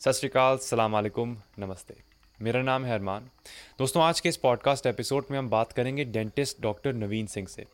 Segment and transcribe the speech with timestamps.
[0.00, 1.94] सत श्रीकाल सलाम अलैकुम, नमस्ते।
[2.42, 3.30] मेरा नाम है अरमान।
[3.78, 7.64] दोस्तों, आज के इस पॉडकास्ट एपिसोड में हम बात करेंगे डेंटिस्ट डॉक्टर नवीन सिंह से।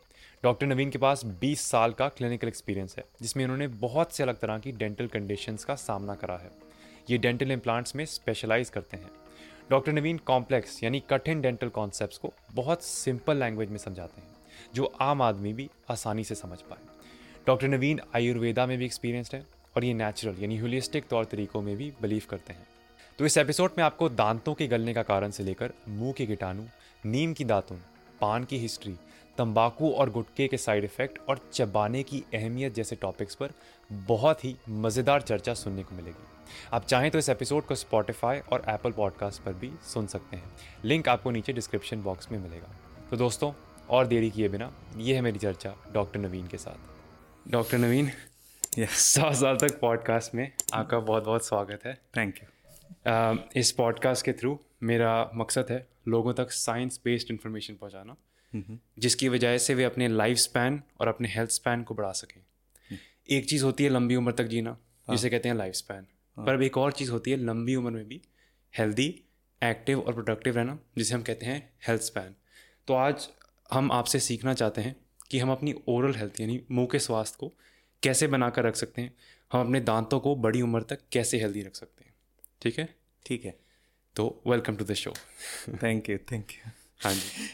[0.43, 4.39] डॉक्टर नवीन के पास 20 साल का क्लिनिकल एक्सपीरियंस है, जिसमें उन्होंने बहुत से अलग
[4.39, 6.51] तरह की डेंटल कंडीशंस का सामना करा है।
[7.11, 9.11] ये डेंटल इम्प्लांट्स में स्पेशलाइज करते हैं।
[9.71, 14.29] डॉक्टर नवीन कॉम्प्लेक्स यानी कठिन डेंटल कॉन्सेप्ट को बहुत सिंपल लैंग्वेज में समझाते हैं,
[14.75, 16.79] जो आम आदमी भी आसानी से समझ पाए।
[17.47, 21.77] डॉक्टर नवीन आयुर्वेदा में भी एक्सपीरियंसड है। और ये नेचुरल यानी होलिस्टिक तौर तरीकों में
[21.77, 22.67] भी बिलीव करते हैं।
[23.19, 26.63] तो इस एपिसोड में आपको दांतों के गलने का कारण से लेकर मुँह के कीटाणु
[27.05, 27.81] नीम की दातुन,
[28.21, 28.95] पान की हिस्ट्री
[29.39, 33.53] तंबाकू और गुटके के साइड इफ़ेक्ट और चबाने की अहमियत जैसे टॉपिक्स पर
[33.91, 36.27] बहुत ही मज़ेदार चर्चा सुनने को मिलेगी।
[36.73, 40.53] आप चाहें तो इस एपिसोड को स्पॉटिफाई और एप्पल पॉडकास्ट पर भी सुन सकते हैं।
[40.85, 42.75] लिंक आपको नीचे डिस्क्रिप्शन बॉक्स में मिलेगा।
[43.11, 43.53] तो दोस्तों,
[43.91, 48.11] और देरी किए बिना, ये है मेरी चर्चा डॉक्टर नवीन के साथ। डॉक्टर नवीन
[48.79, 52.49] सौ साल तक पॉडकास्ट में आपका बहुत बहुत स्वागत है। थैंक यू
[53.07, 58.17] uh, इस पॉडकास्ट के थ्रू मेरा मकसद है लोगों तक साइंस बेस्ड इंफॉर्मेशन पहुंचाना
[58.99, 62.41] जिसकी वजह से वे अपने लाइफ स्पैन और अपने हेल्थ स्पैन को बढ़ा सकें।
[63.31, 66.07] एक चीज़ होती है लंबी उम्र तक जीना हाँ। जिसे कहते हैं लाइफ स्पैन
[66.45, 68.23] पर अब एक और चीज़ होती है लंबी उम्र में भी
[68.79, 69.23] हेल्दी
[69.63, 72.35] एक्टिव और प्रोडक्टिव रहना जिसे हम कहते हैं हेल्थ स्पैन
[72.87, 73.29] तो आज
[73.73, 74.97] हम आपसे सीखना चाहते हैं
[75.31, 77.53] कि हम अपनी ओरल हेल्थ यानी मुँह के स्वास्थ्य को
[78.05, 79.15] कैसे बना कर रख सकते हैं?
[79.51, 82.15] हम अपने दांतों को बड़ी उम्र तक कैसे हेल्दी रख सकते हैं?
[82.63, 82.89] ठीक है?
[83.27, 83.59] ठीक है।
[84.17, 85.13] तो welcome to the show
[85.83, 86.71] thank you thank you
[87.05, 87.49] हाँ जी।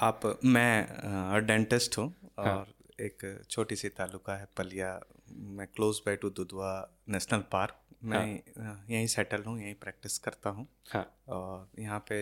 [0.00, 2.06] आप मैं डेंटिस्ट हूँ
[2.38, 2.66] हाँ। और हाँ.
[3.00, 4.88] एक छोटी सी तालुका है पलिया।
[5.32, 6.72] मैं close by to Dudhwa
[7.08, 8.22] national park मैं
[8.58, 8.84] हाँ.
[8.90, 11.04] यहीं सेटल हूँ यहीं प्रैक्टिस करता हूँ। हाँ.
[11.28, 12.18] और यहाँ पे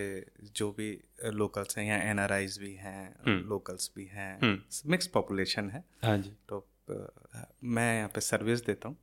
[0.55, 0.91] जो भी
[1.25, 2.27] लोकल्स हैं यहाँ एन
[2.61, 8.65] भी हैं लोकल्स भी हैं मिक्स पॉपुलेशन है। हाँ जी। तो मैं यहाँ पे सर्विस
[8.67, 8.97] देता हूँ।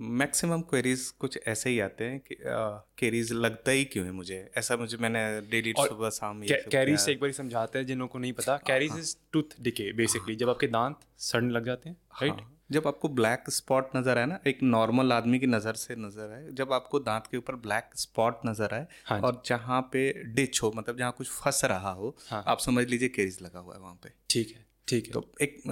[0.00, 4.38] मैक्सिमम क्वेरीज कुछ ऐसे ही आते हैं कि क्वेरीज लगता ही क्यों है मुझे?
[4.58, 5.20] ऐसा मुझे मैंने
[5.50, 9.14] डेली सुबह शाम कैरीज से एक बार समझाते हैं जिन को नहीं पता। Caries is
[9.32, 13.50] tooth decay basically जब आपके दांत सड़ने लग जाते हैं राइट हाँ, जब आपको ब्लैक
[13.50, 17.26] स्पॉट नज़र आए ना एक नॉर्मल आदमी की नज़र से नज़र आए जब आपको दांत
[17.30, 21.28] के ऊपर ब्लैक स्पॉट नज़र आए हाँ और जहाँ पे डिच हो मतलब जहाँ कुछ
[21.30, 22.42] फंस रहा हो हाँ.
[22.46, 25.62] आप समझ लीजिए केरीज लगा हुआ है वहाँ पे। ठीक है ठीक है। तो एक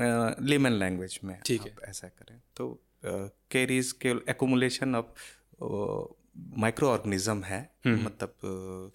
[0.43, 2.69] लेमन लैंग्वेज में ठीक है। ऐसा करें। तो
[3.51, 5.25] केरीज के एकोमुलेशन ऑफ़
[6.59, 8.93] माइक्रो ऑर्गेनिज्म है हम्म। मतलब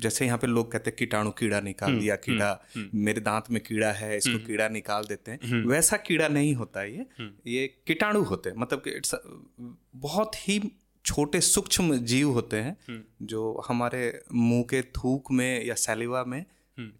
[0.00, 3.50] जैसे यहाँ पे लोग कहते हैं कीटाणु कीड़ा निकाल हम्म, दिया कीड़ा हम्म, मेरे दांत
[3.50, 7.06] में कीड़ा है इसको कीड़ा निकाल देते हैं। वैसा कीड़ा नहीं होता ये।
[7.46, 9.14] ये कीटाणु होते हैं मतलब इट्स
[9.96, 10.60] बहुत ही
[11.04, 16.44] छोटे सूक्ष्म जीव होते हैं जो हमारे मुँह के थूक में या सैलिवा में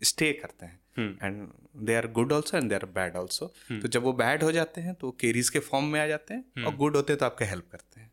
[0.05, 0.79] स्टे करते हैं।
[1.23, 1.47] And
[1.87, 4.81] they are good also and they are bad also तो जब वो बैड हो जाते
[4.81, 6.65] हैं तो केरीज के फॉर्म में आ जाते हैं.
[6.65, 8.11] और गुड होते हैं तो आपके हेल्प करते हैं।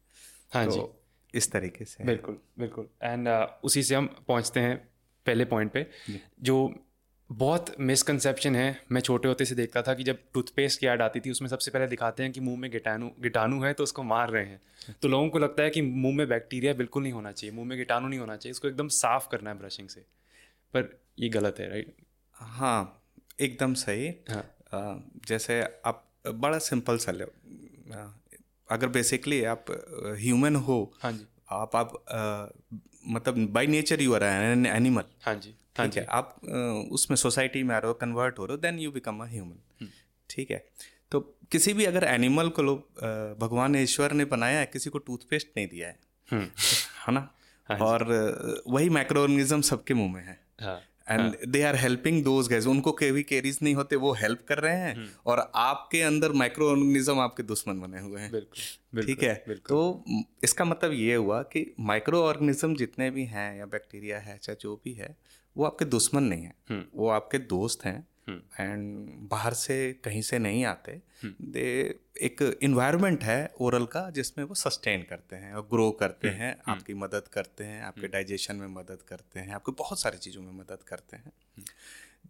[0.52, 0.80] हाँ तो जी।
[1.36, 4.78] इस तरीके से बिल्कुल बिल्कुल। एंड uh, उसी से हम पहुँचते हैं
[5.26, 5.88] पहले पॉइंट पे।
[6.42, 6.74] जो।
[7.30, 11.20] बहुत मिसकंसेप्शन है मैं छोटे होते से देखता था कि जब टूथपेस्ट की ऐड आती
[11.20, 14.30] थी उसमें सबसे पहले दिखाते हैं कि मुँह में गिटाणु गिटाणु है तो उसको मार
[14.30, 14.62] रहे हैं।
[15.02, 17.78] तो लोगों को लगता है कि मुँह में बैक्टीरिया बिल्कुल नहीं होना चाहिए मुँह में
[17.78, 20.02] गिटाणु नहीं होना चाहिए इसको एकदम साफ़ करना है ब्रशिंग से।
[20.74, 21.94] पर ये गलत है राइट
[22.34, 23.04] हाँ
[23.40, 25.12] एकदम सही। हाँ.
[25.28, 27.26] जैसे आप बड़ा सिंपल सा ले
[28.72, 29.66] अगर बेसिकली आप
[30.20, 32.46] ह्यूमन हो हाँ जी। आप आप आ,
[33.14, 36.06] मतलब by nature you are an animal हाँ जी हाँ ठीक है?
[36.06, 36.36] आप
[36.92, 39.88] उसमें सोसाइटी में आ रहे हो कन्वर्ट हो रहे हो then you become a human
[40.30, 40.64] ठीक है?
[41.12, 41.20] तो
[41.52, 43.04] किसी भी अगर एनिमल को लोग
[43.42, 45.98] भगवान ईश्वर ने बनाया है किसी को टूथपेस्ट नहीं दिया है।
[46.30, 46.44] हम्म।
[47.08, 47.28] है ना?
[47.70, 48.04] हाँ और
[48.68, 50.80] वही माइक्रो ऑर्गेनिज्म सबके मुँह में है। हाँ।
[51.12, 54.76] And they are helping those guys उनको केवी केरीज नहीं होते वो हेल्प कर रहे
[54.76, 58.32] हैं हम्म। और आपके अंदर माइक्रो ऑर्गेनिज्म आपके दुश्मन बने हुए हैं।
[59.06, 59.44] ठीक है?
[59.70, 60.04] तो
[60.44, 64.82] इसका मतलब ये हुआ कि माइक्रो ऑर्गेनिज्म जितने भी हैं या बैक्टीरिया है चाहे जो
[64.84, 65.18] भी है
[65.58, 68.08] वो आपके दुश्मन नहीं है। हम्म। वो आपके दोस्त हैं।
[68.60, 71.64] एंड बाहर से कहीं से नहीं आते। दे
[72.22, 76.52] एक इन्वायरमेंट है ओरल का जिसमें वो सस्टेन करते हैं और ग्रो करते हम्म, हैं
[76.52, 80.18] हम्म। आपकी मदद करते हैं आपके डाइजेशन हम्म। में मदद करते हैं आपको बहुत सारी
[80.18, 81.32] चीज़ों में मदद करते हैं।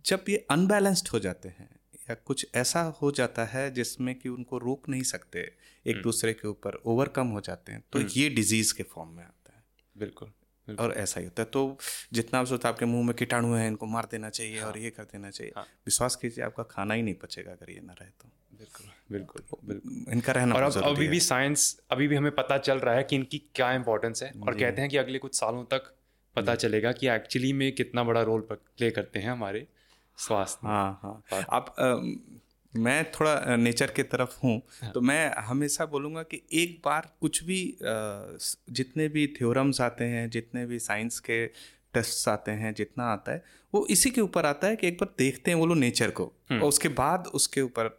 [0.06, 1.70] जब ये अनबैलेंस्ड हो जाते हैं
[2.10, 5.52] या कुछ ऐसा हो जाता है जिसमें कि उनको रोक नहीं सकते
[5.88, 9.54] एक दूसरे के ऊपर ओवरकम हो जाते हैं तो ये डिज़ीज़ के फॉर्म में आता
[9.58, 9.64] है।
[9.98, 10.32] बिल्कुल।
[10.76, 11.78] और ऐसा ही होता है। तो
[12.14, 15.04] जितना सोचता आपके मुँह में कीटाणु है इनको मार देना चाहिए हाँ, और ये कर
[15.04, 18.30] देना चाहिए। हाँ, विश्वास कीजिए आपका खाना ही नहीं पचेगा अगर ये ना रहे तो।
[18.58, 22.80] बिल्कुल बिल्कुल बिल्कुल। इनका रहना और अब अभी भी साइंस अभी भी हमें पता चल
[22.80, 25.94] रहा है कि इनकी क्या इंपॉर्टेंस है और कहते हैं कि अगले कुछ सालों तक
[26.36, 29.68] पता चलेगा कि एक्चुअली में कितना बड़ा रोल प्ले करते हैं हमारे
[30.18, 31.76] स्वास्थ्य हाँ हाँ। आप
[32.76, 34.92] मैं थोड़ा नेचर की तरफ़ हूँ हाँ.
[34.92, 37.78] तो मैं हमेशा बोलूँगा कि एक बार कुछ भी
[38.72, 41.46] जितने भी थ्योरम्स आते हैं जितने भी साइंस के
[41.94, 43.44] टेस्ट आते हैं जितना आता है
[43.74, 46.24] वो इसी के ऊपर आता है कि एक बार देखते हैं वो लोग नेचर को
[46.52, 47.90] हम्म। और उसके बाद उसके ऊपर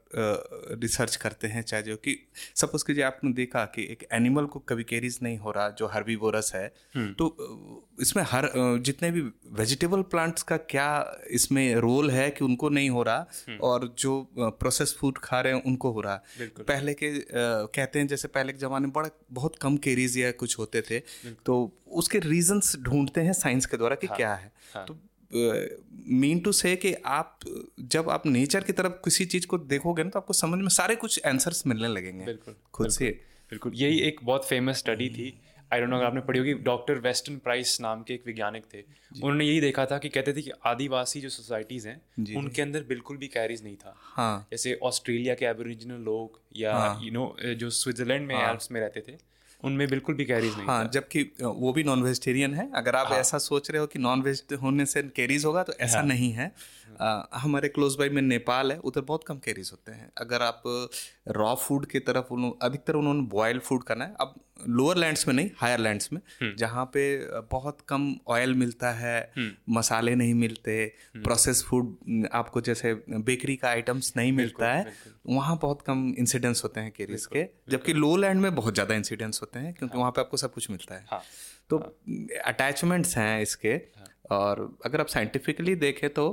[0.75, 2.17] रिसर्च करते हैं चाहे जो कि
[2.57, 6.51] सपोज़ कीजिए आपने देखा कि एक एनिमल को कभी कैरीज नहीं हो रहा जो हर्बीवोरस
[6.55, 6.65] है
[6.95, 8.51] हम्म। तो इसमें हर
[8.81, 9.21] जितने भी
[9.53, 10.89] वेजिटेबल प्लांट्स का क्या
[11.31, 15.53] इसमें रोल है कि उनको नहीं हो रहा हम्म। और जो प्रोसेस फ़ूड खा रहे
[15.53, 16.23] हैं उनको हो रहा
[16.61, 20.59] पहले के कहते हैं जैसे पहले के ज़माने में बड़ा बहुत कम कैरीज या कुछ
[20.59, 21.01] होते थे
[21.47, 21.61] तो
[21.95, 24.85] उसके रीजंस ढूंढते हैं साइंस के द्वारा कि हाँ, क्या है हाँ.
[24.85, 24.99] तो
[25.33, 27.39] मीन टू से कि आप
[27.81, 30.97] जब आप नेचर की तरफ़ किसी चीज़ को देखोगे ना तो आपको समझ में सारे
[30.97, 33.11] कुछ आंसर्स मिलने लगेंगे। बिल्कुल खुद बिल्कुल, से।
[33.51, 35.33] बिल्कुल यही एक बहुत फ़ेमस स्टडी थी।
[35.73, 38.81] आई डोंट नो अगर आपने पढ़ी होगी डॉक्टर वेस्टर्न प्राइस नाम के एक वैज्ञानिक थे।
[39.17, 42.01] उन्होंने यही देखा था कि कहते थे कि आदिवासी जो सोसाइटीज हैं
[42.37, 46.79] उनके अंदर बिल्कुल भी कैरीज नहीं था। हाँ। जैसे ऑस्ट्रेलिया के एबोरिजिनल लोग या यू
[46.79, 48.59] हाँ। नो you know, जो स्विट्जरलैंड में हाँ.
[48.71, 49.13] में रहते थे
[49.65, 53.19] उनमें बिल्कुल भी कैरीज नहीं हाँ जबकि वो भी नॉन वेजिटेरियन है अगर आप हाँ.
[53.19, 56.07] ऐसा सोच रहे हो कि नॉन वेज होने से कैरीज होगा तो ऐसा हाँ.
[56.07, 56.53] नहीं है
[57.01, 60.63] आ, हमारे क्लोज बाई में नेपाल है उधर बहुत कम कैरीज होते हैं अगर आप
[61.29, 62.33] रॉ फ़ूड की तरफ़
[62.63, 64.35] अधिकतर उन्होंने बॉयल फ़ूड करना है अब
[64.69, 67.03] लोअर लैंड्स में नहीं हायर लैंड्स में हम्म। जहाँ पे
[67.51, 70.85] बहुत कम ऑयल मिलता है हम्म। मसाले नहीं मिलते
[71.17, 74.95] प्रोसेस हम्म। फ़ूड आपको जैसे बेकरी का आइटम्स नहीं मिलता है
[75.27, 79.41] वहाँ बहुत कम इंसिडेंट्स होते हैं केरीज के जबकि लो लैंड में बहुत ज़्यादा इंसिडेंट्स
[79.41, 81.23] होते हैं क्योंकि हाँ। वहाँ पे आपको सब कुछ मिलता है हाँ।
[81.71, 81.79] तो
[82.45, 83.81] अटैचमेंट्स हाँ। हैं इसके।
[84.31, 86.27] और अगर आप साइंटिफिकली देखें तो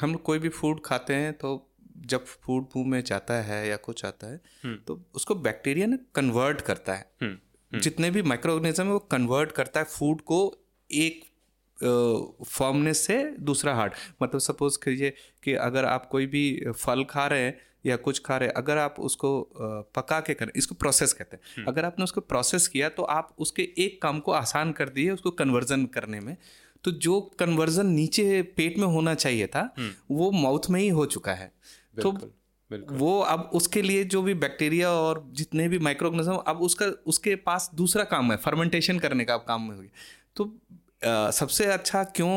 [0.00, 1.50] हम लोग कोई भी फ़ूड खाते हैं तो
[2.06, 6.60] जब फ़ूड मुँह में जाता है या कुछ आता है तो उसको बैक्टीरिया ना कन्वर्ट
[6.60, 10.40] करता है। हम्म। जितने भी माइक्रो ऑर्गेनिज्म है वो कन्वर्ट करता है फ़ूड को
[10.90, 11.24] एक
[11.78, 15.12] फॉर्मनेस से दूसरा हार्ड मतलब सपोज़ कीजिए
[15.42, 16.44] कि अगर आप कोई भी
[16.76, 19.30] फल खा रहे हैं या कुछ खा रहे हैं अगर आप उसको
[19.96, 23.34] पका के करें इसको प्रोसेस कहते हैं। हम्म। अगर आपने उसको प्रोसेस किया तो आप
[23.38, 26.36] उसके एक काम को आसान कर दिए उसको कन्वर्जन करने में।
[26.84, 31.06] तो जो कन्वर्जन नीचे पेट में होना चाहिए था हम्म। वो माउथ में ही हो
[31.06, 31.52] चुका है।
[32.02, 32.12] तो
[32.70, 37.70] वो अब उसके लिए जो भी बैक्टीरिया और जितने भी माइक्रोऑर्गेनिज्म अब उसका उसके पास
[37.74, 39.90] दूसरा काम है फर्मेंटेशन करने का अब काम है
[40.36, 40.44] तो
[41.04, 42.30] आ, सबसे अच्छा क्यों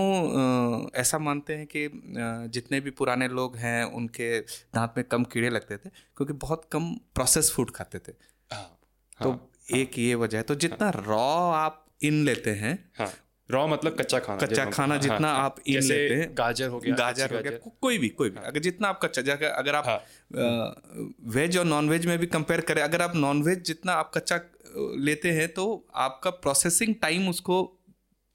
[0.83, 5.23] आ, ऐसा मानते हैं कि आ, जितने भी पुराने लोग हैं उनके दांत में कम
[5.23, 8.11] कीड़े लगते थे क्योंकि बहुत कम प्रोसेस फ़ूड खाते थे।
[8.51, 8.79] हाँ,
[9.23, 13.11] तो हाँ, एक ये वजह है। तो जितना हाँ, रॉ आप इन लेते हैं हाँ,
[13.51, 16.79] रॉ मतलब कच्चा खाना कच्चा खाना हाँ, जितना हाँ, आप इन लेते हैं गाजर हो
[16.79, 19.75] गया गाजर हो गया कोई भी कोई भी हाँ, अगर जितना आप कच्चा जगह अगर
[19.75, 20.81] आप हाँ,
[21.23, 24.39] वेज और नॉन वेज में भी कंपेयर करें अगर आप नॉन वेज जितना आप कच्चा
[24.77, 27.63] लेते हैं तो आपका प्रोसेसिंग टाइम उसको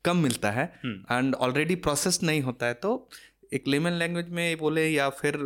[0.04, 3.08] कम मिलता है। एंड ऑलरेडी प्रोसेस नहीं होता है तो
[3.52, 5.38] एक लेमन लैंग्वेज में बोले या फिर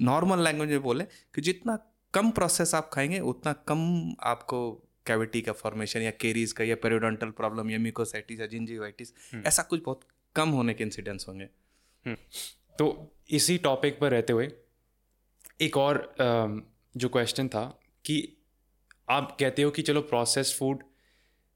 [0.00, 1.78] नॉर्मल लैंग्वेज में बोले कि जितना
[2.14, 7.30] कम प्रोसेस आप खाएँगे उतना कम आपको कैविटी का फॉर्मेशन या केरीज का या पेरियोडोंटल
[7.32, 10.06] प्रॉब्लम या मिकोसाइटिस या जिंजिवाइटिस हम्म। ऐसा कुछ बहुत
[10.36, 11.48] कम होने के इंसिडेंट्स होंगे
[12.06, 12.16] हम्म।
[12.78, 12.86] तो
[13.30, 14.50] इसी टॉपिक पर रहते हुए
[15.60, 15.98] एक और
[16.94, 17.64] जो क्वेश्चन था
[18.04, 18.16] कि
[19.10, 20.82] आप कहते हो कि चलो प्रोसेस फ़ूड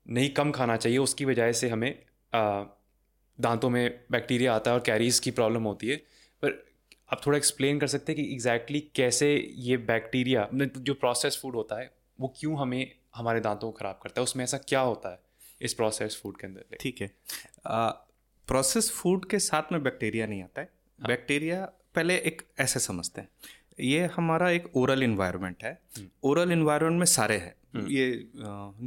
[0.07, 1.93] नहीं कम खाना चाहिए उसकी वजह से हमें
[2.33, 5.97] दांतों में बैक्टीरिया आता है और कैरीज की प्रॉब्लम होती है
[6.43, 6.65] पर
[7.13, 9.29] आप थोड़ा एक्सप्लेन कर सकते हैं कि एग्जैक्टली exactly कैसे
[9.61, 14.21] ये बैक्टीरिया जो प्रोसेस फ़ूड होता है वो क्यों हमें हमारे दांतों को ख़राब करता
[14.21, 15.19] है उसमें ऐसा क्या होता है
[15.63, 16.77] इस प्रोसेस फ़ूड के अंदर?
[16.81, 17.11] ठीक है।
[18.47, 20.69] प्रोसेस फ़ूड के साथ में बैक्टीरिया नहीं आता है।
[21.01, 21.09] हाँ.
[21.09, 23.29] बैक्टीरिया पहले एक ऐसे समझते हैं।
[23.81, 25.79] ये हमारा एक ओरल इन्वायरमेंट है।
[26.25, 28.29] ओरल हम्म। इन्वायरमेंट में सारे हैं। हम्म। ये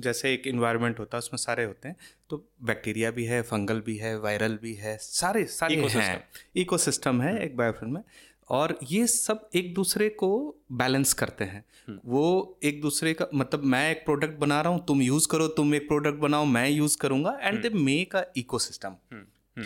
[0.02, 1.96] जैसे एक इन्वायरमेंट होता है उसमें सारे होते हैं।
[2.30, 7.40] तो बैक्टीरिया भी है फंगल भी है वायरल भी है सारे सारे हैं। इकोसिस्टम है।
[7.44, 8.04] एक बायोफिल्म में।
[8.50, 10.30] और ये सब एक दूसरे को
[10.72, 14.86] बैलेंस करते हैं। हम्म। वो एक दूसरे का मतलब मैं एक प्रोडक्ट बना रहा हूँ
[14.86, 18.96] तुम यूज़ करो तुम एक प्रोडक्ट बनाओ मैं यूज़ करूँगा and they make a ecosystem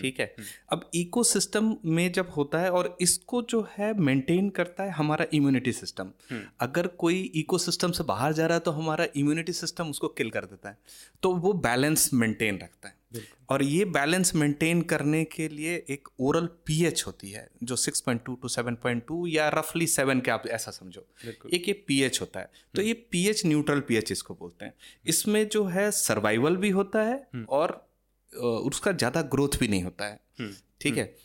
[0.02, 0.36] ठीक है?
[0.40, 5.26] हम्म। अब इकोसिस्टम में जब होता है और इसको जो है मेंटेन करता है हमारा
[5.34, 9.90] इम्यूनिटी सिस्टम हम्म। अगर कोई इकोसिस्टम से बाहर जा रहा है तो हमारा इम्यूनिटी सिस्टम
[9.90, 10.78] उसको किल कर देता है।
[11.24, 13.04] तो वो बैलेंस मेंटेन रखता है।
[13.50, 18.48] और ये बैलेंस मेंटेन करने के लिए एक ओरल पीएच होती है जो 6.2 टू
[18.48, 21.06] 7.2 या रफली 7 के आप ऐसा समझो।
[21.54, 24.74] एक ये पीएच होता है। तो हम्म। ये पीएच न्यूट्रल पीएच इसको बोलते हैं।
[25.08, 27.93] इसमें जो है सर्वाइवल भी होता है हम्म। और
[28.34, 31.16] उसका ज़्यादा ग्रोथ भी नहीं होता है। हम्म। ठीक है?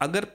[0.00, 0.26] अगर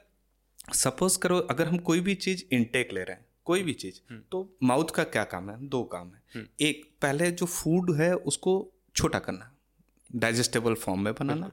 [0.75, 3.99] सपोज़ करो अगर हम कोई भी चीज़ इनटेक ले रहे हैं कोई भी चीज़
[4.31, 5.57] तो माउथ का क्या काम है?
[5.67, 8.53] दो काम है। एक पहले जो फ़ूड है उसको
[8.95, 9.51] छोटा करना।
[10.15, 11.51] डाइजेस्टेबल फॉर्म में बनाना।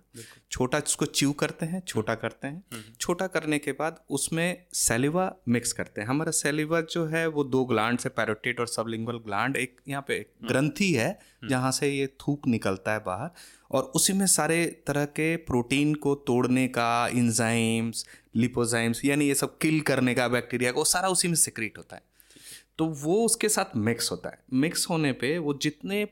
[0.50, 5.72] छोटा उसको च्यू करते हैं छोटा करते हैं। छोटा करने के बाद उसमें सेलिवा मिक्स
[5.72, 9.80] करते हैं। हमारा सेलिवा जो है वो दो ग्लांड से पैरोटेट और सबलिंगुअल ग्लांड एक
[9.88, 13.30] यहाँ पे ग्रंथि है जहाँ से ये थूक निकलता है बाहर।
[13.70, 18.06] और उसी में सारे तरह के प्रोटीन को तोड़ने का इंजाइम्स
[18.36, 22.02] लिपोजाइम्स यानी ये सब किल करने का बैक्टीरिया को सारा उसी में सिक्रीट होता है।
[22.78, 26.04] तो वो उसके साथ मिक्स होता है। मिक्स होने पे वो जितने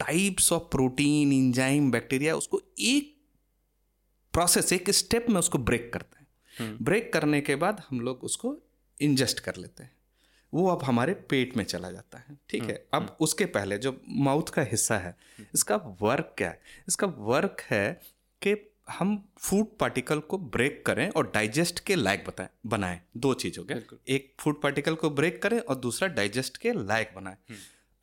[0.00, 3.16] types of protein enzyme bacteria उसको एक
[4.32, 8.24] प्रोसेस एक स्टेप में उसको ब्रेक करते हैं। ब्रेक हम्म। करने के बाद हम लोग
[8.24, 8.56] उसको
[9.00, 9.96] इंजेस्ट कर लेते हैं।
[10.54, 12.68] वो अब हमारे पेट में चला जाता है ठीक है?
[12.68, 15.16] हम्म, अब हम्म। उसके पहले जो माउथ का हिस्सा है
[15.54, 16.60] इसका वर्क क्या है?
[16.88, 18.00] इसका वर्क है
[18.42, 23.58] कि हम फ़ूड पार्टिकल को ब्रेक करें और डाइजेस्ट के लायक बताएँ बनाएँ। दो चीज़
[23.58, 27.36] हो गया। एक फ़ूड पार्टिकल को ब्रेक करें और दूसरा डाइजेस्ट के लायक बनाएँ।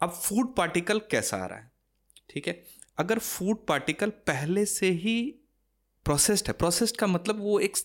[0.01, 1.76] अब फ़ूड पार्टिकल कैसा आ रहा है?
[2.29, 2.63] ठीक है
[2.97, 5.17] अगर फ़ूड पार्टिकल पहले से ही
[6.05, 7.77] प्रोसेस्ड है प्रोसेस्ड का मतलब वो एक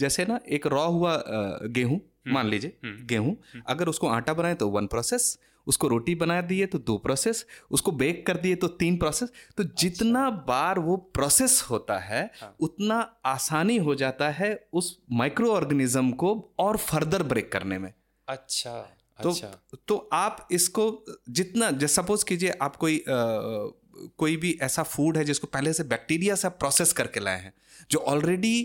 [0.00, 4.34] जैसे ना एक रॉ हुआ गेहूँ हम्म, मान लीजिए हम्म, गेहूँ हम्म। अगर उसको आटा
[4.34, 8.54] बनाए तो वन प्रोसेस उसको रोटी बना दिए तो दो प्रोसेस उसको बेक कर दिए
[8.54, 13.94] तो तीन प्रोसेस तो अच्छा। जितना बार वो प्रोसेस होता है हाँ। उतना आसानी हो
[13.94, 17.92] जाता है उस माइक्रो ऑर्गेनिज्म को और फर्दर ब्रेक करने में
[18.28, 18.76] अच्छा
[19.22, 23.72] तो अच्छा। तो आप इसको जितना सपोज़ कीजिए आप कोई आ,
[24.18, 27.52] कोई भी ऐसा फ़ूड है जिसको पहले से बैक्टीरिया से प्रोसेस करके लाए हैं
[27.90, 28.62] जो ऑलरेडी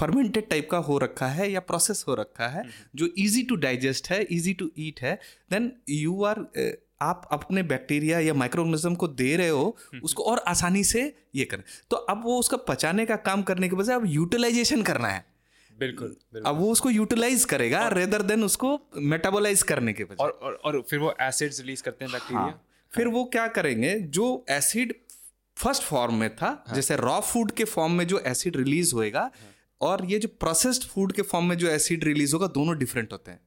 [0.00, 2.64] फर्मेंटेड टाइप का हो रखा है या प्रोसेस हो रखा है
[2.96, 5.18] जो इजी टू डाइजेस्ट है इजी टू ईट है
[5.50, 6.44] देन यू आर
[7.02, 11.02] आप अपने बैक्टीरिया या माइक्रोऑर्गेनिज्म को दे रहे हो उसको और आसानी से
[11.34, 15.08] ये करें। तो अब वो उसका पचाने का काम करने के बजाय अब यूटिलाइजेशन करना
[15.08, 15.24] है।
[15.78, 20.30] बिल्कुल, बिल्कुल। अब वो उसको यूटिलाइज करेगा रेदर देन उसको मेटाबोलाइज करने के बजाय। और,
[20.30, 24.44] और और फिर वो एसिड्स रिलीज़ करते हैं बैक्टीरिया हाँ, फिर वो क्या करेंगे जो
[24.50, 24.94] एसिड
[25.56, 29.20] फ़र्स्ट फॉर्म में था हाँ, जैसे रॉ फ़ूड के फॉर्म में जो एसिड रिलीज़ होएगा
[29.20, 33.12] हाँ, और ये जो प्रोसेस्ड फ़ूड के फॉर्म में जो एसिड रिलीज़ होगा दोनों डिफरेंट
[33.12, 33.40] होते हैं।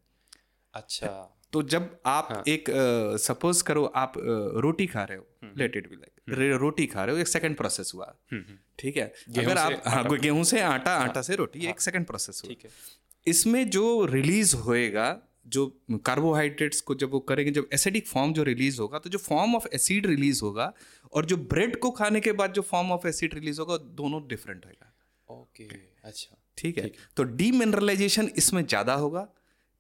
[0.74, 2.44] अच्छा। तो जब आप हाँ.
[2.48, 2.70] एक
[3.20, 7.04] सपोज़ uh, करो आप uh, रोटी खा रहे हो लेट इट बी लाइक रोटी खा
[7.06, 9.14] रहे हो एक सेकंड प्रोसेस हुआ। हम्म, हम्म। ठीक है?
[9.38, 12.70] अगर आप हाँ गेहूँ से आटा हाँ, आटा से रोटी हाँ, एक सेकंड प्रोसेस हुआ।
[13.28, 15.66] इसमें जो रिलीज़ होएगा जो
[16.06, 19.68] कार्बोहाइड्रेट्स को जब वो करेंगे जब एसिडिक फॉर्म जो रिलीज़ होगा तो जो फॉर्म ऑफ़
[19.74, 20.74] एसिड रिलीज़ होगा
[21.14, 24.66] और जो ब्रेड को खाने के बाद जो फॉर्म ऑफ़ एसिड रिलीज़ होगा दोनों डिफरेंट
[24.66, 24.94] होगा
[25.30, 25.64] ओके
[26.04, 26.92] अच्छा। ठीक है?
[27.18, 29.28] तो डीमिनरलाइजेशन इसमें ज़्यादा होगा।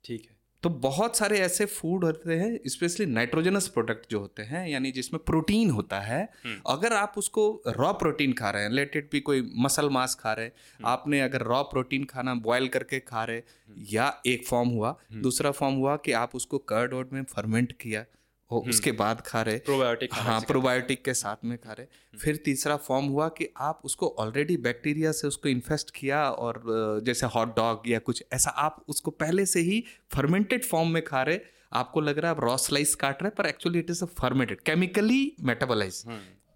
[0.03, 4.67] ठीक है। तो बहुत सारे ऐसे फ़ूड होते हैं स्पेशली नाइट्रोजनस प्रोडक्ट जो होते हैं
[4.67, 9.09] यानी जिसमें प्रोटीन होता है हम्म। अगर आप उसको रॉ प्रोटीन खा रहे हैं लेटेड
[9.11, 12.99] भी कोई मसल मास खा रहे हैं हम्म। आपने अगर रॉ प्रोटीन खाना बॉयल करके
[12.99, 17.09] खा रहे हम्म। या एक फॉर्म हुआ दूसरा फॉर्म हुआ कि आप उसको कर्ड ओड
[17.13, 18.05] में फर्मेंट किया।
[18.59, 22.75] उसके बाद खा रहे। प्रोबायोटिक हाँ प्रोबायोटिक के साथ में खा रहे। हम्म। फिर तीसरा
[22.77, 26.61] फॉर्म हुआ कि आप उसको ऑलरेडी बैक्टीरिया से उसको इन्फेस्ट किया और
[27.05, 29.83] जैसे हॉट डॉग या कुछ ऐसा आप उसको पहले से ही
[30.15, 31.39] फर्मेंटेड फॉर्म में खा रहे।
[31.73, 34.61] आपको लग रहा है आप रॉ स्लाइस काट रहे पर actually it is a fermented
[34.61, 36.03] chemically metabolise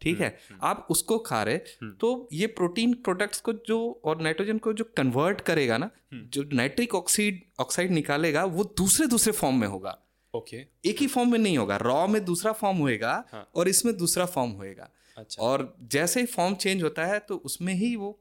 [0.02, 0.28] ठीक है?
[0.28, 1.58] हम्म, आप उसको खा रहे
[2.00, 6.96] तो ये प्रोटीन प्रोडक्ट्स को जो और नाइट्रोजन को जो कन्वर्ट करेगा ना जो नाइट्रिक
[6.96, 9.98] ऑक्सीड ऑक्साइड निकालेगा वो दूसरे दूसरे फॉर्म में होगा।
[10.36, 10.90] Okay okay.
[10.90, 13.50] एक ही फॉर्म में नहीं होगा रॉ में दूसरा फॉर्म होएगा हाँ.
[13.56, 15.42] और इसमें दूसरा फॉर्म होएगा अच्छा.
[15.44, 18.20] और जैसे ही फॉर्म चेंज होता है तो उसमें ही वो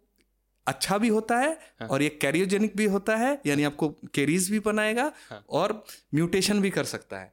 [0.66, 1.88] अच्छा भी होता है हाँ.
[1.88, 5.44] और ये कैरियोजेनिक भी होता है यानी आपको कैरीज भी बनाएगा हाँ.
[5.50, 5.82] और
[6.14, 7.32] म्यूटेशन भी कर सकता है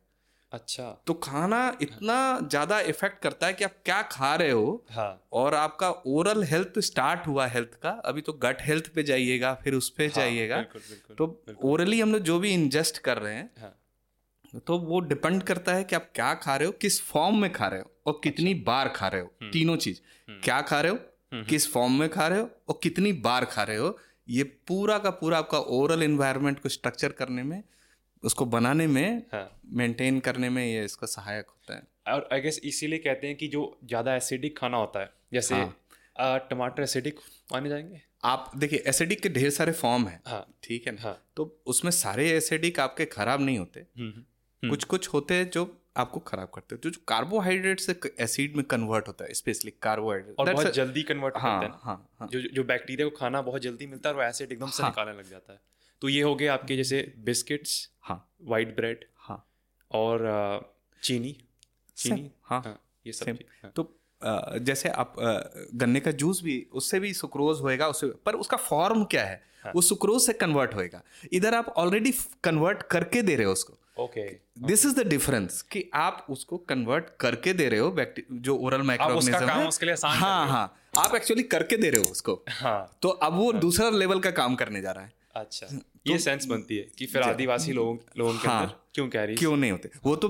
[0.52, 5.22] अच्छा तो खाना इतना ज़्यादा इफ़ेक्ट करता है कि आप क्या खा रहे हो हाँ.
[5.34, 9.74] और आपका ओरल हेल्थ स्टार्ट हुआ हेल्थ का अभी तो गट हेल्थ पे जाइएगा फिर
[9.74, 10.62] उस पे हाँ, जाइएगा
[11.18, 13.74] तो ओरली हम लोग जो भी इंजेस्ट कर रहे हैं हाँ.
[14.60, 17.68] तो वो डिपेंड करता है कि आप क्या खा रहे हो किस फॉर्म में खा
[17.68, 20.82] रहे हो और कितनी अच्छा। बार खा रहे हो हम्म। तीनों चीज़ हम्म। क्या खा
[20.82, 20.98] रहे हो
[21.34, 23.98] हम्म, किस फॉर्म में खा रहे हो और कितनी बार खा रहे हो
[24.30, 27.64] ये पूरा का पूरा आपका ओरल इन्वायरमेंट को स्ट्रक्चर करने में
[28.24, 29.24] उसको बनाने में
[29.74, 33.36] मेंटेन हाँ। करने में ये इसका सहायक होता है और आई गेस इसीलिए कहते हैं
[33.36, 37.20] कि जो ज़्यादा एसिडिक खाना होता है जैसे हाँ। टमाटर एसिडिक
[37.52, 41.32] माने जाएँगे आप देखिए एसिडिक के ढेर सारे फॉर्म है हाँ, ठीक है ना हाँ,
[41.36, 43.86] तो उसमें सारे एसिडिक आपके खराब नहीं होते।
[44.64, 45.64] कुछ कुछ होते हैं जो
[45.98, 50.54] आपको खराब करते हैं जो कार्बोहाइड्रेट से एसिड में कन्वर्ट होता है स्पेशली कार्बोहाइड्रेट और
[50.54, 53.88] बहुत जल्दी कन्वर्ट हाँ, करते हैं। हाँ, हाँ, जो जो बैक्टीरिया को खाना बहुत जल्दी
[53.88, 55.60] मिलता है और एसिड एकदम से हाँ, निकालने लग जाता है।
[56.02, 59.46] तो ये हो गए आपके जैसे बिस्किट्स हाँ। वाइट ब्रेड हाँ।
[59.92, 60.72] और
[61.04, 61.36] चीनी।
[61.98, 62.32] चीनी?
[62.44, 63.72] हाँ, हाँ ये सब हाँ.
[63.76, 63.98] तो
[64.62, 65.16] जैसे आप
[65.76, 69.42] गन्ने का जूस भी उससे भी सुक्रोज होएगा उससे पर उसका फॉर्म क्या है?
[69.64, 69.72] हाँ.
[69.76, 71.02] वो सुक्रोज से कन्वर्ट होएगा।
[71.34, 72.14] इधर आप ऑलरेडी
[72.44, 74.24] कन्वर्ट करके दे रहे हो उसको। Okay
[74.68, 77.96] this is the difference कि आप उसको कन्वर्ट करके दे रहे हो
[78.32, 81.90] जो ओरल माइक्रोऑर्गेनिज्म काम है। उसके लिए आसान कर हाँ। हाँ। आप एक्चुअली करके दे
[81.90, 85.14] रहे हो उसको। हाँ। तो अब वो दूसरा लेवल का काम करने जा रहा है।
[85.36, 89.08] अच्छा। तो ये सेंस बनती है कि फिर आदिवासी लोगों लोगों के हाँ। अंदर क्यों
[89.10, 89.90] कैरी क्यों नहीं होते?
[90.04, 90.28] वो तो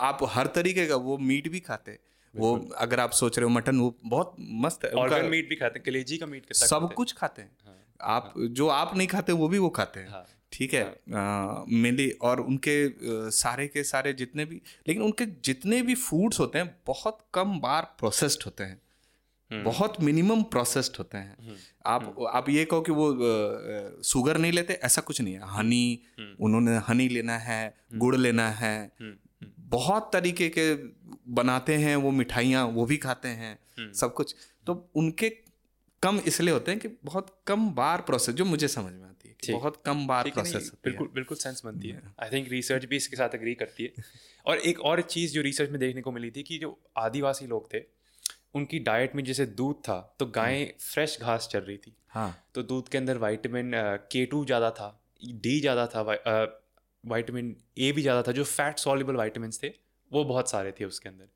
[0.00, 1.98] आप हर तरीके का वो मीट भी खाते। हैं
[2.34, 5.78] वो अगर आप सोच रहे हो मटन वो बहुत मस्त है। ऑर्गन मीट भी खाते
[5.78, 7.50] हैं कलेजी का मीट सब कुछ खाते हैं।
[8.00, 10.84] आप हाँ, जो आप नहीं खाते वो भी वो खाते हैं। हाँ। ठीक है
[11.68, 12.92] मेनली और उनके
[13.30, 14.56] सारे के सारे जितने भी
[14.88, 18.80] लेकिन उनके जितने भी फूड्स होते हैं बहुत कम बार प्रोसेस्ड होते हैं।
[19.50, 23.12] हम्म। बहुत मिनिमम प्रोसेस्ड होते हैं। आप आप ये कहो कि वो
[24.02, 28.48] शुगर नहीं लेते ऐसा कुछ नहीं है। हनी हम्म। उन्होंने हनी लेना है गुड़ लेना
[28.50, 28.92] है।
[29.58, 30.74] बहुत तरीके के
[31.32, 34.34] बनाते हैं वो मिठाइयाँ वो भी खाते हैं हम्म। सब कुछ।
[34.66, 35.28] तो उनके
[36.02, 39.09] कम इसलिए होते हैं कि बहुत कम बार प्रोसेस जो मुझे समझ में है।
[39.44, 43.34] बहुत कम बार प्रोसेस बिल्कुल बिल्कुल सेंस बनती है। आई थिंक रिसर्च भी इसके साथ
[43.34, 43.92] एग्री करती है।
[44.46, 47.72] और एक और चीज़ जो रिसर्च में देखने को मिली थी कि जो आदिवासी लोग
[47.74, 47.82] थे
[48.54, 52.62] उनकी डाइट में जैसे दूध था तो गायें फ्रेश घास चल रही थी। हाँ। तो
[52.64, 53.72] दूध के अंदर वाइटामिन
[54.12, 54.88] के टू ज़्यादा था
[55.22, 56.02] डी ज़्यादा था
[57.04, 59.68] वाइटामिन ए भी ज़्यादा था जो फैट सॉल्युबल वाइटामिन थे
[60.10, 61.28] वो बहुत सारे थे उसके अंदर।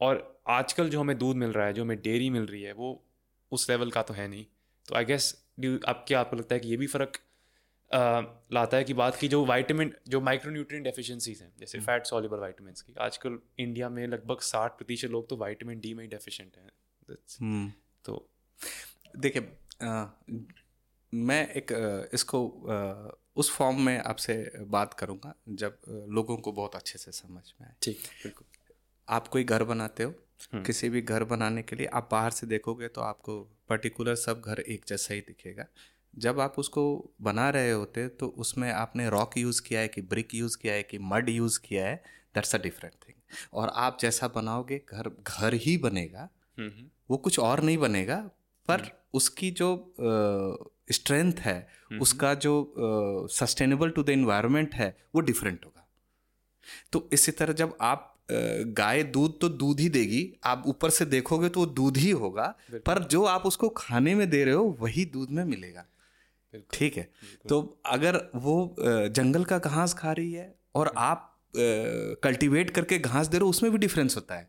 [0.00, 2.88] और आजकल जो हमें दूध मिल रहा है जो हमें डेयरी मिल रही है वो
[3.52, 4.44] उस लेवल का तो है नहीं।
[4.88, 7.18] तो आई गेस अब क्या आपको लगता है कि ये भी फ़र्क
[7.92, 12.74] लाता है कि बात की जो वाइटामिन जो माइक्रोन्यूट्रिएंट डेफिशिएंसीज हैं जैसे फैट सॉल्युबल वाइटामिन
[12.86, 17.16] की आजकल इंडिया में लगभग साठ प्रतिशत लोग तो वाइटामिन डी में ही डेफिशिएंट हैं।
[17.40, 17.72] हम्म।
[18.04, 18.28] तो
[19.16, 19.42] देखिए
[21.12, 21.72] मैं एक
[22.14, 22.46] इसको
[23.36, 24.34] उस फॉर्म में आपसे
[24.70, 25.78] बात करूँगा जब
[26.10, 28.46] लोगों को बहुत अच्छे से समझ में आए। ठीक बिल्कुल।
[29.08, 30.14] आप कोई घर बनाते हो
[30.62, 34.60] किसी भी घर बनाने के लिए आप बाहर से देखोगे तो आपको पर्टिकुलर सब घर
[34.60, 35.66] एक जैसा ही दिखेगा।
[36.18, 36.82] जब आप उसको
[37.22, 40.82] बना रहे होते तो उसमें आपने रॉक यूज़ किया है कि ब्रिक यूज़ किया है
[40.82, 41.94] कि मड यूज़ किया है
[42.34, 43.20] दैट्स अ डिफरेंट थिंग
[43.52, 46.28] और आप जैसा बनाओगे घर घर ही बनेगा
[46.58, 48.16] हम्म हम्म। वो कुछ और नहीं बनेगा
[48.68, 49.94] पर उसकी जो
[50.92, 51.56] स्ट्रेंथ है
[52.00, 52.54] उसका जो
[53.30, 55.86] सस्टेनेबल टू द इन्वायरमेंट है वो डिफरेंट होगा।
[56.92, 58.08] तो इसी तरह जब आप
[58.78, 62.46] गाय दूध तो दूध ही देगी आप ऊपर से देखोगे तो वो दूध ही होगा
[62.86, 65.84] पर जो आप उसको खाने में दे रहे हो वही दूध में मिलेगा।
[66.72, 67.08] ठीक है।
[67.48, 73.36] तो अगर वो जंगल का घास खा रही है और आप कल्टीवेट करके घास दे
[73.36, 74.48] रहे हो उसमें भी डिफरेंस होता है।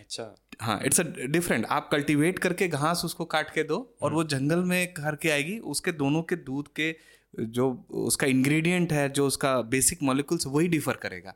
[0.00, 4.24] अच्छा। हाँ इट्स अ डिफरेंट आप कल्टीवेट करके घास उसको काट के दो और वो
[4.26, 6.94] जंगल में करके आएगी उसके दोनों के दूध के
[7.34, 7.70] जो
[8.06, 11.34] उसका इंग्रेडिएंट है जो उसका बेसिक मॉलिक्यूल्स वही डिफर करेगा।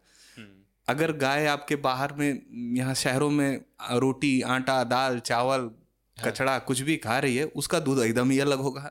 [0.88, 2.42] अगर गाय आपके बाहर में
[2.76, 3.60] यहाँ शहरों में
[3.92, 5.70] रोटी आटा दाल चावल
[6.16, 8.90] कचड़ा कुछ भी खा रही है उसका दूध एकदम ही अलग होगा।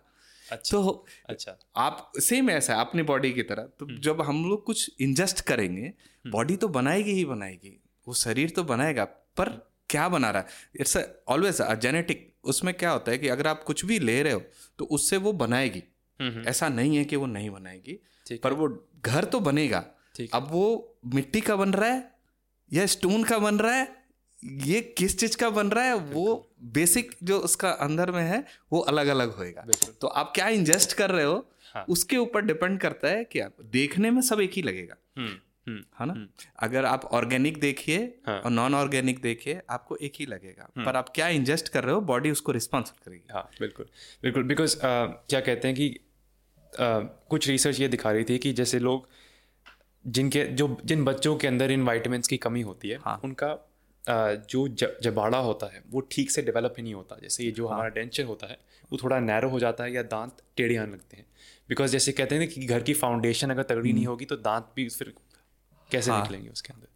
[0.51, 4.63] अच्छा तो अच्छा। आप सेम ऐसा है अपनी बॉडी की तरह। तो जब हम लोग
[4.65, 5.93] कुछ इंजेस्ट करेंगे
[6.25, 9.49] बॉडी तो बनाएगी ही बनाएगी वो शरीर तो बनाएगा पर
[9.89, 10.47] क्या बना रहा है?
[10.79, 14.41] इट्स ऑलवेज जेनेटिक उसमें क्या होता है कि अगर आप कुछ भी ले रहे हो
[14.79, 15.83] तो उससे वो बनाएगी।
[16.19, 17.99] हम्म ऐसा नहीं है कि वो नहीं बनाएगी
[18.43, 18.67] पर वो
[19.05, 19.85] घर तो बनेगा।
[20.33, 22.11] अब वो मिट्टी का बन रहा है
[22.71, 24.00] या स्टोन का बन रहा है?
[24.43, 28.79] ये किस चीज़ का बन रहा है वो बेसिक जो उसका अंदर में है वो
[28.79, 29.65] अलग अलग होएगा
[30.01, 33.55] तो आप क्या इंजेस्ट कर रहे हो हाँ। उसके ऊपर डिपेंड करता है कि आप
[33.61, 35.35] देखने में सब एक ही लगेगा। हम्म
[35.67, 36.27] हम्म है ना?
[36.59, 41.09] अगर आप ऑर्गेनिक देखिए हाँ। और नॉन ऑर्गेनिक देखिए आपको एक ही लगेगा। पर आप
[41.09, 43.85] क्या इंजेस्ट कर रहे हो बॉडी उसको रिस्पॉन्स करेगी। हाँ बिल्कुल
[44.23, 45.99] बिल्कुल। बिकॉज़ क्या कहते हैं कि
[46.73, 49.07] uh, कुछ रिसर्च ये दिखा रही थी कि जैसे लोग
[50.07, 53.70] जिनके जो जिन बच्चों के अंदर इन वाइटमिन की कमी होती है हाँ। उनका
[54.09, 57.67] जो ज- जबाड़ा होता है वो ठीक से डेवलप ही नहीं होता जैसे ये जो
[57.67, 58.57] हाँ। हमारा डेंचर होता है
[58.91, 61.25] वो थोड़ा नैरो हो जाता है या दांत टेढ़े आने लगते हैं
[61.69, 64.35] बिकॉज़ जैसे कहते हैं ना कि घर की फाउंडेशन अगर तगड़ी हम्म। नहीं होगी तो
[64.37, 65.13] दांत भी फिर
[65.89, 66.87] कैसे हाँ। निकलेंगे उसके अंदर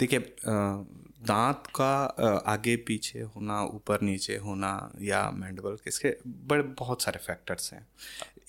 [0.00, 0.18] देखिए
[1.26, 1.92] दांत का
[2.46, 7.86] आगे पीछे होना ऊपर नीचे होना या मैंडबल इसके बड़े बहुत सारे फैक्टर्स हैं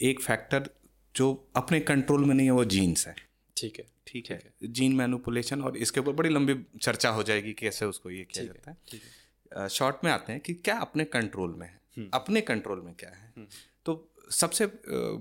[0.02, 0.70] एक फैक्टर
[1.16, 3.16] जो अपने कंट्रोल में नहीं है वो जीन्स है
[3.58, 7.62] ठीक है ठीक है। जीन मैनुपुलेशन और इसके ऊपर बड़ी लंबी चर्चा हो जाएगी कि
[7.62, 11.68] कैसे उसको ये किया जाता है। शॉर्ट में आते हैं कि क्या अपने कंट्रोल में
[11.68, 11.80] है?
[12.14, 13.48] अपने कंट्रोल में क्या है?
[13.86, 14.66] तो सबसे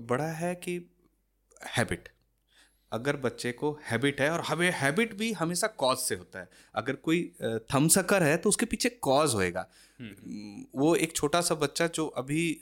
[0.09, 0.77] बड़ा है कि
[1.77, 2.09] हैबिट
[2.91, 6.95] अगर बच्चे को हैबिट है और हमें हैबिट भी हमेशा कॉज से होता है। अगर
[6.95, 7.23] कोई
[7.73, 9.67] थमसकर है तो उसके पीछे कॉज होएगा।
[10.75, 12.61] वो एक छोटा सा बच्चा जो अभी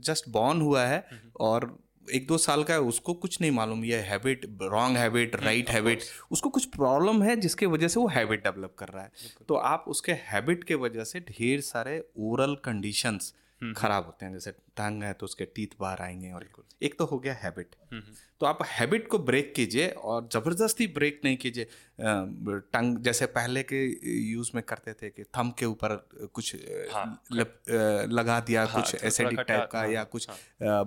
[0.00, 1.04] जस्ट बॉर्न हुआ है
[1.40, 1.66] और
[2.12, 6.00] एक दो साल का है उसको कुछ नहीं मालूम ये habit wrong habit right habit
[6.30, 9.10] उसको कुछ प्रॉब्लम है जिसके वजह से वो हैबिट डेवलप कर रहा है।
[9.48, 13.34] तो आप उसके हैबिट के वजह से ढेर सारे ओरल कंडीशंस
[13.72, 16.48] खराब होते हैं जैसे टंग है तो उसके टीथ बाहर आएँगे और
[16.82, 17.74] एक तो हो गया हैबिट
[18.40, 21.66] तो आप हैबिट को ब्रेक कीजिए और ज़बरदस्ती ब्रेक नहीं कीजिए।
[22.00, 26.56] टंग जैसे पहले के यूज़ में करते थे कि थम के ऊपर कुछ
[26.92, 27.62] हाँ, लप,
[28.12, 30.38] लगा दिया हाँ, कुछ एसिडिक टाइप का हाँ, या कुछ हाँ,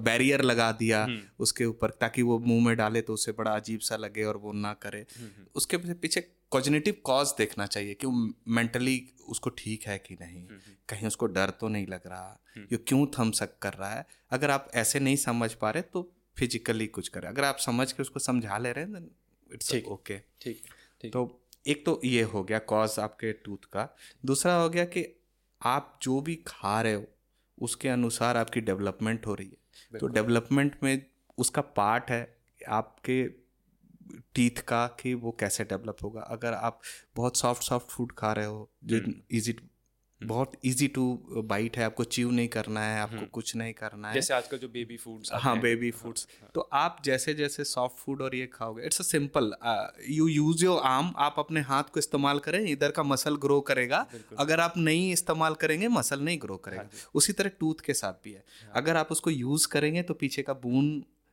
[0.04, 1.08] बैरियर लगा दिया
[1.40, 4.52] उसके ऊपर ताकि वो मुँह में डाले तो उसे बड़ा अजीब सा लगे और वो
[4.54, 5.06] ना करे।
[5.56, 10.46] उसके पीछे कॉजिनेटिव कॉज देखना चाहिए कि वो मेंटली उसको ठीक है कि नहीं।
[10.90, 14.06] कहीं उसको डर तो नहीं लग रहा। ये क्यों थम सक कर रहा है?
[14.32, 18.02] अगर आप ऐसे नहीं समझ पा रहे तो फिजिकली कुछ करें। अगर आप समझ के
[18.02, 19.10] उसको समझा ले रहे हैं
[19.50, 23.88] इट्स ओके ठीक तो एक तो ये हो गया कॉज आपके टूथ का।
[24.26, 25.06] दूसरा हो गया कि
[25.62, 27.06] आप जो भी खा रहे हो
[27.58, 31.06] उसके अनुसार आपकी डेवलपमेंट हो रही है। तो डेवलपमेंट में
[31.38, 32.38] उसका पार्ट है
[32.70, 33.22] आपके
[34.36, 36.22] टीथ का कि वो कैसे डेवलप होगा?
[36.22, 36.82] अगर आप
[37.16, 41.04] बहुत सॉफ्ट सॉफ्ट फ़ूड खा रहे हो जो इजी हम्म। बहुत इजी टू
[41.48, 44.58] बाइट है आपको च्यू नहीं करना है आपको हम्म। कुछ नहीं करना है। जैसे आजकल
[44.58, 48.36] जो बेबी फूड्स हाँ बेबी फूड्स हाँ, हाँ। तो आप जैसे जैसे सॉफ्ट फ़ूड और
[48.36, 49.54] ये खाओगे it's a simple
[50.10, 54.06] you use your arm आप अपने हाथ को इस्तेमाल करें इधर का मसल ग्रो करेगा।
[54.40, 58.24] अगर आप नहीं इस्तेमाल करेंगे मसल नहीं ग्रो करेगा। हाँ उसी तरह टूथ के साथ
[58.24, 58.44] भी है।
[58.76, 60.92] अगर आप उसको यूज़ करेंगे तो पीछे का बून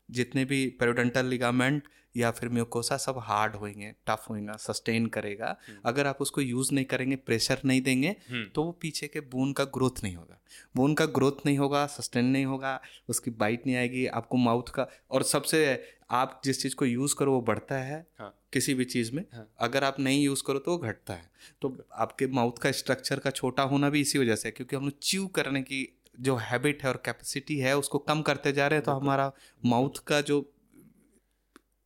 [0.08, 5.78] जितने भी पेरोडेंटल लिगामेंट या फिर म्यूकोसा सब हार्ड होंगे टफ होएगा सस्टेन करेगा हम्म।
[5.84, 9.52] अगर आप उसको यूज़ नहीं करेंगे प्रेशर नहीं देंगे हम्म। तो वो पीछे के बोन
[9.52, 10.38] का ग्रोथ नहीं होगा
[10.76, 14.86] बोन का ग्रोथ नहीं होगा सस्टेन नहीं होगा उसकी बाइट नहीं आएगी आपको माउथ का
[15.10, 15.64] और सबसे
[16.10, 19.48] आप जिस चीज़ को यूज़ करो वो बढ़ता है हाँ। किसी भी चीज़ में हाँ।
[19.60, 21.30] अगर आप नहीं यूज़ करो तो वो घटता है
[21.62, 24.84] तो आपके माउथ का स्ट्रक्चर का छोटा होना भी इसी वजह से है क्योंकि हम
[24.84, 25.86] लोग च्यू करने की
[26.20, 29.32] जो हैबिट है और कैपेसिटी है उसको कम करते जा रहे हैं तो हमारा
[29.64, 30.50] माउथ का जो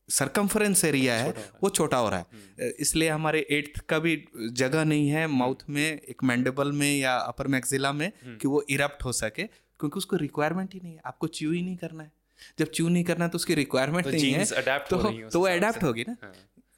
[0.08, 1.30] सरकमफ्रेंस एरिया है
[1.62, 5.54] वो छोटा हो रहा है। हम्म। इसलिए हमारे एट्थ का भी जगह नहीं है माउथ
[5.70, 9.96] में एक मैंडेबल में या अपर मैक्सिला में हम्म। कि वो इरप्ट हो सके क्योंकि
[9.96, 12.12] उसको रिक्वायरमेंट ही नहीं है। आपको च्यू ही नहीं करना है।
[12.58, 14.44] जब च्यू नहीं करना है तो उसकी रिक्वायरमेंट तो नहीं है।
[14.78, 16.16] तो, तो वो अडेप्ट होगी ना।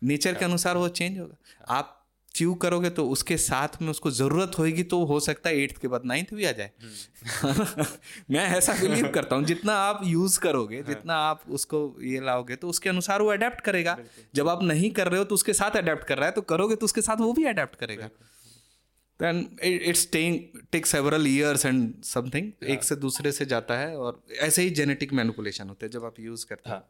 [0.02, 1.99] नेचर हाँ। के अनुसार वो चेंज होगा। हाँ। आप
[2.34, 5.88] च्यू करोगे तो उसके साथ में उसको ज़रूरत होगी तो हो सकता है एट्थ के
[5.88, 7.84] बाद नाइन्थ भी आ जाए। हम्म।
[8.30, 12.56] मैं ऐसा बिलीव करता हूँ जितना आप यूज़ करोगे हाँ। जितना आप उसको ये लाओगे
[12.56, 13.96] तो उसके अनुसार वो अडेप्ट करेगा।
[14.34, 16.76] जब आप नहीं कर रहे हो तो उसके साथ अडेप्ट कर रहा है तो करोगे
[16.76, 18.10] तो उसके साथ वो भी अडेप्ट करेगा।
[19.20, 24.62] Then it's take several years and something एक से दूसरे से जाता है और ऐसे
[24.62, 26.88] ही जेनेटिक मैनुपुलेशन होते हैं जब आप यूज़ करते हैं। हाँ।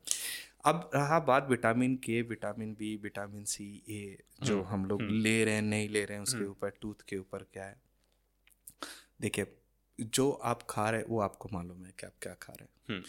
[0.65, 5.21] अब रहा बात vitamin K vitamin B vitamin C A जो हम्म, हम लोग हम्म।
[5.23, 7.81] ले रहे हैं नहीं ले रहे हैं उसके हम्म। ऊपर टूथ के ऊपर क्या है?
[9.21, 9.47] देखिए
[9.99, 13.03] जो आप खा रहे हैं वो आपको मालूम है कि आप क्या खा रहे हैं।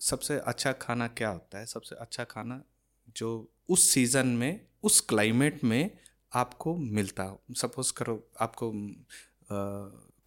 [0.00, 1.66] सबसे अच्छा खाना क्या होता है?
[1.66, 2.62] सबसे अच्छा खाना
[3.16, 5.90] जो उस सीज़न में उस क्लाइमेट में
[6.32, 9.56] आपको मिलता हो। सपोज़ करो आपको आ,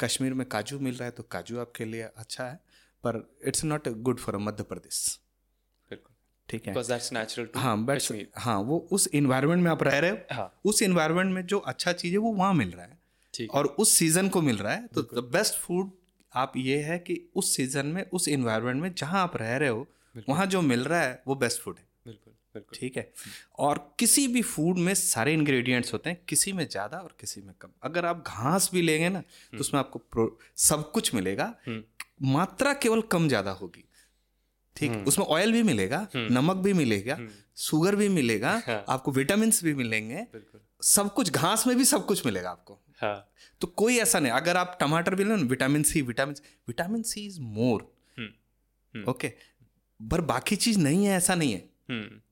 [0.01, 2.55] कश्मीर में काजू मिल रहा है तो काजू आपके लिए अच्छा है
[3.03, 5.19] पर it's not good for Madhya Pradesh.
[6.49, 6.73] ठीक है।
[7.55, 8.01] हाँ बट
[8.37, 10.53] हाँ वो उस इन्वायरमेंट में आप रह रहे हो हाँ.
[10.65, 12.95] उस इन्वायरमेंट में जो अच्छा चीज़ है वो वहाँ मिल रहा है।
[13.49, 15.91] और उस सीज़न को मिल रहा है। तो द बेस्ट फ़ूड
[16.33, 19.85] आप ये है कि उस सीज़न में उस इन्वायरमेंट में जहाँ आप रह रहे हो
[20.29, 23.11] वहाँ जो मिल रहा है वो बेस्ट फ़ूड है। बिल्कुल ठीक है।
[23.59, 27.53] और किसी भी फ़ूड में सारे इंग्रेडिएंट्स होते हैं किसी में ज़्यादा और किसी में
[27.61, 32.31] कम। अगर आप घास भी लेंगे ना तो हम्म। उसमें आपको सब कुछ मिलेगा। हम्म।
[32.33, 33.83] मात्रा केवल कम ज़्यादा होगी।
[34.77, 34.91] ठीक?
[34.91, 37.19] हम्म। उसमें ऑयल भी मिलेगा हम्म। नमक भी मिलेगा
[37.57, 40.25] शुगर हम्म। भी मिलेगा हाँ। आपको विटामिन भी मिलेंगे।
[40.83, 44.57] सब कुछ घास में भी सब कुछ मिलेगा आपको। हाँ। तो कोई ऐसा नहीं अगर
[44.57, 46.35] आप टमाटर भी लेना vitamin C vitamin
[46.67, 47.93] vitamin C is more
[49.09, 49.27] okay
[49.99, 51.69] पर बाकी चीज़ नहीं है ऐसा नहीं है।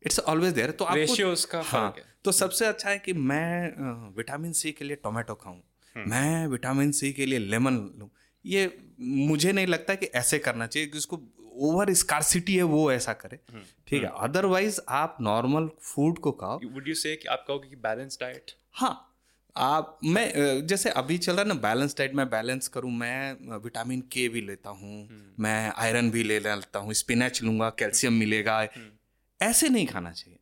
[0.06, 3.74] इट्स ऑलवेज देयर तो आपको उसका हाँ। तो सबसे अच्छा है कि मैं
[4.18, 5.60] विटामिन सी के लिए टोमेटो खाऊं।
[6.08, 8.10] मैं विटामिन सी के लिए लेमन लूँ।
[8.46, 11.18] ये मुझे नहीं लगता कि ऐसे करना चाहिए कि उसको
[11.58, 16.32] ओवर स्कारसिटी है वो ऐसा करे। हम्म, ठीक है अदरवाइज़ हम्म। आप नॉर्मल फ़ूड को
[16.32, 19.12] खाओ। वुड यू से कि आप कहोगे कि बैलेंस डाइट हाँ
[19.56, 24.02] आप मैं जैसे अभी चल रहा है ना बैलेंस डाइट मैं बैलेंस करूँ मैं विटामिन
[24.12, 28.62] के भी लेता हूँ हम्म। मैं आयरन भी ले लेता हूँ स्पिनच लूँगा कैल्शियम मिलेगा।
[29.40, 30.40] ऐसे नहीं खाना चाहिए।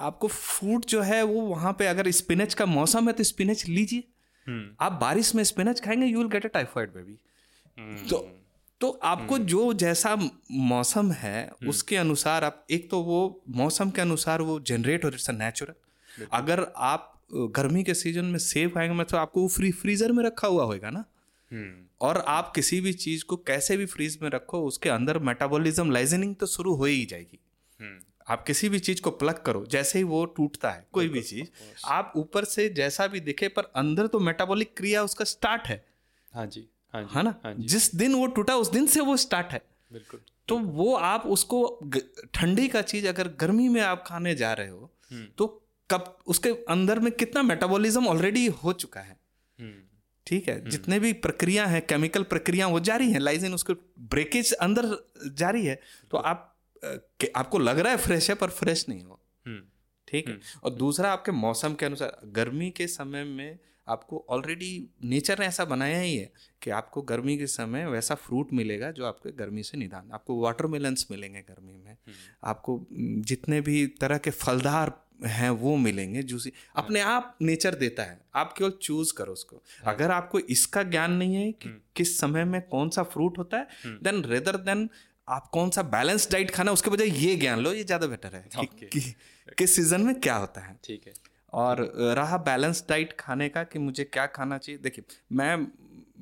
[0.00, 4.04] आपको फ़ूड जो है वो वहाँ पे अगर स्पिनच का मौसम है तो स्पिनच लीजिए।
[4.80, 7.18] आप बारिश में स्पिनच खाएँगे you will get a typhoid baby
[8.08, 8.18] तो
[8.80, 10.16] तो आपको हम्म। जो जैसा
[10.50, 15.10] मौसम है हम्म। उसके अनुसार आप एक तो वो मौसम के अनुसार वो जनरेट हो
[15.10, 20.12] इट्स नेचुरल अगर आप गर्मी के सीज़न में सेब खाएँगे मतलब आपको वो फ्री फ्रीजर
[20.12, 21.04] में रखा हुआ होगा ना?
[21.50, 25.90] हम्म। और आप किसी भी चीज़ को कैसे भी फ्रीज में रखो उसके अंदर मेटाबॉलिज्म
[25.90, 27.38] लाइजनिंग तो शुरू हो ही जाएगी।
[28.28, 31.48] आप किसी भी चीज़ को प्लग करो जैसे ही वो टूटता है कोई भी चीज़
[31.84, 35.84] आप ऊपर से जैसा भी दिखे पर अंदर तो मेटाबॉलिक क्रिया उसका स्टार्ट है।
[36.32, 37.34] हाँ जी। हाँ जी, है ना?
[37.44, 41.26] हाँ जिस दिन वो टूटा उस दिन से वो स्टार्ट है। बिल्कुल। तो वो आप
[41.26, 41.80] उसको
[42.34, 45.46] ठंडी का चीज़ अगर गर्मी में आप खाने जा रहे हो हम्म। तो
[45.90, 49.16] कब उसके अंदर में कितना मेटाबॉलिज्म ऑलरेडी हो चुका है।
[49.58, 49.82] हम्म,
[50.26, 50.68] ठीक है?
[50.70, 54.88] जितने भी प्रक्रिया हैं केमिकल प्रक्रिया वो जारी है। लाइजिन उसके ब्रेकेज अंदर
[55.36, 56.46] जारी है। तो आप
[57.36, 59.62] आपको लग रहा है फ्रेश है पर फ्रेश नहीं हो। हम्म,
[60.08, 60.38] ठीक है?
[60.64, 63.58] और दूसरा आपके मौसम के अनुसार गर्मी के समय में
[63.90, 64.70] आपको ऑलरेडी
[65.04, 66.30] नेचर ने ऐसा बनाया ही है
[66.62, 71.06] कि आपको गर्मी के समय वैसा फ्रूट मिलेगा जो आपके गर्मी से निदान आपको वाटरमेलन्स
[71.10, 71.96] मिलेंगे गर्मी में।
[72.44, 72.86] आपको
[73.26, 74.92] जितने भी तरह के फलदार
[75.26, 80.10] हैं वो मिलेंगे जूसी अपने आप नेचर देता है। आप केवल चूज़ करो उसको। अगर
[80.10, 83.66] आपको इसका ज्ञान नहीं है कि किस समय में कौन सा फ्रूट होता है
[84.02, 84.88] देन रेदर देन
[85.28, 88.48] आप कौन सा बैलेंस डाइट खाना उसके बजाय ये ज्ञान लो ये ज़्यादा बेटर है
[88.56, 88.88] कि, Okay.
[88.88, 89.14] कि,
[89.58, 91.12] किस सीज़न में क्या होता है। ठीक है।
[91.52, 91.80] और
[92.16, 95.56] रहा बैलेंस डाइट खाने का कि मुझे क्या खाना चाहिए। देखिए मैं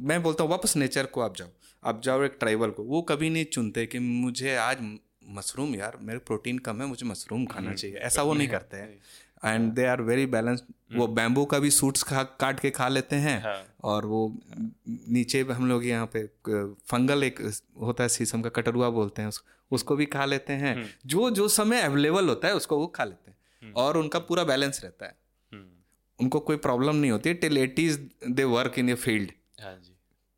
[0.01, 1.49] मैं बोलता हूँ वापस नेचर को आप जाओ।
[1.83, 4.79] आप जाओ एक ट्राइबल को। वो कभी नहीं चुनते कि मुझे आज
[5.29, 8.99] मशरूम यार मेरे प्रोटीन कम है मुझे मशरूम खाना चाहिए। ऐसा वो नहीं करते हैं।
[9.45, 10.65] And they are very balanced
[10.97, 14.21] वो बैम्बू का भी सूट्स खा काट के खा लेते हैं। हाँ। और वो
[14.89, 16.25] नीचे हम लोग यहाँ पे
[16.89, 17.41] फंगल एक
[17.81, 20.75] होता है शीशम का कटरुआ बोलते हैं उसको उसको भी खा लेते हैं।
[21.07, 24.81] जो जो समय अवेलेबल होता है उसको वो खा लेते हैं। और उनका पूरा बैलेंस
[24.85, 25.17] रहता है।
[25.53, 25.67] हम्म,
[26.19, 27.99] उनको कोई प्रॉब्लम नहीं होती till it is
[28.31, 29.95] they work in a field हाँ जी।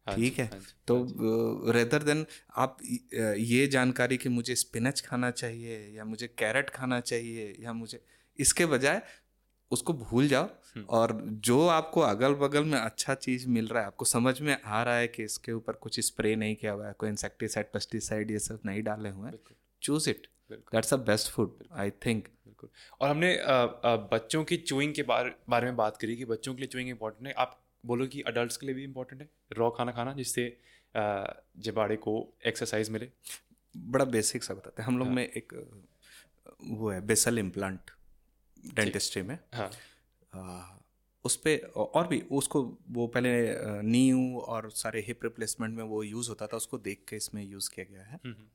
[0.07, 0.47] हाँ ठीक है?
[0.47, 6.71] हाँ तो रेदर देन आप ये जानकारी कि मुझे स्पिनच खाना चाहिए या मुझे कैरेट
[6.71, 8.01] खाना चाहिए या मुझे
[8.39, 9.03] इसके बजाय
[9.71, 10.45] उसको भूल जाओ
[10.77, 11.13] हम्म। और
[11.45, 14.97] जो आपको अगल बगल में अच्छा चीज़ मिल रहा है आपको समझ में आ रहा
[14.97, 18.61] है कि इसके ऊपर कुछ स्प्रे नहीं किया हुआ है कोई इंसेक्टिसाइड पेस्टिसाइड ये सब
[18.67, 19.39] नहीं डाले हुए हैं
[19.83, 22.29] choose it that's a best food I think
[22.63, 26.25] बिल्कुल। और हमने अ, अ, बच्चों की चूइंग के बारे बारे में बात करी कि
[26.25, 29.31] बच्चों के लिए चूइंग इंपॉर्टेंट है। आप बोलो कि अडल्ट के लिए भी इंपॉर्टेंट है।
[29.53, 30.59] रॉ खाना खाना जिससे
[31.59, 33.11] जबाड़े को एक्सरसाइज मिले।
[33.77, 35.79] बड़ा बेसिक सा बताते हैं। हम लोग में एक
[36.65, 37.81] वो है बेसल इम्प्लांट
[38.75, 39.71] डेंटिस्ट्री में। हाँ।
[40.35, 40.77] आ,
[41.25, 46.29] उस पर और भी उसको वो पहले नीव और सारे हिप रिप्लेसमेंट में वो यूज़
[46.29, 48.47] होता था उसको देख के इसमें यूज़ किया गया है। हम्म,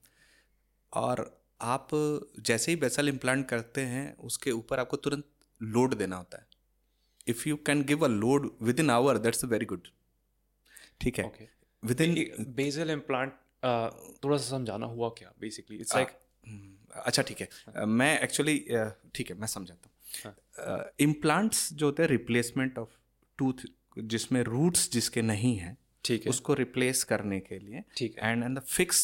[0.93, 1.87] और आप
[2.39, 5.25] जैसे ही बेसल इम्प्लांट करते हैं उसके ऊपर आपको तुरंत
[5.61, 6.47] लोड देना होता है।
[7.27, 9.87] If you can give a load within hour that's very good
[11.01, 11.49] ठीक है?
[11.83, 13.33] विद इन बेजल इम्प्लांट
[14.23, 16.17] थोड़ा सा समझाना हुआ क्या बेसिकली इट्स लाइक
[17.05, 18.57] अच्छा ठीक है। मैं एक्चुअली
[19.15, 19.89] ठीक है मैं समझाता
[20.23, 20.35] हाँ।
[20.67, 22.89] हूँ। इम्प्लांट्स जो होते हैं रिप्लेसमेंट ऑफ़
[23.39, 23.65] टूथ
[24.13, 28.57] जिसमें रूट्स जिसके नहीं हैं ठीक है। उसको रिप्लेस करने के लिए ठीक and and
[28.57, 29.01] the fix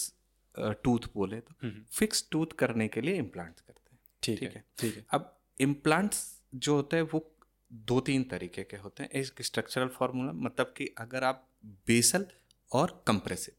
[0.58, 4.56] tooth बोले तो हम्म, फिक्स टूथ करने के लिए इम्प्लांट करते हैं। ठीक ठीक है
[4.56, 7.26] है। ठीक है। अब इम्प्लांट्स जो होते हैं वो
[7.74, 11.48] दो तीन तरीके के होते हैं। एक स्ट्रक्चरल फार्मूला मतलब कि अगर आप
[11.88, 12.26] बेसल
[12.72, 13.56] और कंप्रेसिव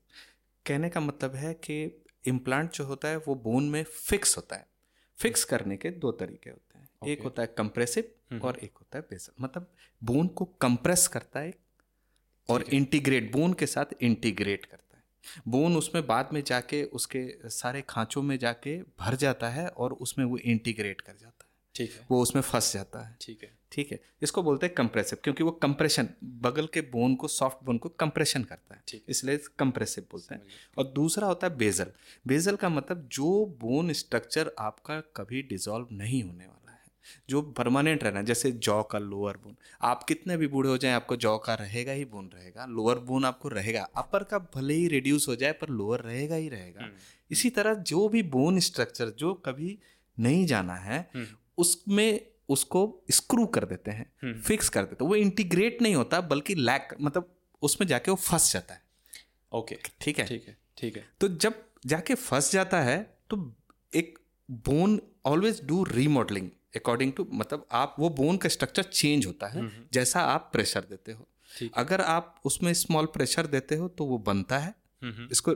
[0.66, 4.66] कहने का मतलब है कि इम्प्लांट जो होता है वो बोन में फिक्स होता है।
[5.18, 7.09] फिक्स करने के दो तरीके होते हैं। okay.
[7.09, 11.55] एक होता है कंप्रेसिव और एक होता है बेसल मतलब बोन को कंप्रेस करता है
[12.48, 14.91] और इंटीग्रेट बोन के साथ इंटीग्रेट करता है।
[15.48, 20.26] बोन उसमें बाद में जाके उसके सारे खांचों में जाके भर जाता है और उसमें
[20.26, 23.92] वो इंटीग्रेट कर जाता है। ठीक है। वो उसमें फंस जाता है। ठीक है। ठीक
[23.92, 24.00] है?
[24.22, 28.44] इसको बोलते हैं कंप्रेसिव क्योंकि वो कंप्रेशन बगल के बोन को सॉफ्ट बोन को कंप्रेशन
[28.44, 30.42] करता है। ठीक इसलिए कंप्रेसिव बोलते हैं।
[30.78, 31.87] और दूसरा होता है बेजल
[32.26, 36.62] बेजल का मतलब जो बोन स्ट्रक्चर आपका कभी डिसॉल्व नहीं होने वाला।
[37.29, 41.17] जो परमानेंट रहना जैसे जॉ का लोअर बोन आप कितने भी बूढ़े हो जाएँ आपको
[41.17, 45.29] जॉ का रहेगा ही बोन रहेगा। लोअर बोन आपको रहेगा। अपर का भले ही रिड्यूस
[45.29, 46.91] हो जाए पर लोअर रहेगा ही रहेगा।
[47.31, 49.79] इसी तरह जो भी बोन स्ट्रक्चर जो कभी
[50.19, 51.07] नहीं जाना है
[51.59, 56.55] उसमें उसको स्क्रू कर देते हैं फिक्स कर देते हैं। वो इंटीग्रेट नहीं होता बल्कि
[56.55, 58.81] लैक मतलब उसमें जाके वो फंस जाता है।
[59.53, 60.27] ओके ठीक है?
[60.27, 62.99] ठीक है ठीक है। तो जब जाके फंस जाता है
[63.31, 63.37] तो
[63.93, 69.46] एक bone always do remodelling according to मतलब आप वो बोन का स्ट्रक्चर चेंज होता
[69.46, 71.26] है जैसा आप प्रेशर देते हो।
[71.74, 74.74] अगर आप उसमें स्मॉल प्रेशर देते हो तो वो बनता है।
[75.32, 75.54] इसको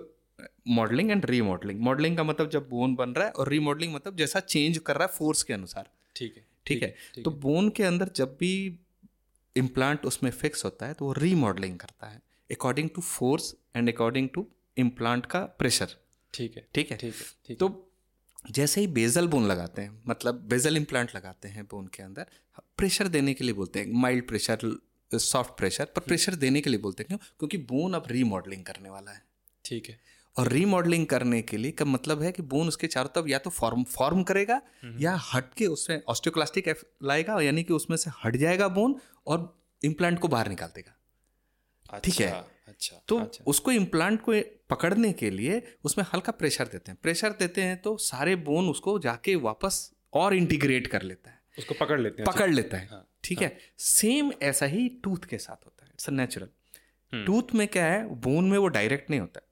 [0.70, 4.40] मॉडलिंग एंड रीमॉडलिंग मॉडलिंग का मतलब जब बोन बन रहा है और रीमॉडलिंग मतलब जैसा
[4.40, 6.94] चेंज कर रहा है फोर्स के अनुसार। ठीक है। ठीक है?
[7.24, 8.78] तो बोन के अंदर जब भी
[9.56, 14.28] इम्प्लांट उसमें फिक्स होता है तो वो रीमॉडलिंग करता है according to force and according
[14.34, 15.96] to implant का प्रेशर
[16.34, 16.66] ठीक है?
[16.74, 17.14] ठीक है ठीक
[17.48, 17.68] है। तो
[18.50, 22.26] जैसे ही बेजल बोन लगाते हैं मतलब बेजल इम्प्लांट लगाते हैं बोन के अंदर
[22.78, 24.58] प्रेशर देने के लिए बोलते हैं माइल्ड प्रेशर
[25.14, 27.18] सॉफ्ट प्रेशर पर प्रेशर देने के लिए बोलते हैं क्यों?
[27.18, 29.22] क्योंकि बोन अब रीमॉडलिंग करने वाला है।
[29.64, 30.00] ठीक है।
[30.38, 33.50] और रीमॉडलिंग करने के लिए का मतलब है कि बोन उसके चारों तरफ़ या तो
[33.50, 38.68] फॉर्म फॉर्म करेगा या हट के उसमें ऑस्टियोक्लास्टिक लाएगा यानी कि उसमें से हट जाएगा
[38.68, 40.92] बोन और इम्प्लांट को बाहर निकाल देगा।
[41.98, 42.26] ठीक है?
[42.26, 44.34] अच्छा, अच्छा तो अच्छा। उसको इम्प्लांट को
[44.70, 48.98] पकड़ने के लिए उसमें हल्का प्रेशर देते हैं। प्रेशर देते हैं तो सारे बोन उसको
[48.98, 53.06] जाके वापस और इंटीग्रेट कर लेता है। उसको पकड़ लेते हैं पकड़ लेता है हाँ,
[53.24, 57.84] ठीक है। सेम ऐसा ही टूथ के साथ होता है इट्स नेचुरल। टूथ में क्या
[57.84, 59.44] है बोन में वो डायरेक्ट नहीं होता है।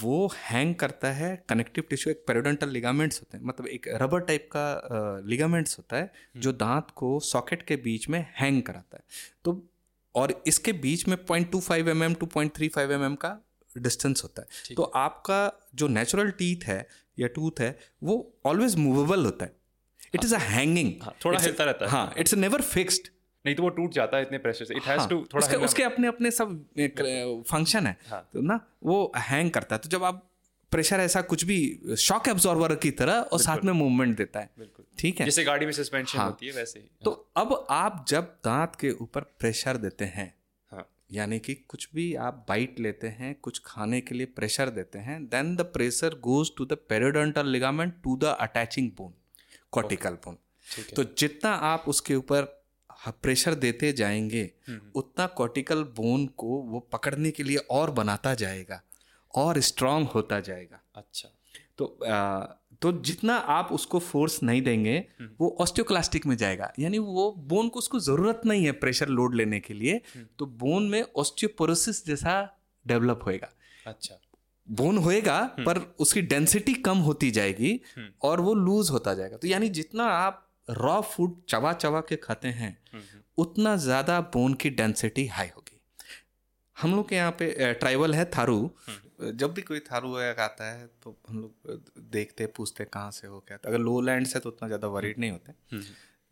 [0.00, 4.48] वो हैंग करता है कनेक्टिव टिश्यू एक पेरोडेंटल लिगामेंट्स होते हैं। मतलब एक रबर टाइप
[4.56, 9.04] का लिगामेंट्स होता है हम्म। जो दांत को सॉकेट के बीच में हैंग कराता है।
[9.44, 9.62] तो
[10.14, 13.14] और इसके बीच में point two five M M two point three five M M
[13.14, 13.28] का
[13.78, 16.86] डिस्टेंस होता है। तो आपका जो नेचुरल टीथ है
[17.18, 19.56] या टूथ है वो ऑलवेज मूवेबल होता है।
[20.14, 23.08] इट इज़ अ हैंगिंग हाँ, थोड़ा हिलता रहता है। हाँ इट्स नेवर फिक्स्ड
[23.44, 25.64] नहीं तो वो टूट जाता है इतने प्रेशर से। इट हैज़ टू थोड़ा हाँ, उसके
[25.64, 26.64] उसके अपने अपने सब
[27.50, 30.24] फ़ंक्शन है। हाँ। तो ना वो हैंग करता है। तो जब आप
[30.72, 31.58] प्रेशर ऐसा कुछ भी
[31.98, 35.24] शॉक एब्जॉर्वर की तरह और साथ में मूवमेंट देता है। बिल्कुल। ठीक है?
[35.24, 38.90] जैसे गाड़ी में सस्पेंशन हाँ। होती है वैसे ही। तो अब आप जब दांत के
[38.90, 40.37] ऊपर प्रेशर देते हैं हाँ
[41.10, 45.24] यानी कि कुछ भी आप बाइट लेते हैं कुछ खाने के लिए प्रेशर देते हैं
[45.28, 49.14] then the pressure goes to the periodontal ligament to the attaching bone
[49.72, 50.36] cortical bone
[50.96, 52.42] तो जितना आप उसके ऊपर
[53.22, 58.82] प्रेशर देते जाएँगे हम्म, उतना कॉर्टिकल बोन को वो पकड़ने के लिए और बनाता जाएगा
[59.34, 61.28] और स्ट्रांग होता जाएगा। अच्छा।
[61.78, 62.44] तो आ,
[62.82, 67.68] तो जितना आप उसको फोर्स नहीं देंगे हम्म। वो ऑस्टियोक्लास्टिक में जाएगा। यानी वो बोन
[67.68, 72.04] को उसको ज़रूरत नहीं है प्रेशर लोड लेने के लिए हम्म। तो बोन में ऑस्टियोपोरोसिस
[72.06, 72.34] जैसा
[72.86, 73.48] डेवलप होएगा।
[73.86, 74.20] अच्छा।
[74.68, 79.48] बोन होएगा पर उसकी डेंसिटी कम होती जाएगी हम्म। और वो लूज होता जाएगा। तो
[79.48, 84.54] यानी जितना आप रॉ फ़ूड चबा चबा के खाते हैं हम्म, हम्म, उतना ज़्यादा बोन
[84.54, 85.80] की डेंसिटी हाई होगी।
[86.76, 88.58] हम लोग के यहाँ पे ट्राइबल है थारू।
[89.20, 93.40] जब भी कोई थारू वगैरह आता है तो हम लोग देखते पूछते कहाँ से हो
[93.40, 95.82] क्या। तो अगर लो लैंड से तो उतना ज़्यादा वरीड नहीं होते। हम्म,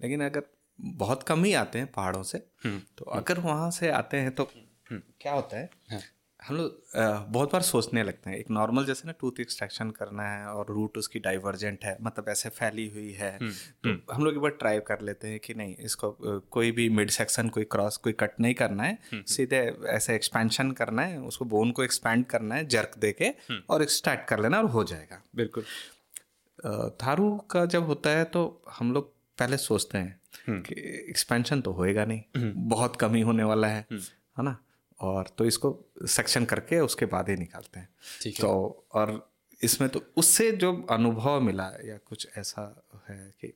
[0.00, 0.42] लेकिन अगर
[0.78, 4.48] बहुत कम ही आते हैं पहाड़ों से हम्म, तो अगर वहाँ से आते हैं तो
[4.92, 6.00] क्या होता है हाँ।
[6.42, 6.82] हम लोग
[7.32, 10.98] बहुत बार सोचने लगते हैं एक नॉर्मल जैसे ना टूथ एक्सट्रैक्शन करना है और रूट
[10.98, 15.00] उसकी डाइवर्जेंट है मतलब ऐसे फैली हुई है तो हम लोग एक बार ट्राई कर
[15.00, 16.10] लेते हैं कि नहीं इसको
[16.50, 21.02] कोई भी मिड सेक्शन कोई क्रॉस कोई कट नहीं करना है सीधे ऐसे एक्सपेंशन करना
[21.02, 23.32] है उसको बोन को एक्सपैंड करना है जर्क दे के
[23.70, 25.64] और एक्सट्रैक्ट कर लेना और हो जाएगा। बिल्कुल।
[27.02, 30.74] थारू का जब होता है तो हम लोग पहले सोचते हम्म। हैं कि
[31.10, 34.00] एक्सपेंशन तो होएगा नहीं बहुत कम ही होने वाला है हम्म।
[34.38, 34.56] है ना?
[35.00, 37.88] और तो इसको सेक्शन करके उसके बाद ही निकालते हैं।
[38.22, 39.30] ठीक है। तो और
[39.62, 42.62] इसमें तो उससे जो अनुभव मिला या कुछ ऐसा
[43.08, 43.52] है कि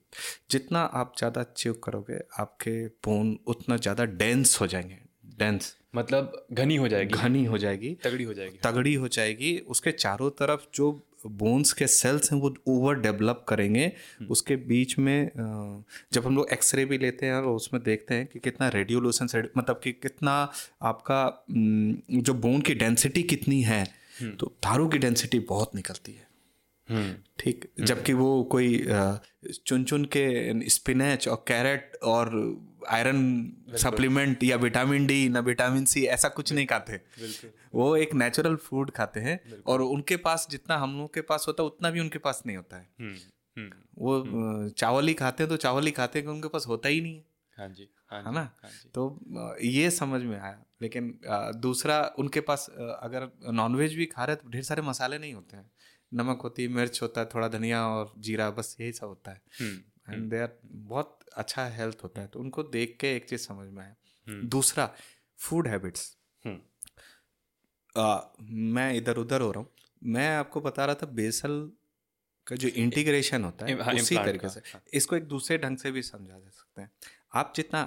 [0.51, 4.99] जितना आप ज़्यादा च्यू करोगे आपके बोन उतना ज़्यादा डेंस हो जाएँगे।
[5.39, 9.93] डेंस मतलब घनी हो जाएगी। घनी हो जाएगी। तगड़ी हो जाएगी। तगड़ी हो जाएगी। उसके
[9.93, 10.91] चारों तरफ़ जो
[11.27, 13.93] बोन्स के सेल्स हैं वो ओवर डेवलप करेंगे
[14.31, 15.31] उसके बीच में
[16.13, 19.81] जब हम लोग एक्सरे भी लेते हैं और उसमें देखते हैं कि कितना रेडियोलोसन मतलब
[19.85, 20.53] कि कितना
[20.83, 21.45] आपका
[22.11, 26.31] जो बोन की डेंसिटी कितनी है तो थारू की डेंसिटी बहुत निकलती है।
[26.89, 27.65] हम्म। ठीक?
[27.81, 28.87] जबकि वो कोई
[29.67, 32.31] चुन चुन के स्पिनच और कैरेट और
[32.89, 33.21] आयरन
[33.77, 37.01] सप्लीमेंट या विटामिन डी ना विटामिन सी ऐसा कुछ नहीं खाते।
[37.75, 41.63] वो एक नेचुरल फ़ूड खाते हैं और उनके पास जितना हम लोग के पास होता
[41.63, 43.15] है उतना भी उनके पास नहीं होता है। हम्म
[43.57, 47.01] हम्म। वो चावल ही खाते हैं तो चावल ही खाते हैं उनके पास होता ही
[47.01, 47.25] नहीं है।
[47.57, 48.41] हाँ जी हाँ है ना?
[48.63, 51.19] हाँ तो ये समझ में आया। लेकिन
[51.57, 55.71] दूसरा उनके पास अगर नॉनवेज भी खा रहे तो ढेर सारे मसाले नहीं होते हैं।
[56.13, 59.41] नमक होती है मिर्च होता है थोड़ा धनिया और जीरा बस यही सब होता है।
[59.61, 59.79] हम्म।
[60.13, 63.69] एंड दे आर बहुत अच्छा हेल्थ होता है। तो उनको देख के एक चीज़ समझ
[63.73, 63.95] में आया।
[64.27, 64.95] हम्म। दूसरा
[65.39, 66.61] फ़ूड हैबिट्स हम्म।
[68.75, 69.71] मैं इधर उधर हो रहा हूँ।
[70.03, 71.71] मैं आपको बता रहा था बेसल
[72.47, 75.91] का जो इंटीग्रेशन होता है हाँ, उसी तरीके से। हाँ। इसको एक दूसरे ढंग से
[75.91, 76.91] भी समझा जा सकते हैं।
[77.35, 77.83] आप जितना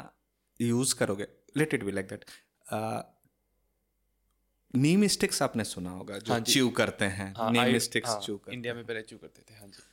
[0.59, 2.25] यूज़ करोगे let it be like that
[4.73, 8.37] neem sticks आपने सुना होगा जो हाँ। च्यू करते हैं हाँ, नीम स्टिक्स हाँ, च्यू
[8.37, 9.83] करते इंडिया में पहले चू करते थे हाँ जी।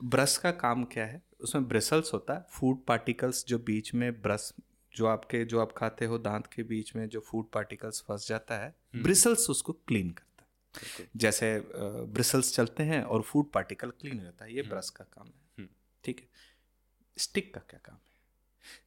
[0.00, 1.22] ब्रश का काम क्या है?
[1.40, 4.52] उसमें ब्रिसल्स होता है फ़ूड पार्टिकल्स जो बीच में ब्रश
[4.94, 8.58] जो आपके जो आप खाते हो दांत के बीच में जो फ़ूड पार्टिकल्स फंस जाता
[8.58, 14.24] है ब्रिसल्स उसको क्लीन करता है। जैसे ब्रिसल्स चलते हैं और फ़ूड पार्टिकल क्लीन हो
[14.24, 15.68] जाता है ये ब्रश का काम है। हम्म।
[16.04, 16.28] ठीक है?
[17.16, 18.15] स्टिक का क्या काम है?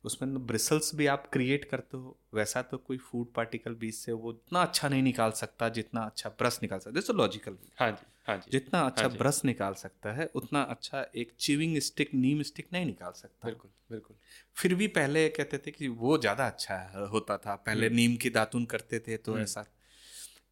[0.04, 4.32] उसमें ब्रिसल्स भी आप क्रिएट करते हो वैसा तो कोई फ़ूड पार्टिकल बीच से वो
[4.32, 8.38] इतना अच्छा नहीं निकाल सकता जितना अच्छा ब्रश निकाल सकता है लॉजिकल हाँ जी हाँ
[8.38, 12.68] जी। जितना अच्छा जी। ब्रश निकाल सकता है उतना अच्छा एक चिविंग स्टिक नीम स्टिक
[12.74, 14.16] नहीं निकाल सकता। बिल्कुल बिल्कुल।
[14.56, 18.66] फिर भी पहले कहते थे कि वो ज़्यादा अच्छा होता था पहले नीम की दातुन
[18.66, 19.66] करते थे तो ऐसा।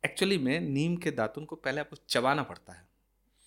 [0.06, 2.88] एक्चुअली में नीम के दातुन को पहले आपको चबाना पड़ता है।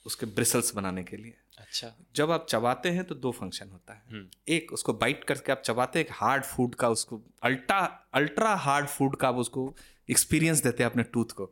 [0.07, 4.03] उसके ब्रिसल्स बनाने के लिए। अच्छा। जब आप चबाते हैं तो दो फ़ंक्शन होता है।
[4.11, 8.55] हम्म। एक उसको बाइट करके आप चबाते हैं एक हार्ड फ़ूड का उसको अल्ट्रा अल्ट्रा
[8.55, 9.77] हार्ड फ़ूड का आप उसको
[10.11, 11.51] एक्सपीरियंस देते हैं अपने टूथ को।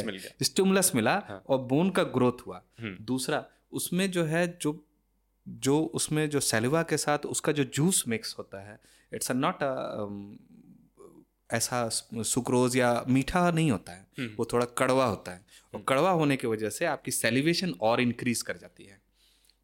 [0.00, 0.06] है?
[0.06, 4.58] मिल गया। स्टिमुलस मिला हाँ। और बोन का ग्रोथ हुआ। हम्म। दूसरा उसमें जो है
[4.62, 4.84] जो
[5.48, 8.80] जो उसमें जो सैलिवा के साथ उसका जो जूस मिक्स होता है
[9.14, 9.56] इट्स नॉट
[11.50, 15.44] ऐसा सुक्रोज या मीठा नहीं होता है। हम्म। वो थोड़ा कड़वा होता है।
[15.74, 19.00] और कड़वा होने की वजह से आपकी सेलिवेशन और इंक्रीज कर जाती है।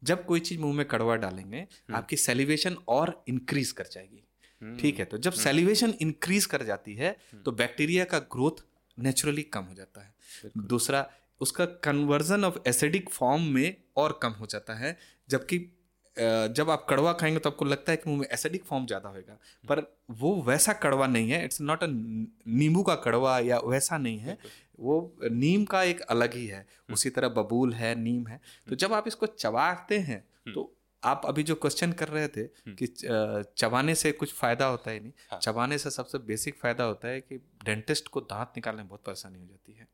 [0.01, 4.99] जब कोई चीज़ मुँह में कड़वा डालेंगे हम्म। आपकी सेलिवेशन और इंक्रीज कर जाएगी। ठीक
[4.99, 8.63] है तो जब सेलिवेशन इंक्रीज कर जाती है तो बैक्टीरिया का ग्रोथ
[8.97, 11.05] नेचुरली कम हो जाता है। दूसरा
[11.41, 14.97] उसका कन्वर्जन ऑफ़ एसिडिक फॉर्म में और कम हो जाता है।
[15.29, 15.57] जबकि
[16.17, 19.37] जब आप कड़वा खाएँगे तो आपको लगता है कि मुँह में एसिडिक फॉर्म ज़्यादा होगा
[19.63, 19.81] पर
[20.13, 24.37] वो वैसा कड़वा नहीं है इट्स नॉट अ नींबू का कड़वा या वैसा नहीं है।
[24.79, 28.93] वो नीम का एक अलग ही है उसी तरह बबूल है नीम है। तो जब
[28.93, 30.23] आप इसको चबाते हैं
[30.53, 30.71] तो
[31.03, 32.87] आप अभी जो क्वेश्चन कर रहे थे कि
[33.57, 37.21] चबाने से कुछ फ़ायदा होता है नहीं हाँ। चबाने से सबसे बेसिक फ़ायदा होता है
[37.21, 39.87] कि डेंटिस्ट को दांत निकालने में बहुत परेशानी हो जाती है।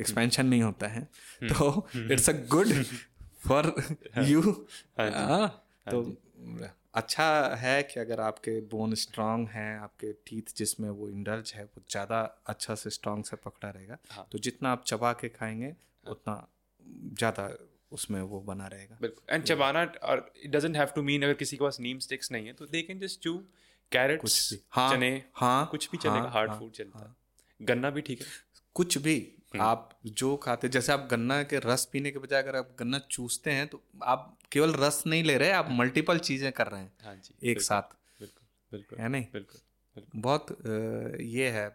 [0.00, 1.02] एक्सपेंशन नहीं होता है।
[1.42, 2.72] तो it's a good
[3.46, 3.74] for
[4.18, 4.42] you
[5.90, 6.02] तो
[6.96, 11.82] अच्छा है कि अगर आपके बोन स्ट्रांग हैं आपके टीथ जिसमें वो इंडल्ज है वो
[11.90, 15.74] ज़्यादा अच्छा से स्ट्रांग से पकड़ा रहेगा। हाँ। तो जितना आप चबा के खाएँगे
[16.06, 16.36] उतना
[17.18, 17.48] ज़्यादा
[17.92, 21.56] उसमें वो बना रहेगा। बिल्कुल। एंड चबाना और it doesn't have to mean अगर किसी
[21.56, 23.34] के पास नीम स्टिक्स नहीं है तो they can just chew
[23.92, 27.90] carrots भी। हाँ, चने हाँ, कुछ भी चलेगा हाँ, हार्ड हाँ, फ़ूड चलता है। गन्ना
[27.90, 28.26] भी ठीक है।
[28.76, 29.16] कुछ भी।
[29.60, 33.50] आप जो खाते जैसे आप गन्ना के रस पीने के बजाय अगर आप गन्ना चूसते
[33.50, 37.14] हैं तो आप केवल रस नहीं ले रहे आप मल्टीपल चीज़ें कर रहे हैं हाँ
[37.14, 39.60] जी एक बिल्कुल, साथ। बिल्कुल बिल्कुल है नहीं बिल्कुल
[39.96, 40.56] बिल्कुल। बहुत
[41.20, 41.66] ये है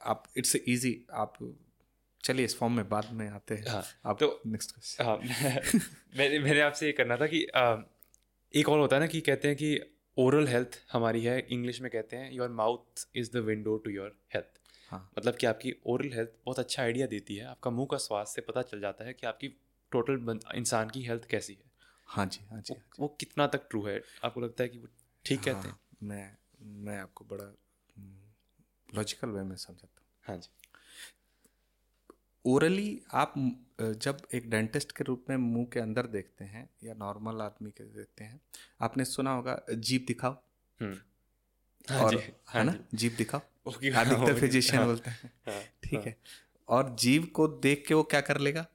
[0.00, 1.34] आप इट्स इजी आप
[2.24, 5.16] चलिए इस फॉर्म में बाद में आते हैं। हाँ, आप तो- नेक्स्ट क्वेश्चन हाँ
[6.18, 7.76] मैंने मैंने आपसे ये करना था कि आ,
[8.54, 9.80] एक और होता है ना कि कहते हैं कि
[10.16, 14.16] ओरल हेल्थ हमारी है इंग्लिश में कहते हैं your mouth is the window to your
[14.34, 14.60] health
[14.92, 18.26] हाँ। मतलब कि आपकी ओरल हेल्थ बहुत अच्छा आइडिया देती है। आपका मुँह का स्वाद
[18.26, 19.48] से पता चल जाता है कि आपकी
[19.92, 21.70] टोटल इंसान की हेल्थ कैसी है।
[22.08, 24.00] हाँ जी हाँ जी हाँ जी। वो कितना तक ट्रू है?
[24.24, 24.88] आपको लगता है कि वो
[25.24, 25.74] ठीक हाँ, कहते हैं?
[25.74, 26.36] हाँ, मैं
[26.84, 27.52] मैं आपको बड़ा
[28.94, 30.50] लॉजिकल वे में समझाता हूँ। हाँ जी।
[32.44, 33.34] ओरली आप
[33.80, 37.84] जब एक डेंटिस्ट के रूप में मुँह के अंदर देखते हैं या नॉर्मल आदमी के
[37.84, 38.40] देखते हैं
[38.80, 40.36] आपने सुना होगा जीप दिखाओ।
[40.80, 40.98] हम्म।
[41.90, 42.74] हाँ और जी, है हाँ ना?
[42.94, 46.16] जीप दिखाओ। अधिकतर हाँ, फिजिशियन हाँ, बोलते हैं। हाँ, ठीक है।
[46.68, 48.66] और जीव को देख के वो क्या कर लेगा?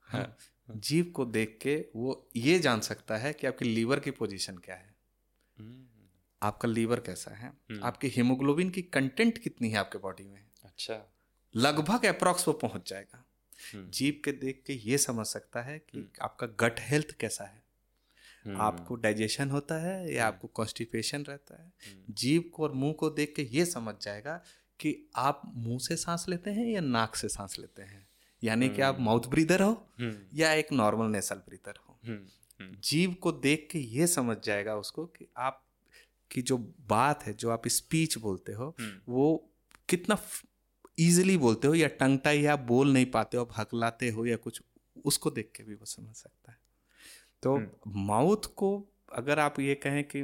[0.00, 0.36] हाँ,
[0.70, 4.76] जीव को देख के वो ये जान सकता है कि आपकी लीवर की पोजीशन क्या
[4.76, 4.94] है।
[5.58, 5.86] हम्म,
[6.42, 7.48] आपका लीवर कैसा है?
[7.48, 10.44] हम्म। आपकी हीमोग्लोबिन की कंटेंट कितनी है आपके बॉडी में?
[10.64, 11.12] अच्छा।
[11.56, 13.24] लगभग अप्रॉक्स वो पहुँच जाएगा।
[13.74, 17.61] हम्म, जीव के देख के ये समझ सकता है कि आपका गट हेल्थ कैसा है।
[18.48, 23.10] आपको डाइजेशन होता है या आपको कॉन्स्टिपेशन रहता है। हम्म, जीव को और मुँह को
[23.10, 24.42] देख के ये समझ जाएगा
[24.80, 28.08] कि आप मुँह से सांस लेते हैं या नाक से सांस लेते हैं।
[28.44, 32.26] यानी कि आप माउथ ब्रीदर हो हम्म, या एक नॉर्मल नेसल ब्रीदर हो। हम्म,
[32.60, 35.64] हम्म, जीव को देख के ये समझ जाएगा उसको कि आप
[36.30, 39.50] की जो बात है जो आप स्पीच बोलते हो हम्म, वो
[39.88, 40.18] कितना
[40.98, 44.36] इजीली बोलते हो या टंग टाई आप बोल नहीं पाते हो आप हकलाते हो या
[44.36, 44.62] कुछ
[45.04, 46.61] उसको देख के भी वो समझ सकता है।
[47.42, 48.70] तो माउथ को
[49.12, 50.22] अगर आप ये कहें कि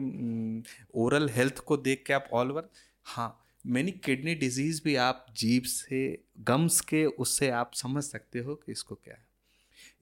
[0.95, 2.69] ओरल हेल्थ को देख के आप ऑल ओवर
[3.07, 6.03] हाँ मैनी किडनी डिज़ीज़ भी आप जीभ से
[6.41, 9.27] गम्स के उससे आप समझ सकते हो कि इसको क्या है।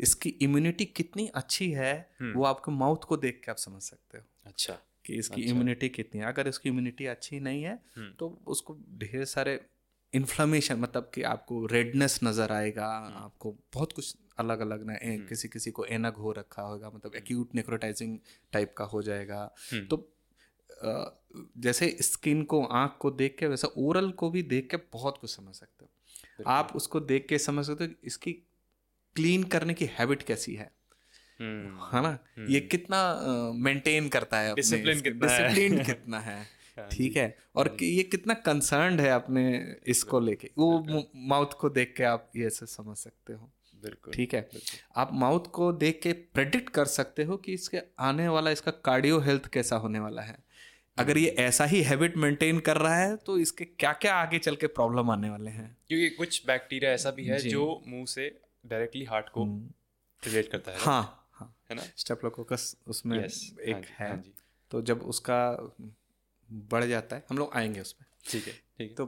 [0.01, 4.25] इसकी इम्यूनिटी कितनी अच्छी है वो आपके माउथ को देख के आप समझ सकते हो।
[4.47, 8.77] अच्छा। कि इसकी इम्यूनिटी कितनी है। अगर इसकी इम्यूनिटी अच्छी नहीं है हम्म। तो उसको
[8.99, 9.61] ढेर सारे
[10.13, 15.27] इन्फ्लामेशन मतलब कि आपको रेडनेस नज़र आएगा हम्म। आपको बहुत कुछ अलग अलग ना ए,
[15.29, 18.19] किसी किसी को एनक हो रखा होगा मतलब एक्यूट नेक्रोटाइजिंग
[18.53, 20.13] टाइप का हो जाएगा। हम्म। तो
[21.59, 25.37] जैसे स्किन को आँख को देख के वैसा ओरल को भी देख के बहुत कुछ
[25.37, 25.91] समझ सकते हो।
[26.47, 28.33] आप उसको देख के समझ सकते हो इसकी
[29.15, 30.71] क्लीन करने की हैबिट कैसी है।
[31.41, 32.19] हम्म, है ना?
[32.49, 33.21] ये कितना
[33.55, 37.39] मेंटेन करता है Discipline कितना है। डिसिप्लिन कितना है। हाँ ठीक है?
[37.57, 42.51] और ये कितना कंसर्न है अपने इसको लेके। वो माउथ को देख के आप ये
[42.51, 43.53] से समझ सकते हो।
[43.87, 44.49] बिल्कुल ठीक है।
[44.97, 49.21] आप माउथ को देख के प्रेडिक्ट कर सकते हो कि इसके आने वाला इसका कार्डियो
[49.21, 50.39] हेल्थ कैसा होने वाला है।
[50.97, 54.57] अगर ये ऐसा ही हैबिट मेंटेन कर रहा है तो इसके क्या क्या आगे चल
[54.57, 55.77] के प्रॉब्लम आने वाले हैं?
[55.89, 58.29] क्योंकि कुछ बैक्टीरिया ऐसा भी है जो। मुँह से
[58.67, 59.45] डायरेक्टली हार्ट को
[60.23, 61.83] रिलेट करता है हाँ हाँ। है ना?
[61.97, 64.33] स्टेप्लोकोकस उसमें Yes, हाँ एक जी, है। हाँ जी।
[64.71, 65.39] तो जब उसका
[66.71, 69.05] बढ़ जाता है हम लोग आएँगे उसमें। ठीक है ठीक है। तो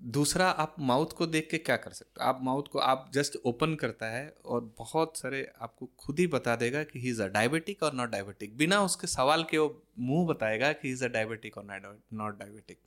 [0.00, 2.28] दूसरा आप माउथ को देख के क्या कर सकते हो?
[2.28, 6.56] आप माउथ को आप जस्ट ओपन करता है और बहुत सारे आपको खुद ही बता
[6.56, 10.26] देगा कि ही इज़ अ डायबिटिक और नॉट डायबिटिक बिना उसके सवाल के वो मुँह
[10.26, 11.64] बताएगा कि इज़ अ डायबिटिक और
[12.12, 12.78] नॉट डायबिटिक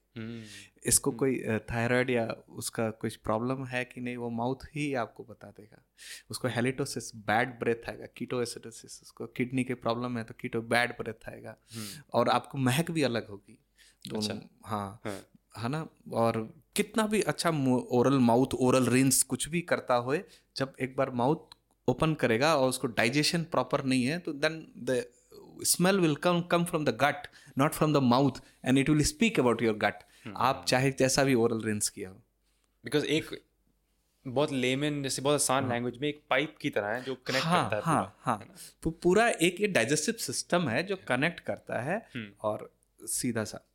[0.85, 5.47] इसको कोई थायराइड या उसका कुछ प्रॉब्लम है कि नहीं वो माउथ ही आपको बता
[5.47, 5.81] देगा।
[6.29, 10.91] उसको हेलिटोसिस बैड ब्रेथ आएगा। कीटो एसिडोसिस उसको किडनी के प्रॉब्लम है तो कीटो बैड
[10.91, 11.55] ब्रेथ आएगा।
[12.13, 13.59] और आपको महक भी अलग होगी।
[14.07, 15.21] दोनों अच्छा, हाँ, हाँ।
[15.57, 15.87] है ना?
[16.13, 17.49] और कितना भी अच्छा
[17.91, 20.15] ओरल माउथ ओरल रिंस कुछ भी करता हो
[20.55, 21.55] जब एक बार माउथ
[21.87, 25.03] ओपन करेगा और उसको डाइजेशन प्रॉपर नहीं है तो then the
[25.63, 27.27] smell will come come from the gut
[27.57, 30.03] not from the mouth and it will speak about your gut
[30.37, 32.15] आप चाहे जैसा भी ओरल रिंस किया हो।
[32.83, 33.41] बिकॉज़ एक
[34.27, 37.45] बहुत लेमन जैसे बहुत आसान लैंग्वेज हाँ। में एक पाइप की तरह है जो कनेक्ट
[37.45, 41.81] हाँ, करता है हाँ हाँ। तो पूरा एक ये डाइजेस्टिव सिस्टम है जो कनेक्ट करता
[41.81, 42.71] है हम्म। और
[43.01, 43.65] सीधा सा।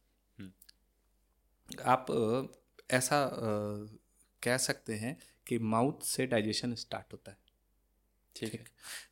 [1.69, 2.07] आप
[2.91, 3.29] ऐसा
[4.43, 7.39] कह सकते हैं कि माउथ से डाइजेशन स्टार्ट होता है
[8.37, 8.65] ठीक है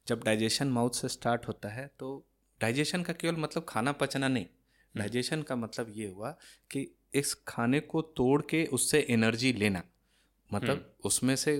[0.09, 2.09] जब डाइजेशन माउथ से स्टार्ट होता है तो
[2.61, 4.47] डाइजेशन का केवल मतलब खाना पचना नहीं
[4.95, 6.31] डाइजेशन हम्म। का मतलब ये हुआ
[6.71, 9.83] कि इस खाने को तोड़ के उससे एनर्जी लेना
[10.51, 11.57] मतलब हम्म। उसमें से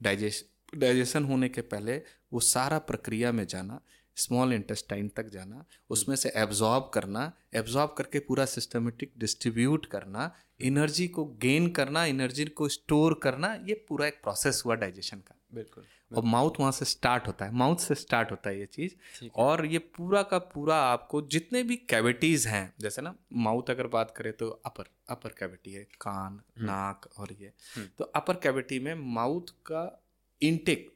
[0.00, 1.96] डाइजेशन डाइजेशन होने के पहले
[2.32, 3.80] वो सारा प्रक्रिया में जाना
[4.16, 11.08] स्मॉल इंटेस्टाइन तक जाना उसमें से एब्जॉर्ब करना एब्जॉर्ब करके पूरा सिस्टमेटिक डिस्ट्रीब्यूट करना एनर्जी
[11.08, 15.84] को गेन करना एनर्जी को स्टोर करना ये पूरा एक प्रोसेस हुआ डाइजेशन का। बिल्कुल
[16.14, 19.64] और माउथ वहाँ से स्टार्ट होता है माउथ से स्टार्ट होता है ये चीज़। और
[19.66, 24.32] ये पूरा का पूरा आपको जितने भी कैविटीज़ हैं जैसे ना माउथ अगर बात करें
[24.32, 28.94] तो अपर अपर कैविटी है कान हम्म। नाक और ये। हम्म। तो अपर कैविटी में
[28.94, 30.02] माउथ का
[30.42, 30.92] इनटेक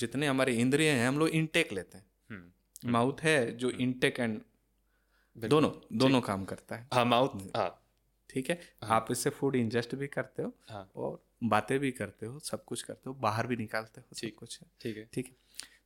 [0.00, 2.04] जितने हमारे इंद्रिय हैं हम लोग इनटेक लेते हैं।
[2.84, 4.40] माउथ है जो इनटेक एंड
[5.36, 7.76] दोनों दोनों काम करता है। हाँ माउथ हाँ।
[8.30, 8.60] ठीक है?
[8.82, 8.90] हाँ.
[8.90, 10.90] आप इससे फ़ूड इंजेस्ट भी करते हो हाँ.
[10.96, 14.60] और बातें भी करते हो सब कुछ करते हो बाहर भी निकालते हो सब कुछ।
[14.80, 15.32] ठीक है। ठीक है?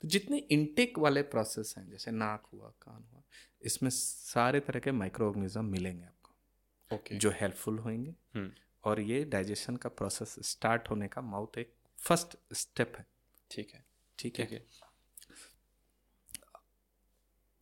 [0.02, 3.22] तो जितने इनटेक वाले प्रोसेस हैं जैसे नाक हुआ कान हुआ
[3.62, 8.50] इसमें सारे तरह के माइक्रो ऑर्गेनिज्म मिलेंगे आपको ओके। जो हेल्पफुल होंगे। हम्म।
[8.84, 13.06] और ये डाइजेशन का प्रोसेस स्टार्ट होने का माउथ एक फ़र्स्ट स्टेप है।
[13.50, 13.84] ठीक है?
[14.18, 14.66] ठीक है।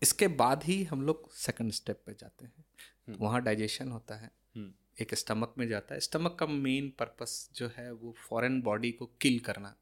[0.03, 2.65] इसके बाद ही हम लोग सेकंड स्टेप पे जाते हैं।
[3.09, 7.51] हम्म। वहाँ डाइजेशन होता है। हम्म। एक स्टमक में जाता है। स्टमक का मेन पर्पस
[7.55, 9.77] जो है वो फॉरेन बॉडी को किल करना।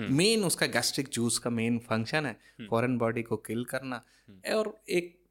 [0.00, 4.04] मेन हम्म। उसका गैस्ट्रिक जूस का मेन फ़ंक्शन है। फॉरेन बॉडी को किल करना।
[4.54, 5.24] और एक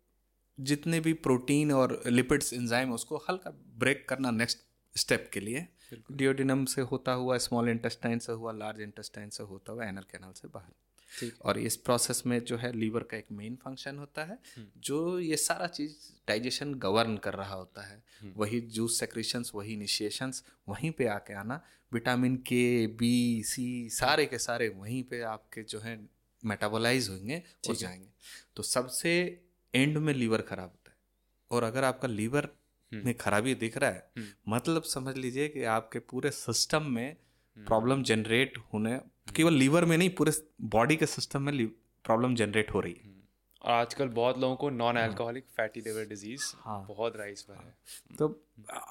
[0.60, 4.58] जितने भी प्रोटीन और लिपिड्स इंजाइम उसको हल्का ब्रेक करना नेक्स्ट
[4.98, 5.68] स्टेप के लिए।
[6.12, 10.32] डिओडिनम से होता हुआ स्मॉल इंटेस्टाइन से हुआ लार्ज इंटेस्टाइन से होता हुआ एनल कैनल
[10.32, 10.72] से बाहर।
[11.42, 15.20] और इस प्रोसेस में जो है लीवर का एक मेन फ़ंक्शन होता है हम्म। जो
[15.20, 15.96] ये सारा चीज़
[16.28, 21.34] डाइजेशन गवर्न कर रहा होता है। हम्म। वही जूस सेक्रेशंस वही इनिशिएशंस वहीं पे आके
[21.34, 21.62] आना
[21.94, 26.10] विटामिन के बी सी सारे के सारे वहीं पे आपके जो है
[26.46, 28.08] मेटाबोलाइज होंगे हो जाएँगे।
[28.56, 29.42] तो सबसे
[29.76, 30.98] एंड में लीवर खराब होता है।
[31.52, 32.50] और अगर आपका लीवर
[32.94, 34.12] हम्म। में खराबी दिख रहा है
[34.50, 37.16] मतलब समझ लीजिए कि आपके पूरे सिस्टम में
[37.58, 39.02] प्रॉब्लम जनरेट होने
[39.36, 41.68] केवल लीवर में नहीं पूरे बॉडी के सिस्टम में
[42.06, 43.10] प्रॉब्लम जनरेट हो रही है।
[43.62, 47.74] और आजकल बहुत लोगों को non alcoholic fatty liver disease हाँ। बहुत राइज पर है।
[48.18, 48.44] तो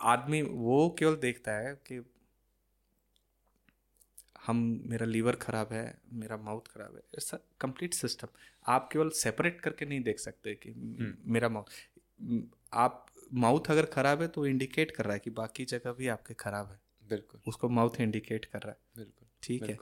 [0.06, 2.04] आदमी वो केवल देखता है कि
[4.46, 8.28] हम मेरा लीवर खराब है मेरा माउथ खराब है ऐसा कंप्लीट सिस्टम
[8.66, 11.70] आप केवल सेपरेट करके नहीं देख सकते कि हम्म। मेरा माउथ
[12.72, 16.34] आप माउथ अगर खराब है तो इंडिकेट कर रहा है कि बाकी जगह भी आपके
[16.34, 19.74] खराब है। बिल्कुल। उसको माउथ इंडिकेट कर रहा है। बिल्कुल। ठीक है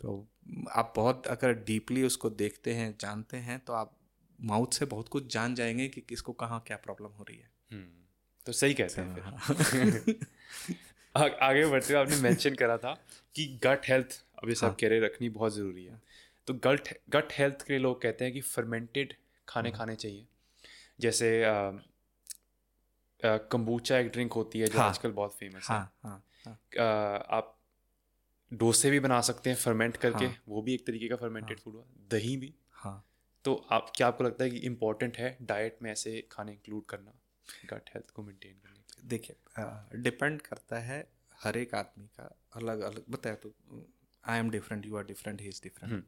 [0.00, 0.28] तो
[0.70, 3.96] आप बहुत अगर डीपली उसको देखते हैं जानते हैं तो आप
[4.40, 8.04] माउथ से बहुत कुछ जान जाएँगे कि किसको कहाँ क्या प्रॉब्लम हो रही है हम्म,
[8.46, 10.26] तो सही कहते हैं फिर
[11.16, 12.94] हाँ। आगे बढ़ते हुए आपने मेंशन करा था
[13.34, 16.02] कि गट हेल्थ अभी सब हाँ। कह रहे रखनी बहुत ज़रूरी है
[16.46, 19.14] तो गट गट हेल्थ के लोग कहते हैं कि फर्मेंटेड
[19.48, 20.26] खाने हाँ। खाने चाहिए
[21.00, 21.44] जैसे
[23.24, 26.58] कम्बूचा एक ड्रिंक होती है जो हाँ, आजकल बहुत फ़ेमस हाँ, है हाँ, हाँ.
[27.38, 27.57] आप
[28.52, 31.62] डोसे भी बना सकते हैं फर्मेंट करके। हाँ, वो भी एक तरीके का फर्मेंटेड हाँ,
[31.64, 33.04] फ़ूड हुआ। दही भी। हाँ।
[33.44, 37.12] तो आप क्या आपको लगता है कि इम्पोर्टेंट है डाइट में ऐसे खाने इंक्लूड करना?
[37.72, 41.06] गट हेल्थ को मेंटेन करने के लिए। देखिए डिपेंड करता है
[41.38, 43.52] हर एक आदमी का अलग अलग बताया तो
[44.24, 46.04] I am different you are different he is different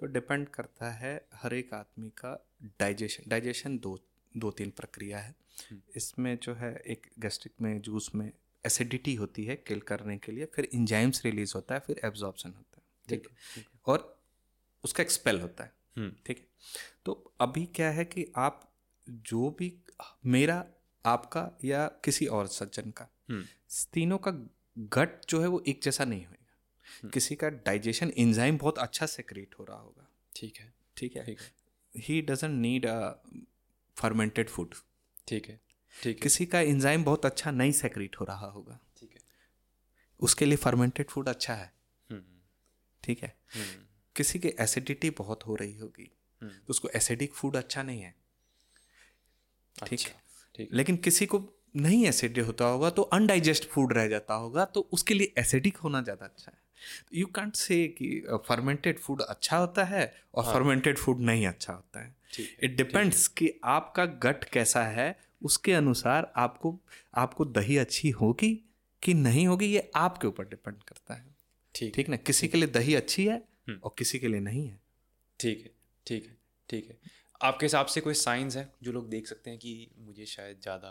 [0.00, 2.34] तो डिपेंड करता है हर एक आदमी का
[2.80, 3.98] डाइजेशन डाइजेशन दो
[4.36, 5.34] दो तीन प्रक्रिया है।
[5.70, 8.30] हम्म। इसमें जो है एक गैस्ट्रिक में जूस में
[8.66, 12.80] एसिडिटी होती है किल करने के लिए फिर इंजाइम्स रिलीज़ होता है फिर एब्जॉर्बन होता
[12.80, 14.22] है। ठीक है और
[14.84, 16.46] उसका एक्सपेल होता है। हम्म। ठीक है?
[17.04, 18.72] तो अभी क्या है कि आप
[19.08, 19.78] जो भी
[20.26, 20.66] मेरा
[21.06, 23.44] आपका या किसी और सज्जन का हम्म।
[23.92, 24.30] तीनों का
[24.78, 29.22] गट जो है वो एक जैसा नहीं होगा किसी का डाइजेशन एंजाइम बहुत अच्छा से
[29.22, 31.36] क्रिएट हो रहा होगा। ठीक है ठीक है?
[31.96, 33.12] ही। Doesn't need a
[33.96, 34.74] fermented food
[35.28, 35.60] ठीक है।
[35.96, 39.20] ठीक है। किसी का एंजाइम बहुत अच्छा नहीं सेक्रेट हो रहा होगा। ठीक है।
[40.20, 41.72] उसके लिए फर्मेंटेड फ़ूड अच्छा है।
[42.10, 42.22] हम्म,
[43.04, 43.84] ठीक है। हम्म,
[44.16, 46.10] किसी की एसिडिटी बहुत हो रही होगी
[46.42, 48.14] हम्म। तो उसको एसिडिक फ़ूड अच्छा नहीं है।
[49.76, 50.22] ठीक अच्छा, है।
[50.54, 51.42] ठीक है। लेकिन किसी को
[51.76, 56.02] नहीं एसिड होता होगा तो अनडाइजेस्ट फ़ूड रह जाता होगा तो उसके लिए एसिडिक होना
[56.02, 56.58] ज़्यादा अच्छा है।
[57.14, 62.00] यू कांट से कि फर्मेंटेड फ़ूड अच्छा होता है और फर्मेंटेड फ़ूड नहीं अच्छा होता
[62.00, 66.78] है। हाँ। है, इट डिपेंड्स कि आपका गट कैसा है उसके अनुसार आपको
[67.14, 68.54] आपको दही अच्छी होगी
[69.02, 71.34] कि नहीं होगी ये आपके ऊपर डिपेंड करता है।
[71.74, 72.16] ठीक ठीक ना?
[72.16, 73.42] किसी के लिए दही अच्छी है
[73.84, 74.80] और किसी के लिए नहीं है।
[75.40, 75.70] ठीक है
[76.06, 76.36] ठीक है
[76.68, 76.98] ठीक है।
[77.40, 80.90] आपके हिसाब से कोई साइंस है जो लोग देख सकते हैं कि मुझे शायद ज़्यादा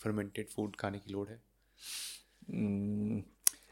[0.00, 1.40] फर्मेंटेड फ़ूड खाने की लोड़ है?
[2.50, 3.22] हम्म,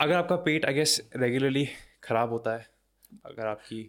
[0.00, 1.64] अगर आपका पेट आई गेस रेगुलरली
[2.04, 2.66] ख़राब होता है
[3.24, 3.82] अगर आपकी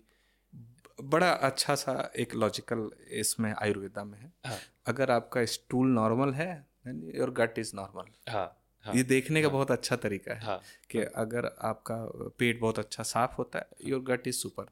[1.02, 6.68] बड़ा अच्छा सा एक लॉजिकल इसमें आयुर्वेदा में है। हाँ। अगर आपका स्टूल नॉर्मल है
[7.16, 10.97] योर गट इज़ नॉर्मल हाँ हाँ। ये देखने का बहुत अच्छा तरीका है हाँ। कि
[10.97, 11.95] हाँ, अगर आपका
[12.39, 14.66] पेट बहुत अच्छा साफ़ होता है योर गट इज़ सुपर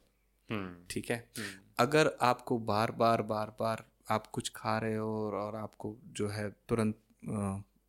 [0.51, 1.29] हम्म, ठीक है?
[1.37, 1.47] हम्म,
[1.79, 6.27] अगर आपको बार बार बार बार आप कुछ खा रहे हो और, और आपको जो
[6.27, 6.95] है तुरंत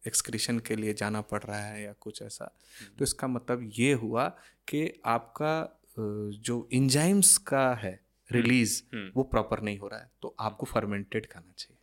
[0.06, 2.58] एक्सक्रीशन के लिए जाना पड़ रहा है या कुछ ऐसा
[2.98, 4.28] तो इसका मतलब ये हुआ
[4.68, 10.34] कि आपका जो इंजाइम्स का है रिलीज़ हम्म। वो प्रॉपर नहीं हो रहा है। तो
[10.40, 11.76] आपको फर्मेंटेड खाना चाहिए।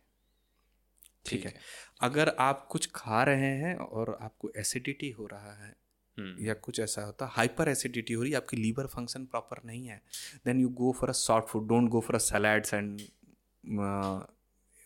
[1.26, 1.54] ठीक है।
[2.02, 5.74] अगर आप कुछ खा रहे हैं और आपको एसिडिटी हो रहा है
[6.16, 9.86] हम्म, या कुछ ऐसा होता हाइपर एसिडिटी हो रही है आपकी लीवर फ़ंक्शन प्रॉपर नहीं
[9.86, 10.00] है
[10.46, 13.00] then you go for a soft food don't go for a salads and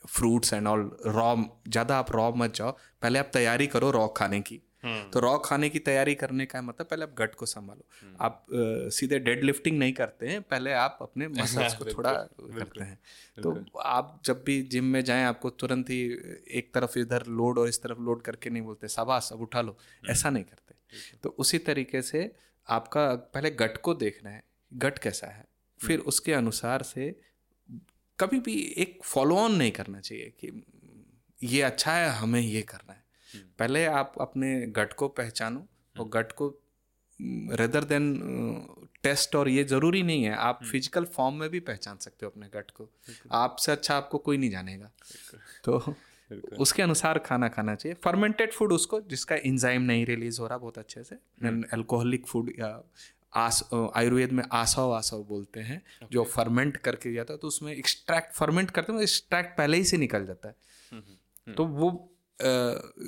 [0.08, 1.34] fruits and all raw
[1.68, 2.70] ज़्यादा आप रॉ मत जाओ
[3.02, 6.62] पहले आप तैयारी करो रॉ खाने की। हम्म, तो रॉ खाने की तैयारी करने का
[6.62, 7.84] मतलब पहले आप गट को संभालो।
[8.20, 8.46] आप
[8.92, 12.12] सीधे डेड लिफ्टिंग नहीं करते हैं पहले आप अपने मसल्स को थोड़ा
[12.58, 12.98] करते हैं।
[13.42, 16.02] तो आप जब भी जिम में जाएँ आपको तुरंत ही
[16.50, 19.76] एक तरफ़ इधर लोड और इस तरफ़ लोड करके नहीं बोलते शाबाश अब उठा लो।
[20.10, 20.74] ऐसा नहीं करते।
[21.22, 22.36] तो उसी तरीके से
[22.68, 25.44] आपका पहले गट को देखना है गट कैसा है?
[25.80, 27.20] फिर उसके अनुसार से
[28.20, 30.62] कभी भी एक फॉलो ऑन नहीं करना चाहिए कि
[31.42, 32.99] ये अच्छा है हमें ये करना है।
[33.36, 35.66] पहले आप अपने गट को पहचानो
[36.00, 36.48] और गट को
[37.54, 42.26] रेदर देन टेस्ट और ये ज़रूरी नहीं है आप फ़िज़िकल फॉर्म में भी पहचान सकते
[42.26, 42.88] हो अपने गट को।
[43.32, 44.90] आपसे अच्छा आपको कोई नहीं जानेगा।
[45.64, 45.94] तो
[46.58, 50.78] उसके अनुसार खाना खाना चाहिए। फर्मेंटेड फ़ूड उसको जिसका इंजाइम नहीं रिलीज़ हो रहा बहुत
[50.78, 51.14] अच्छे से
[51.72, 52.82] अल्कोहलिक फ़ूड या
[53.34, 56.12] आस आयुर्वेद में आसव आसव बोलते हैं okay.
[56.12, 59.96] जो फर्मेंट करके जाता है तो उसमें एक्सट्रैक्ट फर्मेंट करते हैं एक्सट्रैक्ट पहले ही से
[59.96, 62.09] निकल जाता है। तो वो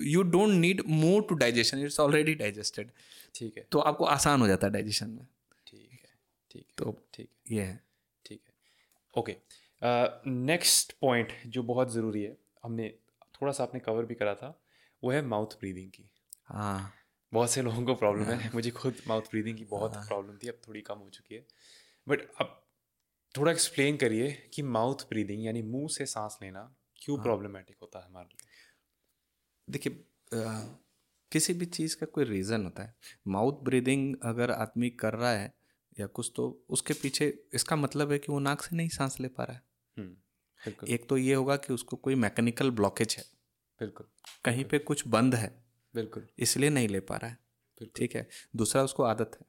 [0.06, 2.90] you don't need more to digestion it's already digested.
[3.34, 5.26] ठीक है। तो आपको आसान हो जाता है डाइजेशन में।
[5.66, 6.14] ठीक है
[6.50, 7.80] ठीक तो ठीक है। ये है।
[8.24, 8.54] ठीक है।
[9.14, 9.36] ओके
[10.46, 12.88] नेक्स्ट पॉइंट जो बहुत ज़रूरी है हमने
[13.34, 14.58] थोड़ा सा आपने कवर भी करा था
[15.02, 16.08] वो है माउथ ब्रीदिंग की।
[16.46, 16.92] हाँ।
[17.32, 20.60] बहुत से लोगों को प्रॉब्लम है मुझे खुद माउथ ब्रीदिंग की बहुत प्रॉब्लम थी अब
[20.68, 21.46] थोड़ी कम हो चुकी है।
[22.06, 22.58] बट अब
[23.34, 26.62] थोड़ा एक्सप्लेन करिए कि माउथ ब्रीदिंग यानी मुँह से सांस लेना
[26.96, 28.50] क्यों प्रॉब्लमेटिक होता है हमारे लिए?
[29.68, 30.04] देखिए
[31.32, 32.94] किसी भी चीज़ का कोई रीज़न होता है।
[33.28, 35.52] माउथ ब्रीदिंग अगर आदमी कर रहा है
[36.00, 39.28] या कुछ तो उसके पीछे इसका मतलब है कि वो नाक से नहीं सांस ले
[39.28, 39.62] पा रहा है।
[40.88, 43.24] एक तो ये होगा कि उसको कोई मैकेनिकल ब्लॉकेज है।
[43.80, 44.06] बिल्कुल।
[44.44, 45.48] कहीं पे कुछ बंद है
[45.94, 47.38] बिल्कुल। इसलिए नहीं ले पा रहा है।
[47.96, 49.46] ठीक है दूसरा उसको आदत है।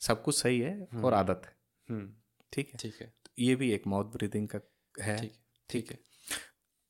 [0.00, 1.56] सब कुछ सही है और आदत है।
[2.52, 2.78] ठीक है?
[2.78, 4.60] ठीक है। तो ये भी एक माउथ ब्रीदिंग का
[4.94, 5.38] है। ठीक है।
[5.70, 5.98] ठीक है।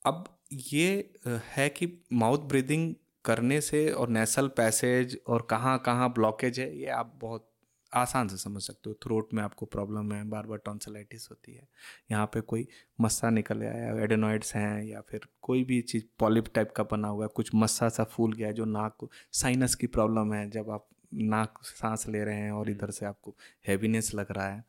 [0.05, 1.13] अब ये
[1.47, 2.93] है कि माउथ ब्रीदिंग
[3.25, 7.47] करने से और नेसल पैसेज और कहाँ कहाँ ब्लॉकेज है ये आप बहुत
[7.91, 11.67] आसान से समझ सकते हो। थ्रोट में आपको प्रॉब्लम है बार बार टॉन्सलाइटिस होती है।
[12.11, 12.67] यहाँ पे कोई
[13.01, 17.07] मस्सा निकल गया आया एडेनॉइड्स हैं या फिर कोई भी चीज़ पॉलिप टाइप का बना
[17.07, 20.49] हुआ है कुछ मस्सा सा फूल गया है जो नाक को साइनस की प्रॉब्लम है
[20.49, 23.35] जब आप नाक सांस ले रहे हैं और इधर से आपको
[23.67, 24.63] हैवीनेस लग रहा है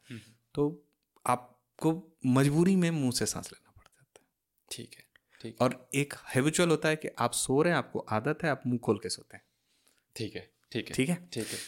[0.54, 0.68] तो
[1.24, 1.94] आपको
[2.26, 4.26] मजबूरी में मुँह से सांस लेना पड़ जाता है।
[4.70, 5.11] ठीक है।
[5.42, 8.62] ठीक और एक हैबिचुअल होता है कि आप सो रहे हैं आपको आदत है आप
[8.66, 9.44] मुँह खोल के सोते हैं।
[10.16, 11.28] ठीक है ठीक है। ठीक है?
[11.32, 11.58] ठीक है।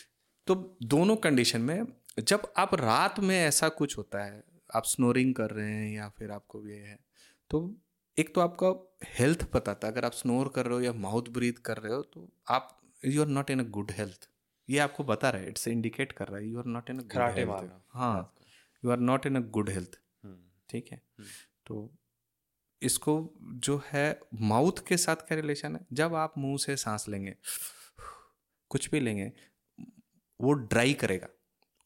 [0.47, 1.87] तो दोनों कंडीशन में
[2.18, 4.43] जब आप रात में ऐसा कुछ होता है
[4.75, 6.99] आप स्नोरिंग कर रहे हैं या फिर आपको ये है
[7.51, 7.77] तो
[8.18, 11.53] एक तो आपका हेल्थ बताता है अगर आप स्नोर कर रहे हो या माउथ ब्रीथ
[11.53, 14.29] कर रहे हो तो आप you are not in a good health
[14.70, 17.03] ये आपको बता रहा है इट्स इंडिकेट कर रहा है you are not in a
[17.03, 18.35] good health हाँ
[18.85, 20.39] you are not in a good health हम्म,
[20.70, 21.03] ठीक है?
[21.66, 21.95] तो
[22.85, 23.12] इसको
[23.59, 25.87] जो है माउथ के साथ क्या रिलेशन है?
[25.93, 27.35] जब आप मुँह से सांस लेंगे
[28.70, 29.32] कुछ भी लेंगे
[30.41, 31.28] वो ड्राई करेगा।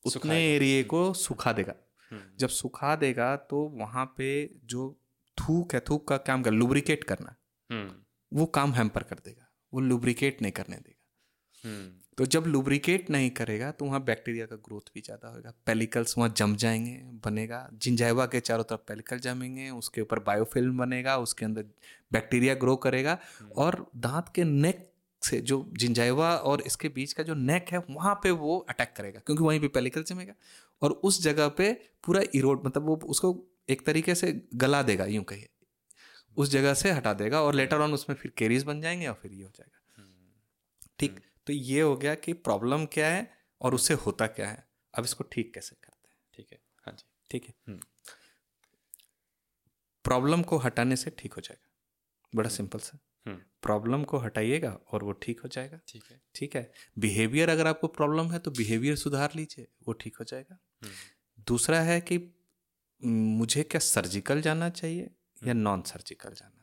[0.05, 1.75] उतने एरिए को सुखा देगा।
[2.39, 4.29] जब सुखा देगा तो वहाँ पे
[4.65, 4.91] जो
[5.39, 7.35] थूक है थूक का काम कर लुब्रिकेट करना
[8.33, 10.95] वो काम हैम्पर कर देगा। वो लुब्रिकेट नहीं करने देगा।
[12.19, 16.33] तो जब लुब्रिकेट नहीं करेगा तो वहाँ बैक्टीरिया का ग्रोथ भी ज़्यादा होगा। पेलिकल्स वहाँ
[16.37, 16.95] जम जाएँगे
[17.25, 21.65] बनेगा। जिंजाइवा के चारों तरफ़ पेलिकल जमेंगे उसके ऊपर बायोफिल्म बनेगा उसके अंदर
[22.13, 23.19] बैक्टीरिया ग्रो करेगा।
[23.57, 24.85] और दांत के नेक
[25.23, 29.21] से जो जिंजाइवा और इसके बीच का जो नेक है वहाँ पे वो अटैक करेगा
[29.27, 30.35] क्योंकि वहीं पे पेलिकल जमेगा।
[30.83, 31.73] और उस जगह पे
[32.05, 33.37] पूरा इरोड मतलब वो उसको
[33.71, 35.49] एक तरीके से गला देगा यूँ कहिए।
[36.37, 39.33] उस जगह से हटा देगा और लेटर ऑन उसमें फिर केरीज बन जाएँगे और फिर
[39.33, 40.05] ये हो जाएगा।
[40.99, 41.21] ठीक?
[41.49, 43.31] तो ये हो गया कि प्रॉब्लम क्या है
[43.61, 46.17] और उससे होता क्या है। अब इसको ठीक कैसे करते हैं?
[46.35, 47.79] ठीक है। हाँ जी। ठीक है?
[50.05, 51.71] प्रॉब्लम को हटाने से ठीक हो जाएगा।
[52.35, 52.99] बड़ा सिंपल सा।
[53.63, 56.73] प्रॉब्लम को हटाइएगा और वो ठीक हो जाएगा। ठीक है। ठीक है?
[56.99, 60.59] बिहेवियर अगर आपको प्रॉब्लम है तो बिहेवियर सुधार लीजिए वो ठीक हो जाएगा।
[61.49, 62.19] दूसरा है कि
[63.03, 65.11] मुझे क्या सर्जिकल जाना चाहिए
[65.45, 66.58] या नॉन सर्जिकल जाना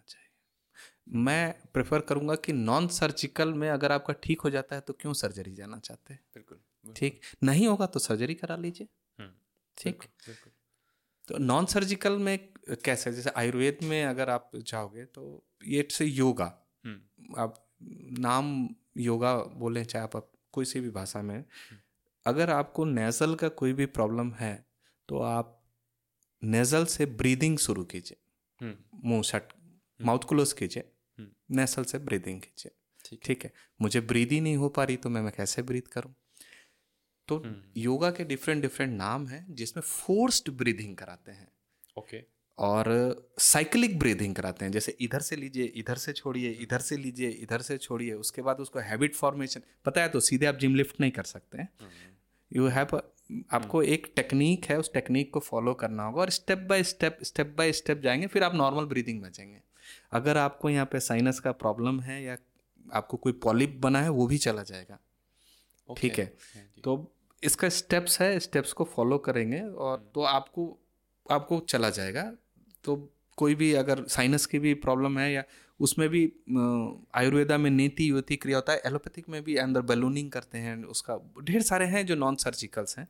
[1.08, 5.14] मैं प्रेफर करूँगा कि नॉन सर्जिकल में अगर आपका ठीक हो जाता है तो क्यों
[5.14, 6.20] सर्जरी जाना चाहते हैं?
[6.34, 7.22] बिल्कुल ठीक?
[7.44, 8.88] नहीं होगा तो सर्जरी करा लीजिए।
[9.20, 9.32] हम्म,
[9.78, 10.04] ठीक?
[11.28, 12.38] तो नॉन सर्जिकल में
[12.86, 13.12] कैसे?
[13.12, 16.54] जैसे आयुर्वेद में अगर आप जाओगे तो ये से योगा।
[16.86, 17.68] हम्म। आप
[18.20, 21.80] नाम योगा बोले चाहे आप कोई सी भी भाषा में। हम्म।
[22.26, 24.66] अगर आपको नेजल का कोई भी प्रॉब्लम है
[25.10, 25.62] तो आप
[26.44, 29.54] नेजल से ब्रीदिंग शुरू कीजिए। मुँह शट
[30.02, 30.92] माउथ क्लोज कीजिए।
[31.50, 35.22] नेसल से ब्रीदिंग कीजिए ठीक है। मुझे ब्रीद ही नहीं हो पा रही तो मैं
[35.22, 36.14] मैं कैसे ब्रीथ करूँ?
[37.28, 37.44] तो
[37.78, 41.48] योगा के डिफरेंट डिफरेंट नाम हैं जिसमें फोर्स्ड ब्रीदिंग कराते हैं।
[41.98, 42.32] ओके। okay.
[42.58, 47.30] और साइकिलिक ब्रीदिंग कराते हैं। जैसे इधर से लीजिए इधर से छोड़िए इधर से लीजिए
[47.30, 51.02] इधर से छोड़िए उसके बाद उसको हैबिट फॉर्मेशन पता है तो सीधे आप जिम लिफ्ट
[51.02, 51.70] नहीं कर सकते हैं।
[52.52, 52.98] यू हैव
[53.52, 57.56] आपको एक टेक्निक है उस टेक्निक को फॉलो करना होगा और step by step step
[57.58, 59.62] by step जाएँगे फिर आप नॉर्मल ब्रीदिंग में जाएँगे।
[60.12, 62.38] अगर आपको यहाँ पे साइनस का प्रॉब्लम है या
[62.94, 65.00] आपको कोई पॉलिप बना है वो भी चला जाएगा।
[65.90, 66.26] ठीक है?
[66.56, 67.12] हाँ तो
[67.44, 70.78] इसका स्टेप्स है स्टेप्स को फॉलो करेंगे और तो आपको
[71.32, 72.32] आपको चला जाएगा।
[72.84, 72.96] तो
[73.38, 75.44] कोई भी अगर साइनस की भी प्रॉब्लम है या
[75.80, 76.22] उसमें भी
[77.16, 81.18] आयुर्वेदा में नीति युति क्रिया होता है एलोपैथिक में भी अंदर बैलूनिंग करते हैं उसका
[81.44, 83.08] ढेर सारे हैं जो नॉन सर्जिकल्स हैं।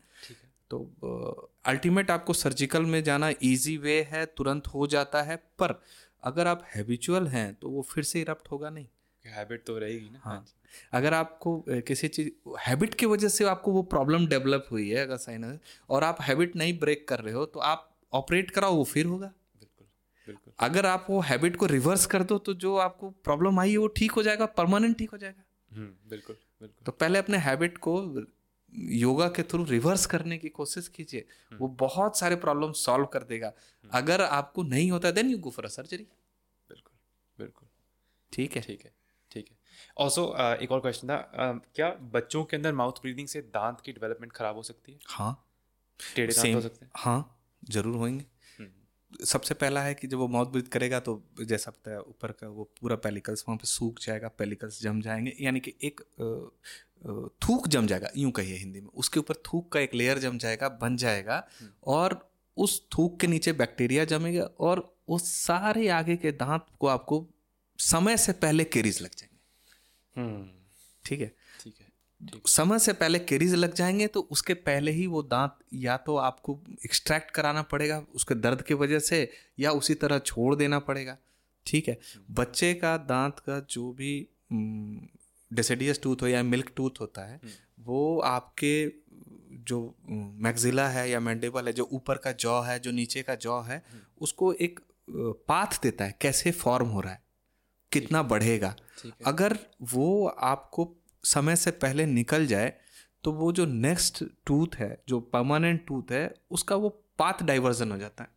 [0.71, 5.79] तो अल्टीमेट आपको सर्जिकल में जाना इजी वे है तुरंत हो जाता है पर
[6.25, 8.87] अगर आप हैबिचुअल हैं तो वो फिर से इरप्ट होगा नहीं।
[9.23, 10.45] हैबिट तो रहेगी ना। हाँ।
[10.93, 15.17] अगर आपको किसी चीज़ हैबिट की वजह से आपको वो प्रॉब्लम डेवलप हुई है अगर
[15.17, 15.59] साइनस
[15.89, 19.27] और आप हैबिट नहीं ब्रेक कर रहे हो तो आप ऑपरेट कराओ वो फिर होगा।
[19.27, 19.87] बिल्कुल
[20.27, 23.77] बिल्कुल। अगर आप वो हैबिट को रिवर्स कर दो तो जो आपको प्रॉब्लम आई है
[23.77, 27.77] वो ठीक हो जाएगा परमानेंट ठीक हो जाएगा। हम्म, बिल्कुल बिल्कुल। तो पहले अपने हैबिट
[27.77, 27.99] को
[28.77, 33.23] योगा के थ्रू रिवर्स करने की कोशिश कीजिए। हम्म। वो बहुत सारे प्रॉब्लम सॉल्व कर
[33.23, 36.07] देगा। हम्म। अगर आपको नहीं होता then you go for a surgery
[36.69, 36.93] बिल्कुल
[37.37, 37.67] बिल्कुल।
[38.33, 38.93] ठीक है। ठीक है
[39.31, 39.57] ठीक है।
[39.97, 43.81] ऑल्सो uh, एक और क्वेश्चन था। Uh, क्या बच्चों के अंदर माउथ ब्रीदिंग से दांत
[43.81, 44.99] की डेवलपमेंट खराब हो सकती है?
[45.07, 45.47] हाँ।
[46.15, 46.91] टेढ़े दांत हो सकते हैं?
[46.95, 48.25] हाँ ज़रूर होंगे।
[49.23, 52.47] सबसे पहला है कि जब वो माउथ ब्रीथ करेगा तो जैसा पता है ऊपर का
[52.47, 56.01] वो पूरा पेलिकल्स वहाँ पे सूख जाएगा पेलिकल्स जम जाएँगे यानी कि एक
[57.41, 60.69] थूक जम जाएगा यूँ कहिए हिंदी में उसके ऊपर थूक का एक लेयर जम जाएगा
[60.81, 62.19] बन जाएगा हम्म। और
[62.57, 67.25] उस थूक के नीचे बैक्टीरिया जमेगा और वो सारे आगे के दांत को आपको
[67.79, 70.49] समय से पहले केरीज लग जाएँगे हम्म।
[71.05, 71.44] ठीक है ठीक है
[72.47, 76.59] समय से पहले केरीज लग जाएँगे तो उसके पहले ही वो दांत या तो आपको
[76.85, 81.17] एक्सट्रैक्ट कराना पड़ेगा उसके दर्द की वजह से या उसी तरह छोड़ देना पड़ेगा।
[81.65, 81.99] ठीक है?
[82.31, 84.27] बच्चे का दांत का जो भी
[85.53, 87.39] डेसिडियस टूथ हो या मिल्क टूथ होता है
[87.79, 88.93] वो आपके
[89.51, 89.95] जो
[90.37, 93.83] मैगजिला है या मैंडेबल है जो ऊपर का जॉ है जो नीचे का जॉ है
[94.21, 94.79] उसको एक
[95.47, 97.23] पाथ देता है कैसे फॉर्म हो रहा है
[97.91, 98.75] कितना बढ़ेगा।
[99.25, 100.95] अगर वो आपको
[101.25, 102.73] समय से पहले निकल जाए
[103.23, 107.97] तो वो जो नेक्स्ट टूथ है जो परमानेंट टूथ है उसका वो पाथ डाइवर्जन हो
[107.97, 108.29] जाता है।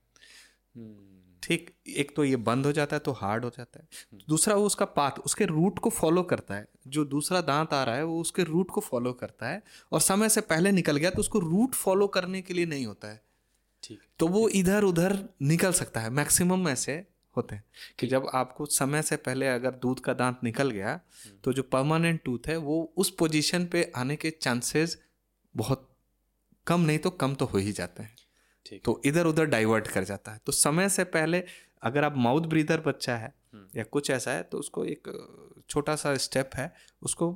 [0.76, 1.06] हम्म।
[1.42, 4.54] ठीक एक तो ये बंद हो जाता है तो हार्ड हो जाता है। हम्म। दूसरा
[4.54, 8.04] वो उसका पाथ उसके रूट को फॉलो करता है। जो दूसरा दांत आ रहा है
[8.04, 9.62] वो उसके रूट को फॉलो करता है।
[9.92, 13.08] और समय से पहले निकल गया तो उसको रूट फॉलो करने के लिए नहीं होता
[13.08, 13.20] है।
[13.82, 17.04] ठीक। तो वो इधर उधर निकल सकता है मैक्सिमम ऐसे
[17.38, 17.64] होते हैं।
[17.98, 21.00] कि जब आपको समय से पहले अगर दूध का दांत निकल गया
[21.44, 24.98] तो जो परमानेंट टूथ है वो उस पोजीशन पे आने के चांसेस
[25.54, 25.88] बहुत
[26.66, 30.32] कम नहीं तो कम तो हो ही जाते हैं। तो इधर उधर डाइवर्ट कर जाता
[30.32, 31.42] है। तो समय से पहले
[31.82, 33.32] अगर आप माउथ ब्रीदर बच्चा है
[33.76, 35.08] या कुछ ऐसा है तो उसको एक
[35.70, 36.72] छोटा सा स्टेप है
[37.02, 37.32] उसको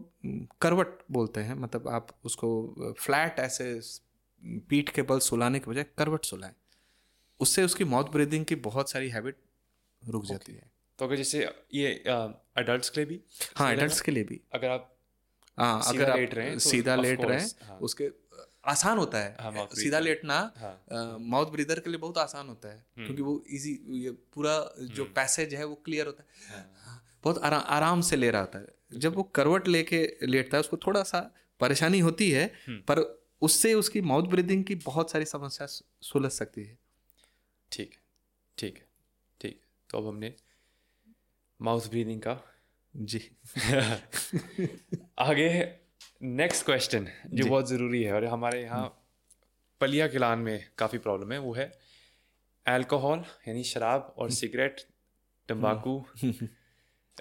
[0.61, 3.80] करवट बोलते हैं। मतलब आप उसको फ्लैट ऐसे
[4.68, 6.55] पीठ के बल सुलाने के बजाय करवट सुलाएँ।
[7.40, 9.36] उससे उसकी माउथ ब्रीदिंग की बहुत सारी हैबिट
[10.03, 11.44] रुक जाती है। तो अगर जैसे
[11.74, 11.92] ये
[12.59, 13.20] अडल्ट के लिए भी
[13.57, 14.88] हाँ एडल्ट्स के लिए भी। अगर आप
[15.59, 18.11] हाँ अगर आप लेट रहे हैं तो सीधा लेट रहे हैं। हाँ। उसके
[18.64, 22.84] आसान होता हाँ, है सीधा। लेटना हाँ। माउथ ब्रीदर के लिए बहुत आसान होता है
[22.96, 24.55] क्योंकि वो इजी ये पूरा
[24.92, 28.59] जो पैसेज है वो क्लियर होता है। हाँ, बहुत आराम आराम से ले रहा होता
[28.59, 31.20] है। जब वो करवट लेके लेटता है उसको थोड़ा सा
[31.61, 32.46] परेशानी होती है
[32.88, 33.00] पर
[33.42, 35.66] उससे उसकी माउथ ब्रीदिंग की बहुत सारी समस्या
[36.03, 36.78] सुलझ सकती है
[37.72, 38.00] ठीक है। ठीक है
[38.59, 38.86] ठीक है।
[39.93, 40.34] तो अब हमने
[41.61, 42.40] माउथ ब्रीदिंग का।
[42.97, 43.18] जी।
[45.18, 45.49] आगे
[46.22, 48.84] नेक्स्ट क्वेश्चन जो बहुत ज़रूरी है और हमारे यहाँ
[49.80, 51.72] पलिया किलान में काफ़ी प्रॉब्लम है वो है
[52.66, 54.80] अल्कोहल यानी शराब और सिगरेट
[55.49, 56.05] तंबाकू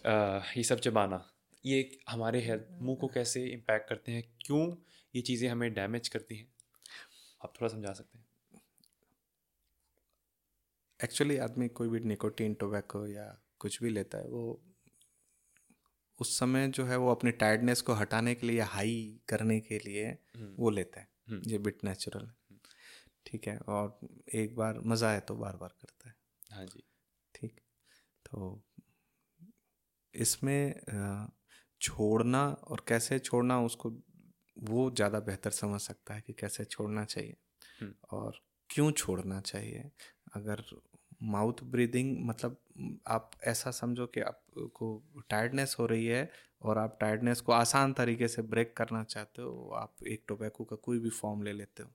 [0.05, 1.25] ये सब चबाना
[1.65, 4.75] ये हमारे हेल्थ मुँह को कैसे इम्पैक्ट करते हैं क्यों
[5.15, 6.47] ये चीज़ें हमें डैमेज करती हैं?
[7.43, 8.20] आप थोड़ा समझा सकते हैं?
[11.01, 13.25] एक्चुअली आदमी कोई भी निकोटीन टोबैको या
[13.59, 14.43] कुछ भी लेता है वो
[16.19, 19.77] उस समय जो है वो अपनी टायर्डनेस को हटाने के लिए या हाई करने के
[19.79, 20.17] लिए
[20.57, 21.07] वो लेता है।
[21.47, 22.57] ये बिट नेचुरल है।
[23.25, 23.99] ठीक है और
[24.35, 26.15] एक बार मज़ा आए तो बार बार करता है।
[26.51, 26.83] हाँ जी।
[27.35, 27.59] ठीक
[28.25, 28.61] तो
[30.13, 30.73] इसमें
[31.81, 33.89] छोड़ना और कैसे छोड़ना उसको
[34.57, 37.35] वो ज़्यादा बेहतर समझ सकता है कि कैसे छोड़ना चाहिए
[37.81, 39.91] हम्म। और क्यों छोड़ना चाहिए।
[40.35, 40.63] अगर
[41.21, 42.57] माउथ ब्रीदिंग मतलब
[43.07, 46.29] आप ऐसा समझो कि आपको टायर्डनेस हो रही है
[46.61, 50.75] और आप टायर्डनेस को आसान तरीके से ब्रेक करना चाहते हो आप एक टोबैको का
[50.75, 51.89] कोई भी फॉर्म ले लेते हो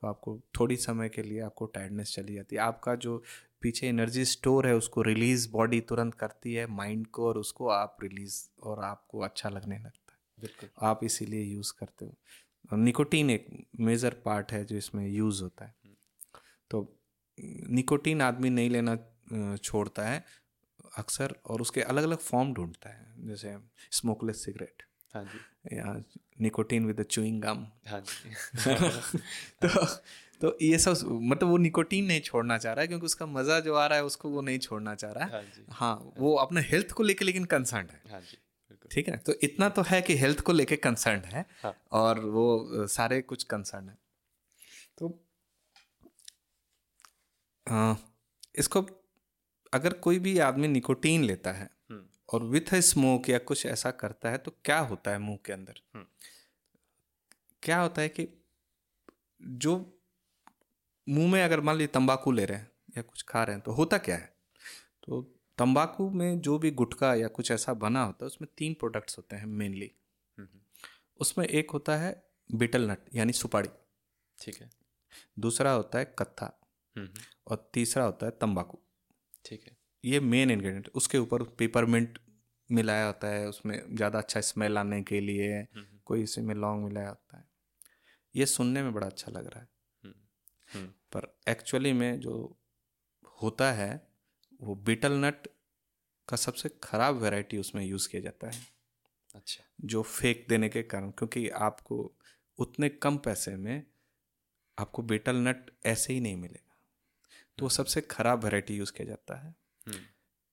[0.00, 3.22] तो आपको थोड़ी समय के लिए आपको टायर्डनेस चली जाती है। आपका जो
[3.62, 7.96] पीछे एनर्जी स्टोर है उसको रिलीज़ बॉडी तुरंत करती है माइंड को और उसको आप
[8.02, 12.14] रिलीज़ और आपको अच्छा लगने लगता है। बिल्कुल। आप इसीलिए यूज़ करते हो।
[12.72, 13.46] और निकोटीन एक
[13.80, 15.74] मेजर पार्ट है जो इसमें यूज़ होता है।
[16.70, 16.97] तो
[17.70, 18.96] निकोटीन आदमी नहीं लेना
[19.56, 20.24] छोड़ता है
[20.98, 23.56] अक्सर और उसके अलग अलग फॉर्म ढूंढता है जैसे
[23.90, 24.82] स्मोकलेस सिगरेट
[25.14, 26.04] हाँ जी। या
[26.40, 28.34] निकोटीन विद च्यूइंग गम हाँ जी।
[29.66, 29.86] तो
[30.40, 33.74] तो ये सब मतलब वो निकोटीन नहीं छोड़ना चाह रहा है क्योंकि उसका मज़ा जो
[33.74, 36.12] आ रहा है उसको वो नहीं छोड़ना चाह रहा है। हाँ है जी। हाँ हाँ
[36.18, 38.38] वो अपने हेल्थ को लेके लेकिन कंसर्न है। हाँ जी
[38.90, 42.86] ठीक है तो इतना तो है कि हेल्थ को लेके कंसर्न है हाँ। और वो
[42.86, 43.98] सारे कुछ कंसर्न है
[44.98, 45.12] तो अ,
[48.58, 48.82] इसको
[49.72, 54.30] अगर कोई भी आदमी निकोटीन लेता है हम्म। और विथ स्मोक या कुछ ऐसा करता
[54.30, 55.80] है तो क्या होता है मुँह के अंदर?
[55.94, 56.06] हम्म।
[57.62, 58.28] क्या होता है कि
[59.42, 60.00] जो
[61.08, 63.72] मुँह में अगर मान लीजिए तंबाकू ले रहे हैं या कुछ खा रहे हैं तो
[63.72, 64.32] होता क्या है?
[65.04, 65.20] तो
[65.58, 69.36] तंबाकू में जो भी गुटखा या कुछ ऐसा बना होता है उसमें तीन प्रोडक्ट्स होते
[69.36, 69.90] हैं मेनली
[70.38, 70.60] हम्म,
[71.20, 72.12] उसमें एक होता है
[72.50, 73.68] बिटल नट यानी सुपारी।
[74.38, 74.70] ठीक है।
[75.38, 76.54] दूसरा होता है कत्था।
[77.48, 78.78] और तीसरा होता है तंबाकू।
[79.44, 82.18] ठीक है। ये मेन इंग्रेडिएंट उसके ऊपर पेपरमिंट
[82.70, 85.66] मिलाया होता है उसमें ज़्यादा अच्छा स्मेल आने के लिए
[86.04, 87.44] कोई इसी में लौंग मिलाया होता है।
[88.34, 89.68] ये सुनने में बड़ा अच्छा लग रहा है।
[90.68, 92.34] हम्म पर एक्चुअली में जो
[93.42, 93.90] होता है
[94.60, 95.46] वो बीटल नट
[96.28, 98.60] का सबसे ख़राब वैरायटी उसमें यूज़ किया जाता है।
[99.34, 101.96] अच्छा। जो फेक देने के कारण क्योंकि आपको
[102.58, 103.82] उतने कम पैसे में
[104.78, 106.67] आपको बीटल नट ऐसे ही नहीं मिलेगा।
[107.58, 109.54] तो वो सबसे ख़राब वैरायटी यूज़ किया जाता है।
[109.86, 110.00] हम्म।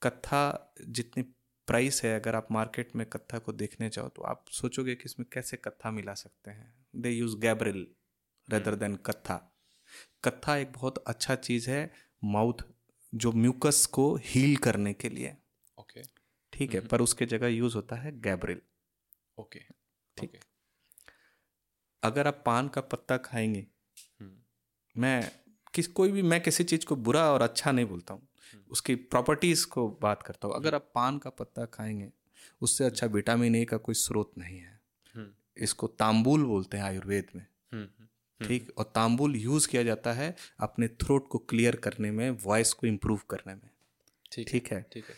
[0.01, 1.23] कत्था जितनी
[1.67, 5.25] प्राइस है अगर आप मार्केट में कत्था को देखने जाओ तो आप सोचोगे कि इसमें
[5.33, 7.87] कैसे कत्था मिला सकते हैं। They use Gabriel
[8.47, 9.35] rather than कत्था।
[10.23, 11.91] कत्था एक बहुत अच्छा चीज़ है
[12.23, 12.63] माउथ
[13.13, 15.35] जो म्यूकस को हील करने के लिए।
[15.77, 16.01] ओके
[16.53, 18.61] ठीक है पर उसके जगह यूज़ होता है गैब्रिल
[19.37, 19.59] ओके
[20.17, 20.39] ठीक। ओके
[22.03, 23.65] अगर आप पान का पत्ता खाएँगे
[24.19, 25.31] हम्म। मैं
[25.75, 28.27] किस कोई भी मैं किसी चीज़ को बुरा और अच्छा नहीं बोलता हूँ।
[28.71, 32.11] उसकी प्रॉपर्टीज़ को बात करता हूँ। अगर आप पान का पत्ता खाएँगे
[32.61, 34.79] उससे अच्छा विटामिन ए का कोई स्रोत नहीं है।
[35.15, 38.73] हम्म। इसको तांबुल बोलते हैं आयुर्वेद में। हम्म हम्म, ठीक?
[38.77, 43.19] और तांबुल यूज़ किया जाता है अपने थ्रोट को क्लियर करने में वॉइस को इम्प्रूव
[43.29, 43.69] करने में।
[44.31, 44.85] ठीक ठीक है?
[44.93, 45.15] ठीक है।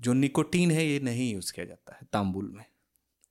[0.00, 2.64] जो निकोटीन है ये नहीं यूज़ किया जाता है तांबुल में।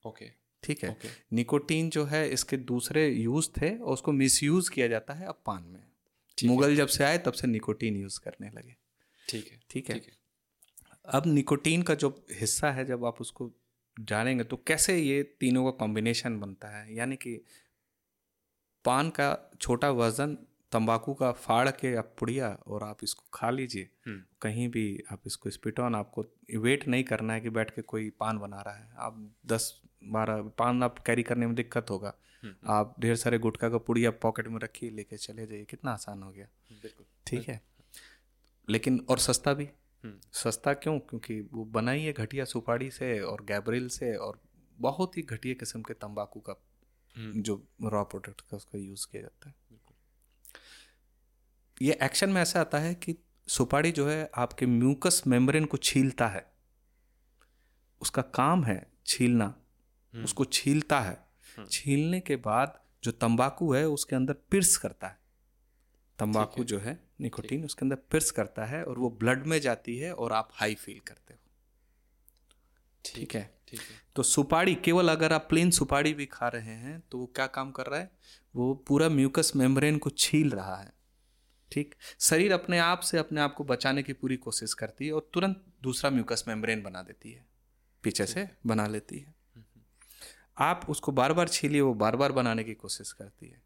[0.05, 0.25] ओके।
[0.63, 0.97] ठीक है?
[1.33, 5.63] निकोटीन जो है इसके दूसरे यूज़ थे और उसको मिसयूज किया जाता है अब पान
[5.63, 5.86] में।
[6.45, 8.75] मुगल जब से आए तब से निकोटीन यूज़ करने लगे।
[9.29, 10.01] ठीक है। ठीक है।
[11.05, 13.51] अब निकोटीन का जो हिस्सा है जब आप उसको
[13.99, 16.95] जानेंगे तो कैसे ये तीनों का कॉम्बिनेशन बनता है?
[16.95, 17.41] यानी कि
[18.85, 20.37] पान का छोटा वज़न
[20.71, 25.21] तंबाकू का फाड़ के आप पुड़िया और आप इसको खा लीजिए। हम्म। कहीं भी आप
[25.27, 26.25] इसको स्पिट ऑन आपको
[26.55, 30.41] वेट नहीं करना है कि बैठ के कोई पान बना रहा है। आप दस बारह
[30.41, 32.13] पान आप कैरी करने में दिक्कत होगा।
[32.67, 36.31] आप ढेर सारे गुटखा का पुड़िया पॉकेट में रखिए लेके चले जाइए। कितना आसान हो
[36.31, 37.61] गया। बिल्कुल। ठीक है।
[38.69, 39.69] लेकिन और सस्ता भी।
[40.03, 40.99] हम्म। सस्ता क्यों?
[40.99, 44.41] क्योंकि वो बनाई है घटिया सुपारी से और गैब्रिल से और
[44.77, 46.61] बहुत ही घटिया किस्म के तंबाकू का
[47.15, 49.55] हम्म। जो रॉ प्रोडक्ट का उसका यूज़ किया जाता है।
[51.81, 53.15] ये एक्शन में ऐसा आता है कि
[53.47, 56.51] सुपारी जो है आपके म्यूकस मेम्ब्रेन को छीलता है।
[58.01, 59.55] उसका काम है छीलना।
[60.13, 61.26] हम्म। उसको छीलता है।
[61.65, 65.19] छीलने के बाद जो तंबाकू है उसके अंदर पिर्स करता है।
[66.19, 70.13] तंबाकू जो है निकोटीन उसके अंदर पिर्स करता है और वो ब्लड में जाती है
[70.13, 71.39] और आप हाई फील करते हो।
[73.05, 73.57] ठीक है?
[73.67, 77.25] ठीक है। तो सुपारी केवल अगर आप प्लेन सुपारी भी खा रहे हैं तो वो
[77.25, 78.11] क्या काम कर रहा है?
[78.55, 80.93] वो पूरा म्यूकस मेम्ब्रेन को छील रहा है।
[81.71, 81.95] ठीक?
[82.19, 85.65] शरीर अपने आप से अपने आप को बचाने की पूरी कोशिश करती है और तुरंत
[85.83, 87.45] दूसरा म्यूकस मेम्ब्रेन बना देती है।
[88.03, 89.36] पीछे से बना लेती है।
[90.57, 93.61] आप उसको बार बार छीलिए वो बार बार बनाने की कोशिश करती है।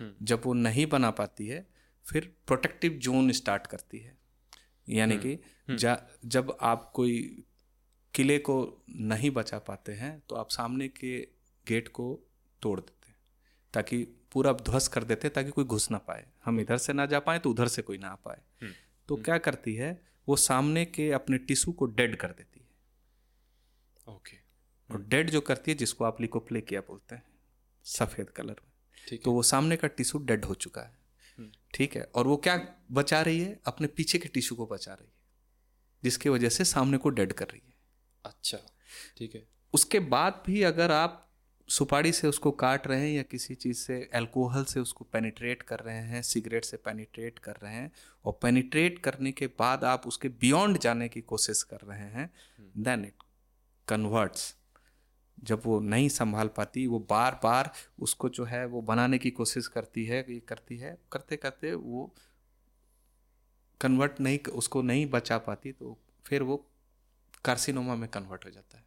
[0.00, 1.66] हम्म। जब वो नहीं बना पाती है
[2.06, 4.16] फिर प्रोटेक्टिव जोन स्टार्ट करती है।
[4.86, 5.38] यानी कि
[6.26, 7.44] जब आप कोई
[8.14, 11.18] किले को नहीं बचा पाते हैं तो आप सामने के
[11.66, 12.06] गेट को
[12.62, 13.16] तोड़ देते हैं
[13.74, 14.02] ताकि
[14.32, 17.20] पूरा ध्वस्त कर देते हैं ताकि कोई घुस ना पाए। हम इधर से ना जा
[17.20, 18.72] पाए तो उधर से कोई ना आ पाए
[19.08, 19.90] तो क्या करती है
[20.28, 24.36] वो सामने के अपने टिश्यू को डेड कर देती है। ओके।
[24.90, 27.22] और डेड जो करती है जिसको आप लिकोप्लेकिया बोलते हैं
[27.84, 28.72] सफ़ेद कलर में।
[29.08, 30.96] ठीक तो वो सामने का टिश्यू डेड हो चुका है।
[31.74, 32.02] ठीक है?
[32.14, 33.60] और वो क्या बचा रही है?
[33.66, 35.12] अपने पीछे के टिश्यू को बचा रही है
[36.02, 37.74] जिसकी वजह से सामने को डेड कर रही है।
[38.24, 38.58] अच्छा
[39.18, 41.24] ठीक है। उसके बाद भी अगर आप
[41.68, 45.78] सुपारी से उसको काट रहे हैं या किसी चीज़ से अल्कोहल से उसको पेनिट्रेट कर
[45.78, 47.90] रहे हैं सिगरेट से पेनिट्रेट कर रहे हैं
[48.24, 52.30] और पेनिट्रेट करने के बाद आप उसके बियॉन्ड जाने की कोशिश कर रहे हैं
[52.76, 53.22] देन इट
[53.88, 54.54] कन्वर्ट्स
[55.44, 59.66] जब वो नहीं संभाल पाती वो बार बार उसको जो है वो बनाने की कोशिश
[59.66, 62.14] करती है ये करती है करते करते वो
[63.80, 66.70] कन्वर्ट नहीं उसको नहीं बचा पाती तो फिर वो
[67.44, 68.84] कार्सिनोमा में कन्वर्ट हो जाता है।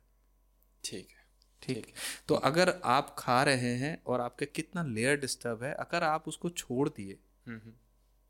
[0.83, 1.21] ठीक है।
[1.61, 1.93] ठीक?
[2.27, 6.49] तो अगर आप खा रहे हैं और आपके कितना लेयर डिस्टर्ब है अगर आप उसको
[6.49, 7.73] छोड़ दिए हम्म, हम्म,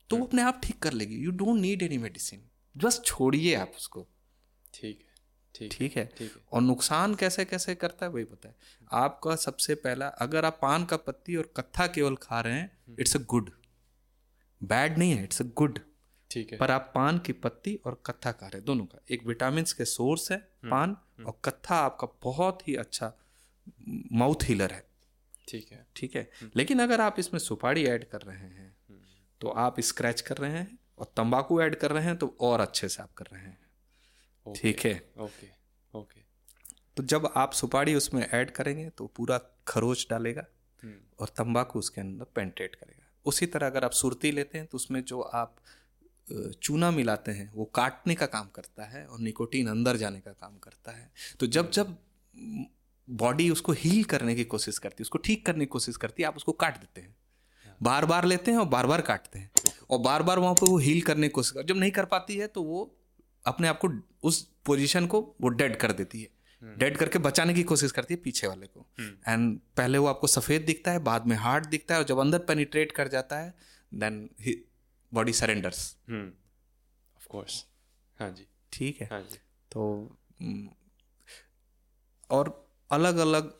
[0.09, 2.43] तो वो अपने आप ठीक कर लेगी। You don't need any medicine
[2.77, 4.07] बस छोड़िए आप उसको।
[4.73, 5.10] ठीक है।
[5.55, 8.55] ठीक ठीक है ठीक है। और नुकसान कैसे कैसे करता है वही पता है।
[8.91, 13.15] आपका सबसे पहला अगर आप पान का पत्ती और कत्था केवल खा रहे हैं इट्स
[13.15, 13.49] अ गुड
[14.61, 15.79] बैड नहीं है इट्स अ गुड
[16.31, 19.25] ठीक है। पर आप पान की पत्ती और कत्था खा रहे हैं दोनों का। एक
[19.27, 20.95] विटामिन के सोर्स है पान
[21.25, 23.11] और कत्था आपका बहुत ही अच्छा
[24.13, 24.83] माउथ हीलर है।
[25.47, 26.29] ठीक है। ठीक है?
[26.55, 28.75] लेकिन अगर आप इसमें सुपारी ऐड कर रहे हैं
[29.41, 32.87] तो आप स्क्रैच कर रहे हैं और तंबाकू ऐड कर रहे हैं तो और अच्छे
[32.89, 33.57] से आप कर रहे हैं।
[34.45, 35.47] ठीक है। Okay
[35.93, 36.19] okay.
[36.97, 40.45] तो जब आप सुपारी उसमें ऐड करेंगे तो पूरा खरोच डालेगा
[40.83, 44.75] हम्म, और तंबाकू उसके अंदर पेंट्रेट करेगा। उसी तरह अगर आप सुरती लेते हैं तो
[44.75, 45.55] उसमें जो आप
[46.61, 50.57] चूना मिलाते हैं वो काटने का काम करता है और निकोटीन अंदर जाने का काम
[50.57, 51.97] करता है। तो जब जब
[53.07, 56.27] बॉडी उसको हील करने की कोशिश करती है उसको ठीक करने की कोशिश करती है
[56.27, 57.15] आप उसको काट देते हैं।
[57.81, 59.51] बार बार लेते हैं और बार बार काटते हैं।
[59.89, 62.35] और बार बार वहाँ पर वो हील करने की कोशिश कर जब नहीं कर पाती
[62.37, 62.83] है तो वो
[63.45, 63.89] अपने आप को
[64.23, 68.19] उस पोजीशन को वो डेड कर देती है। डेड करके बचाने की कोशिश करती है
[68.21, 72.01] पीछे वाले को। एंड पहले वो आपको सफ़ेद दिखता है बाद में हार्ड दिखता है
[72.01, 73.53] और जब अंदर पेनिट्रेट कर जाता है
[73.91, 74.29] देन
[75.11, 76.27] बॉडी सरेंडर्स हम्म।
[77.17, 77.65] ऑफ़ कोर्स
[78.19, 79.37] हाँ जी। ठीक है। हाँ जी।
[79.71, 80.69] तो हम्म,
[82.29, 83.53] और अलग अलग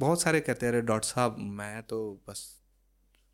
[0.00, 2.44] बहुत सारे कहते हैं अरे डॉक्टर साहब मैं तो बस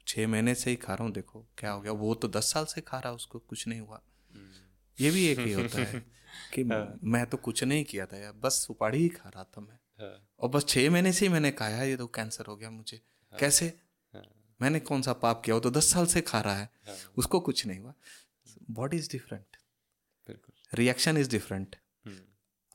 [0.07, 2.65] छः महीने से ही खा रहा हूँ देखो क्या हो गया। वो तो दस साल
[2.65, 4.01] से खा रहा उसको कुछ नहीं हुआ।
[5.01, 6.03] ये भी एक ही होता है
[6.55, 9.79] कि मैं तो कुछ नहीं किया था यार बस सुपारी ही खा रहा था मैं।
[10.01, 13.01] हाँ। और बस छः महीने से ही मैंने खाया ये तो कैंसर हो गया मुझे।
[13.33, 13.67] कैसे?
[14.15, 15.55] हाँ। मैंने कौन सा पाप किया?
[15.55, 16.71] वो तो दस साल से खा रहा है।
[17.19, 17.95] उसको कुछ नहीं हुआ।
[18.71, 19.45] Body is different
[20.75, 21.77] reaction is different
[22.07, 22.19] हम्म,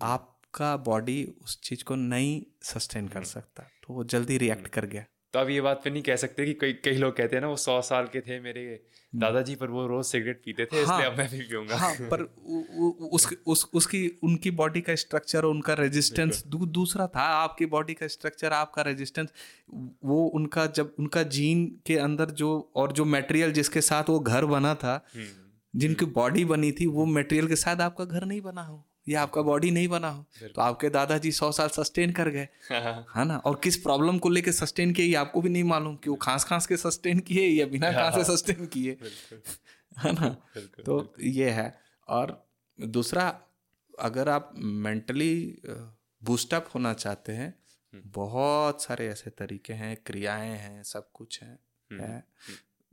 [0.02, 5.06] आपका बॉडी उस चीज़ को नहीं सस्टेन कर सकता तो वो जल्दी रिएक्ट कर गया।
[5.34, 7.48] तो अब ये बात पे नहीं कह सकते कि कई कई लोग कहते हैं ना
[7.50, 8.64] वो सौ साल के थे मेरे
[9.16, 12.22] दादाजी पर वो रोज सिगरेट पीते थे हाँ, इसलिए। अब मैं भी पीऊँगा। हाँ पर
[12.22, 17.94] उ, उस, उस उसकी उनकी बॉडी का स्ट्रक्चर उनका रेजिस्टेंस दू, दूसरा था आपकी बॉडी
[17.94, 19.30] का स्ट्रक्चर आपका रेजिस्टेंस
[20.04, 24.46] वो उनका जब उनका जीन के अंदर जो और जो मटेरियल जिसके साथ वो घर
[24.46, 25.28] बना था हम्म,
[25.80, 29.42] जिनकी बॉडी बनी थी वो मटेरियल के साथ आपका घर नहीं बना हो। या आपका
[29.42, 33.38] बॉडी नहीं बना हो। तो आपके दादाजी सौ साल सस्टेन कर गए। है ना?
[33.38, 36.44] और किस प्रॉब्लम को लेके सस्टेन किए ये आपको भी नहीं मालूम कि वो खांस
[36.44, 38.98] खांस के सस्टेन किए या बिना खांस से सस्टेन किए
[39.98, 40.30] है ना?
[40.86, 42.48] तो ये है। और
[42.82, 43.42] दूसरा
[44.00, 45.62] अगर आप मेंटली
[46.24, 47.54] बूस्टअप होना चाहते हैं
[47.96, 51.60] बहुत सारे ऐसे तरीके हैं क्रियाएँ हैं सब कुछ है,
[51.92, 52.24] है।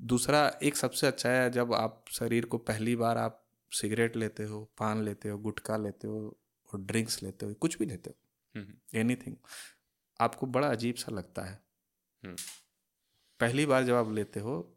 [0.01, 4.65] दूसरा एक सबसे अच्छा है जब आप शरीर को पहली बार आप सिगरेट लेते हो
[4.79, 6.39] पान लेते हो गुटखा लेते हो
[6.75, 8.17] और ड्रिंक्स लेते हो कुछ भी लेते हो।
[9.01, 9.37] एनी थिंग
[10.21, 11.65] आपको बड़ा अजीब सा लगता है।
[13.41, 14.77] पहली बार जब आप लेते हो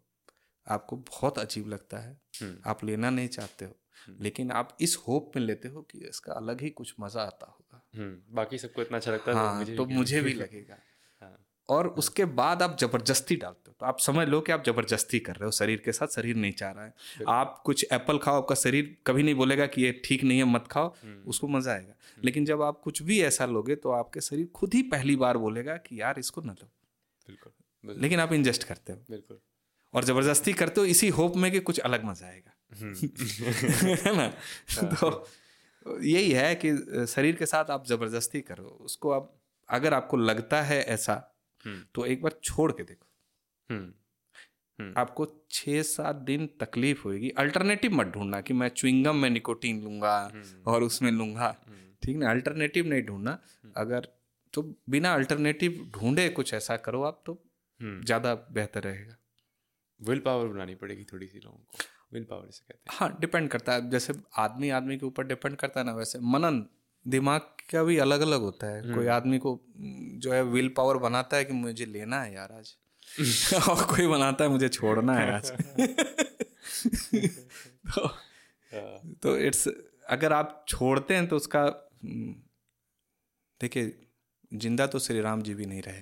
[0.67, 2.21] आपको बहुत अजीब लगता है।
[2.65, 3.75] आप लेना नहीं चाहते हो।
[4.19, 7.83] लेकिन आप इस होप में लेते हो कि इसका अलग ही कुछ मज़ा आता होगा।
[8.29, 10.77] बाकी सबको इतना अच्छा लगता है हाँ, तो तो मुझे भी लगेगा।
[11.70, 15.34] और उसके बाद आप ज़बरदस्ती डालते हो। तो आप समझ लो कि आप ज़बरदस्ती कर
[15.34, 16.93] रहे हो शरीर के साथ शरीर नहीं चाह रहा है।
[17.28, 20.68] आप कुछ एप्पल खाओ आपका शरीर कभी नहीं बोलेगा कि ये ठीक नहीं है मत
[20.72, 24.22] खाओ हम्म। उसको मज़ा आएगा। हम्म। लेकिन जब आप कुछ भी ऐसा लोगे तो आपके
[24.22, 26.72] शरीर खुद ही पहली बार बोलेगा कि यार इसको न लो।
[27.28, 29.39] बिल्कुल। लेकिन आप इंजेस्ट करते हो। बिल्कुल।
[29.93, 32.95] और ज़बरदस्ती करते हो इसी होप में कि कुछ अलग मज़ा आएगा। हम्म।
[34.05, 34.28] है ना?
[34.84, 35.28] तो
[36.01, 39.39] यही है कि शरीर के साथ आप ज़बरदस्ती करो। उसको आप
[39.70, 41.32] अगर आपको लगता है ऐसा।
[41.95, 43.07] तो एक बार छोड़ के देखो।
[43.70, 43.93] हम्म।
[44.80, 49.82] हम्म। आपको छह सात दिन तकलीफ़ होगी अल्टरनेटिव मत ढूंढना कि मैं च्विंगम में निकोटीन
[49.84, 50.16] लूँगा
[50.68, 51.51] और उसमें लूँगा।
[52.03, 52.30] ठीक ना?
[52.32, 53.38] अल्टरनेटिव नहीं ढूंढना।
[53.78, 54.07] अगर
[54.53, 57.41] तो बिना अल्टरनेटिव ढूंढे कुछ ऐसा करो आप तो
[57.80, 59.16] ज़्यादा बेहतर रहेगा।
[59.99, 61.84] विल पावर बनानी पड़ेगी थोड़ी सी लोगों को।
[62.14, 65.55] विल पावर से कहते हैं। हाँ डिपेंड करता है। जैसे आदमी आदमी के ऊपर डिपेंड
[65.55, 66.66] करता है ना वैसे मनन
[67.08, 67.41] दिमाग
[67.72, 69.60] का भी अलग अलग होता है। कोई हम्म। आदमी को
[70.18, 72.76] जो है विल पावर बनाता है कि मुझे लेना है यार आज।
[73.70, 75.51] और कोई बनाता है मुझे छोड़ना है आज।
[77.95, 78.08] तो
[79.24, 79.68] तो इट्स
[80.10, 81.62] अगर आप छोड़ते हैं तो उसका
[82.04, 82.36] हम्म,
[83.62, 84.08] देखिए
[84.54, 86.01] ज़िंदा तो श्री राम जी भी नहीं रहे।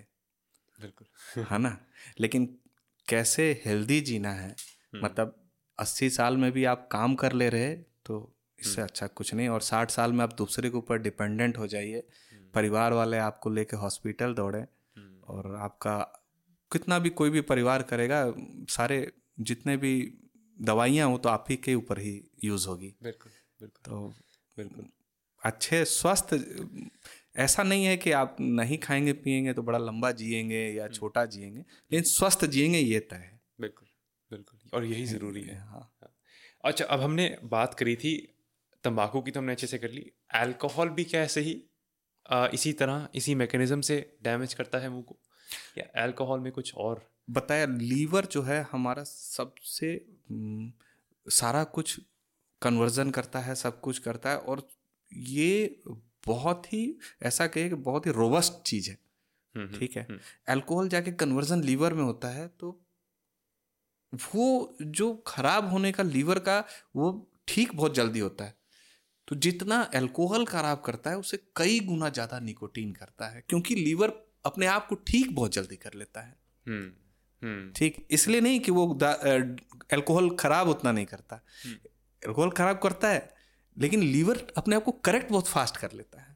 [0.79, 1.77] बिल्कुल। है ना?
[2.19, 2.59] लेकिन
[3.07, 5.49] कैसे हेल्दी जीना है हम्म। मतलब
[5.79, 9.61] अस्सी साल में भी आप काम कर ले रहे तो इससे अच्छा कुछ नहीं और
[9.61, 12.03] साठ साल में आप दूसरे के ऊपर डिपेंडेंट हो जाइए।
[12.53, 14.65] परिवार वाले आपको लेके हॉस्पिटल दौड़े
[15.27, 15.97] और आपका
[16.71, 18.33] कितना भी कोई भी परिवार करेगा
[18.69, 19.93] सारे जितने भी
[20.61, 24.07] दवाइयाँ हो तो आप ही के ऊपर ही यूज़ होगी। बिल्कुल बिल्कुल। तो
[24.57, 24.85] बिल्कुल।
[25.43, 26.33] अच्छे स्वस्थ
[27.35, 31.59] ऐसा नहीं है कि आप नहीं खाएँगे पिएँगे तो बड़ा लंबा जिएँगे या छोटा जिएँगे
[31.59, 33.87] लेकिन स्वस्थ जिएँगे ये तय है। बिल्कुल
[34.31, 35.87] बिल्कुल और यही ज़रूरी है। हाँ।
[36.63, 38.30] अच्छा अब हमने बात करी थी
[38.83, 41.61] तंबाकू की तो हमने अच्छे से कर ली। अल्कोहल भी क्या ऐसे ही
[42.25, 45.17] आ, इसी तरह इसी मैकेनिज्म से डैमेज करता है मुँह को।
[45.77, 47.09] या अल्कोहल में कुछ और?
[47.29, 49.89] बताया लीवर जो है हमारा सबसे
[51.25, 51.99] सारा कुछ
[52.61, 54.67] कन्वर्जन करता है सब कुछ करता है और
[55.11, 55.81] ये
[56.27, 58.97] बहुत ही ऐसा कहे कि बहुत ही रोबस्ट चीज़ है।
[59.55, 60.07] हम्म, हम्म, ठीक है?
[60.47, 62.79] अल्कोहल हम्म। जाके कन्वर्जन लीवर में होता है तो
[64.13, 66.63] वो जो खराब होने का लीवर का
[66.95, 67.11] वो
[67.47, 68.60] ठीक बहुत जल्दी होता है।
[69.31, 74.13] तो जितना अल्कोहल खराब करता है उसे कई गुना ज़्यादा निकोटीन करता है क्योंकि लीवर
[74.45, 76.91] अपने आप को ठीक बहुत जल्दी कर लेता है। हम्म,
[77.41, 78.07] हम्म। ठीक?
[78.11, 78.87] इसलिए नहीं कि वो
[79.93, 83.33] अल्कोहल खराब उतना नहीं करता। अल्कोहल हम्म। खराब करता है
[83.77, 86.35] लेकिन लीवर अपने आप को करेक्ट बहुत फास्ट कर लेता है।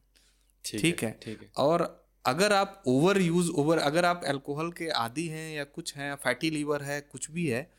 [0.64, 5.26] ठीक है ठीक है। और अगर आप ओवर यूज़ ओवर अगर आप अल्कोहल के आदि
[5.28, 7.70] हैं या कुछ हैं फैटी लीवर है कुछ भी है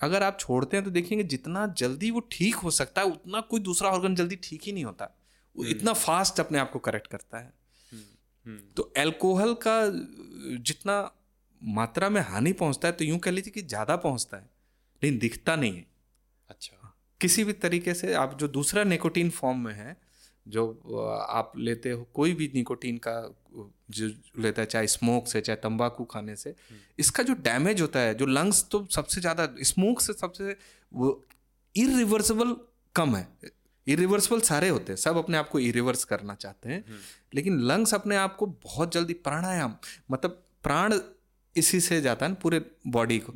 [0.00, 3.60] अगर आप छोड़ते हैं तो देखेंगे जितना जल्दी वो ठीक हो सकता है उतना कोई
[3.60, 5.04] दूसरा ऑर्गन जल्दी ठीक ही नहीं होता।
[5.56, 7.52] वो हम्म। इतना फास्ट अपने आप को करेक्ट करता है।
[7.92, 8.02] हम्म,
[8.46, 9.80] हम्म। तो एल्कोहल का
[10.64, 11.12] जितना
[11.62, 14.50] मात्रा में हानि पहुँचता है तो यूँ कह लीजिए कि ज़्यादा पहुँचता है।
[15.02, 15.86] लेकिन दिखता नहीं है।
[16.48, 19.96] अच्छा। किसी भी तरीके से आप जो दूसरा निकोटीन फॉर्म में है
[20.46, 20.64] जो
[21.20, 23.14] आप लेते हो कोई भी निकोटीन का
[23.90, 26.54] जो लेता है चाहे स्मोक से चाहे तंबाकू खाने से
[26.98, 30.56] इसका जो डैमेज होता है जो लंग्स तो सबसे ज़्यादा स्मोक से सबसे
[30.92, 31.08] वो
[31.74, 32.56] इरिवर्सिबल
[32.94, 33.26] कम है।
[33.86, 36.84] इरिवर्सिबल सारे होते हैं सब अपने आप को इरिवर्स करना चाहते हैं
[37.34, 39.74] लेकिन लंग्स अपने आप को बहुत जल्दी प्राणायाम
[40.10, 40.98] मतलब प्राण
[41.54, 43.32] इसी से जाता है ना पूरे बॉडी को।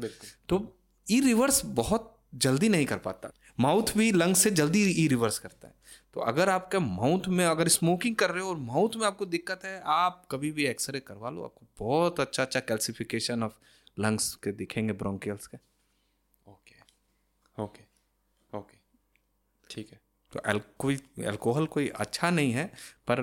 [0.49, 0.77] तो
[1.07, 5.69] ई रिवर्स बहुत जल्दी नहीं कर पाता। माउथ भी लंग्स से जल्दी ई रिवर्स करता
[5.69, 5.75] है।
[6.15, 9.65] तो अगर आपके माउथ में अगर स्मोकिंग कर रहे हो और माउथ में आपको दिक्कत
[9.65, 13.53] है आप कभी भी एक्सरे करवा लो आपको बहुत अच्छा अच्छा कैल्सिफिकेशन ऑफ़
[14.01, 15.57] लंग्स के दिखेंगे ब्रोंकियल्स के।
[16.47, 16.75] ओके
[17.57, 17.83] ओके
[18.51, 18.77] ओके
[19.71, 20.01] ठीक है।
[20.33, 22.67] तो एल कोई अल्कोहल कोई अच्छा नहीं है
[23.11, 23.21] पर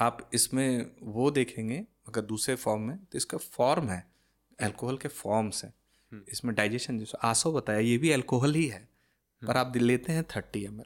[0.00, 4.04] आप इसमें वो देखेंगे अगर दूसरे फॉर्म में तो इसका फॉर्म है
[4.58, 5.72] अल्कोहल के फॉर्म्स हैं।
[6.12, 8.86] हम्म। इसमें डाइजेशन जैसे आसो बताया ये भी अल्कोहल ही है।
[9.46, 10.82] पर आप लेते हैं थर्टी एम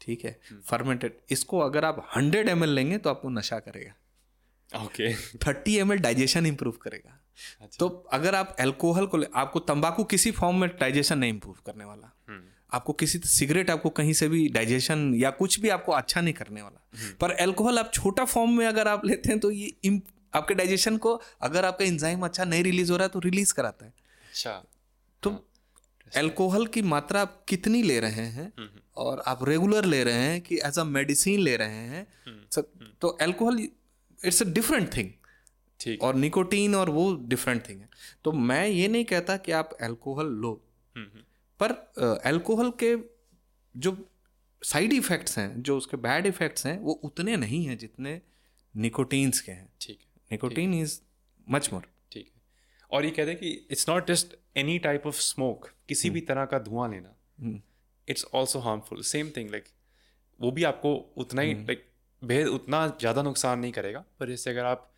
[0.00, 0.38] ठीक है?
[0.66, 6.46] फर्मेंटेड इसको अगर आप हंड्रेड एम लेंगे तो आपको नशा करेगा। Okay thirty M digestion
[6.46, 7.18] improve करेगा।
[7.60, 11.56] अच्छा। तो अगर आप अल्कोहल को ले आपको तंबाकू किसी फॉर्म में डाइजेशन नहीं इंप्रूव
[11.66, 12.12] करने वाला।
[12.72, 16.62] आपको किसी सिगरेट आपको कहीं से भी डाइजेशन या कुछ भी आपको अच्छा नहीं करने
[16.62, 20.00] वाला। पर अल्कोहल आप छोटा फॉर्म में अगर आप लेते हैं तो ये
[20.34, 23.84] आपके डाइजेशन को अगर आपका इंजाइम अच्छा नहीं रिलीज़ हो रहा है तो रिलीज़ कराता
[23.86, 23.92] है।
[24.28, 24.52] अच्छा।
[25.22, 25.30] तो
[26.16, 28.52] अल्कोहल की मात्रा आप कितनी ले रहे हैं?
[28.96, 32.06] और आप रेगुलर ले रहे हैं कि एज अ मेडिसिन ले रहे हैं?
[32.50, 33.68] सब- तो alcohol
[34.24, 35.10] it's a different thing
[35.80, 37.88] ठीक और निकोटीन और वो डिफरेंट थिंग है।
[38.24, 40.64] तो मैं ये नहीं कहता कि आप एल्कोहल लो।
[40.96, 41.22] हम्म, हम्म,
[41.62, 41.92] पर
[42.26, 42.96] एल्कोहल के
[43.76, 44.08] जो
[44.64, 48.20] साइड इफेक्ट्स हैं जो उसके बैड इफेक्ट्स हैं वो उतने नहीं हैं जितने
[48.76, 51.00] निकोटीन्स के हैं। ठीक है निकोटीन इज़
[51.50, 51.82] मच मोर
[52.12, 52.42] ठीक है।
[52.90, 56.44] और ये कहते हैं कि it's not just any type of smoke किसी भी तरह
[56.44, 57.14] का धुआँ लेना
[58.08, 59.64] it's also harmful same thing like
[60.40, 61.88] वो भी आपको उतना ही लाइक
[62.24, 64.92] बेहद उतना ज़्यादा नुकसान नहीं करेगा पर जैसे अगर आप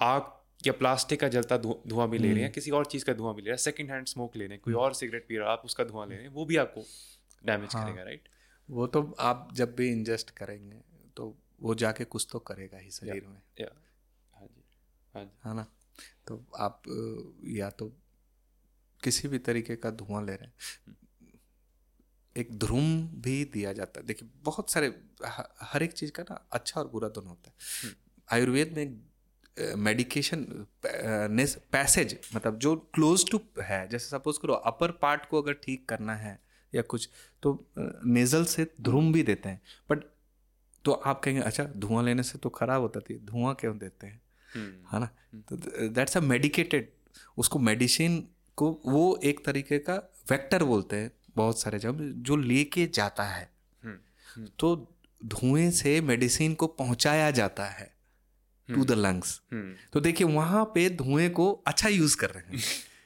[0.00, 0.36] आग
[0.66, 3.42] या प्लास्टिक का जलता धुआँ भी ले रहे हैं किसी और चीज़ का धुआँ भी
[3.42, 5.52] ले रहे हैं सेकेंड हैंड स्मोक ले रहे हैं कोई और सिगरेट पी रहा है
[5.52, 6.84] आप उसका धुआँ ले रहे हैं वो भी आपको
[7.44, 8.28] डैमेज करेगा राइट
[8.70, 10.80] वो तो आप जब भी इंजेस्ट करेंगे
[11.16, 13.82] तो वो जाके कुछ तो करेगा ही शरीर में। या
[14.34, 14.64] हाँ जी
[15.14, 15.66] हाँ जी। है ना?
[16.26, 16.82] तो आप
[17.44, 17.92] या तो
[19.06, 20.54] किसी भी तरीके का धुआँ ले रहे हैं।
[22.36, 22.86] एक ध्रुम
[23.22, 24.94] भी दिया जाता है। देखिए बहुत सारे
[25.64, 27.94] हर एक चीज़ का ना अच्छा और बुरा दोनों होता है।
[28.28, 30.44] आयुर्वेद में मेडिकेशन
[30.86, 36.14] पैसेज मतलब जो क्लोज टू है जैसे सपोज़ करो अपर पार्ट को अगर ठीक करना
[36.16, 36.38] है
[36.72, 37.08] या कुछ
[37.42, 39.60] तो नेजल से ध्रुम भी देते हैं।
[39.90, 40.02] बट
[40.84, 44.20] तो आप कहेंगे अच्छा धुआँ लेने से तो खराब होता थी धुआँ क्यों देते हैं?
[44.48, 45.08] हम्म, है ना?
[45.48, 45.56] तो
[45.88, 46.92] दैट्स अ मेडिकेटेड
[47.38, 48.22] उसको मेडिसिन
[48.56, 49.94] को वो एक तरीके का
[50.30, 53.48] वेक्टर बोलते हैं बहुत सारे जब जो लेके जाता है।
[53.82, 54.74] हम्म, तो
[55.20, 57.94] धुएँ से मेडिसिन को पहुँचाया जाता है
[58.68, 62.62] टू द लंग्स हम्म, तो देखिए वहाँ पे धुएँ को अच्छा यूज़ कर रहे हैं।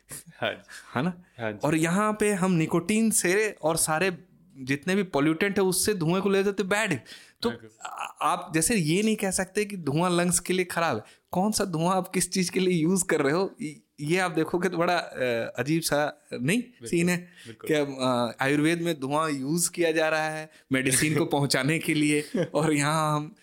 [0.41, 0.51] हाँ
[0.95, 1.13] है ना?
[1.39, 4.11] हाँ और यहाँ पे हम निकोटीन से और सारे
[4.57, 6.99] जितने भी पॉल्यूटेंट है उससे धुएँ को ले जाते बैड
[7.43, 7.51] तो
[8.23, 11.03] आप जैसे ये नहीं कह सकते कि धुआँ लंग्स के लिए खराब है।
[11.33, 13.45] कौन सा धुआँ आप किस चीज़ के लिए यूज़ कर रहे हो?
[14.01, 14.97] ये- आप देखोगे तो बड़ा
[15.59, 16.01] अजीब सा
[16.33, 17.17] नहीं सीन है
[17.65, 17.75] कि
[18.45, 22.25] आयुर्वेद में धुआँ यूज़ किया जा रहा है मेडिसिन को पहुँचाने के लिए
[22.55, 23.35] और यहाँ हम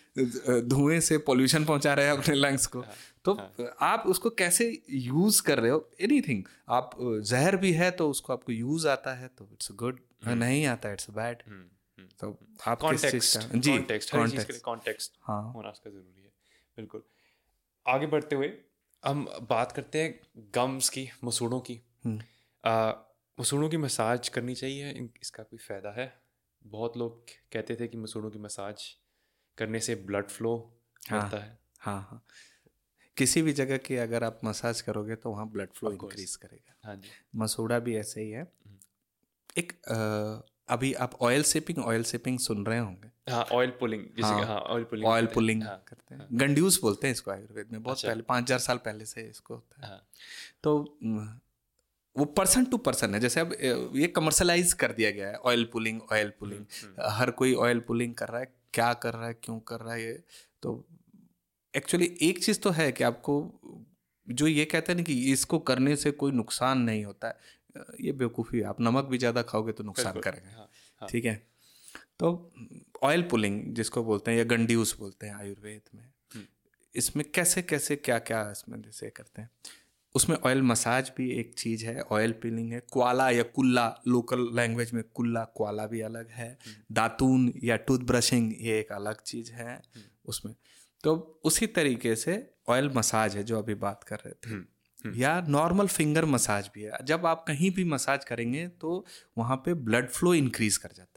[0.49, 2.83] धुएँ से पॉल्यूशन पहुँचा रहे हैं अपने लंग्स को।
[3.25, 3.33] तो
[3.81, 5.91] आप उसको कैसे यूज़ कर रहे हो?
[6.01, 10.65] एनीथिंग आप जहर भी है तो उसको आपको यूज़ आता है तो इट्स गुड नहीं
[10.65, 11.43] आता इट्स बैड
[12.19, 16.31] तो आप कॉन्टेक्स्ट जी कॉन्टेक्स्ट कॉन्टेक्स्ट हाँ। होना उसका ज़रूरी है
[16.77, 17.01] बिल्कुल।
[17.87, 18.47] आगे बढ़ते हुए
[19.07, 22.21] हम बात करते हैं गम्स की मसूड़ों की। हम्म।
[22.69, 22.93] आ,
[23.39, 26.21] मसूड़ों की मसाज करनी चाहिए इसका कोई फ़ायदा है?
[26.67, 28.83] बहुत लोग कहते थे कि मसूड़ों की मसाज
[29.57, 30.77] करने से ब्लड फ्लो
[31.09, 32.25] हाँ। बढ़ता है। हाँ हाँ।
[33.17, 35.91] किसी भी जगह की अगर आप मसाज करोगे तो वहाँ ब्लड फ्लो.
[35.91, 38.51] इंक्रीज करेगा। हाँ जी। मसूड़ा भी ऐसे ही है।
[39.57, 44.45] एक अ, अभी आप ऑयल सिपिंग ऑयल सिपिंग सुन रहे होंगे। हाँ ऑयल पुलिंग जैसे
[44.45, 48.01] हाँ ऑयल पुलिंग ऑयल पुलिंग हाँ। करते हैं। गंड्यूस बोलते हैं इसको आयुर्वेद में बहुत
[48.01, 50.01] पहले पाँच हज़ार साल पहले से इसको होता है। हाँ।
[50.63, 50.77] तो
[52.15, 53.53] वो पर्सन टू पर्सन है जैसे अब
[53.95, 58.27] ये कमर्शलाइज कर दिया गया है ऑयल पुलिंग ऑयल पुलिंग हर कोई ऑयल पुलिंग कर
[58.27, 60.13] रहा है क्या कर रहा है क्यों कर रहा है ये?
[60.63, 60.83] तो
[61.73, 63.33] एक्चुअली एक चीज़ तो है कि आपको
[64.27, 68.11] जो ये कहते हैं ना कि इसको करने से कोई नुकसान नहीं होता है। ये
[68.11, 70.69] बेवकूफ़ी है आप नमक भी ज़्यादा खाओगे तो नुकसान करेगा। हाँ
[71.01, 71.35] हाँ। ठीक है?
[72.19, 72.51] तो
[73.03, 76.09] ऑयल पुलिंग जिसको बोलते हैं या गंड्यूस बोलते हैं आयुर्वेद में
[76.95, 79.49] इसमें कैसे कैसे क्या क्या इसमें जैसे करते हैं?
[80.15, 84.93] उसमें ऑयल मसाज भी एक चीज़ है ऑयल पिलिंग है क्वाला या कुल्ला लोकल लैंग्वेज
[84.93, 86.57] में कुल्ला क्वाला भी अलग है
[86.91, 89.81] दातून या टूथ ब्रशिंग ये एक अलग चीज़ है
[90.25, 90.53] उसमें।
[91.03, 92.35] तो उसी तरीके से
[92.69, 96.97] ऑयल मसाज है जो अभी बात कर रहे थे। या नॉर्मल फिंगर मसाज भी है।
[97.03, 99.05] जब आप कहीं भी मसाज करेंगे तो
[99.37, 101.16] वहाँ पे ब्लड फ्लो इंक्रीज कर जाता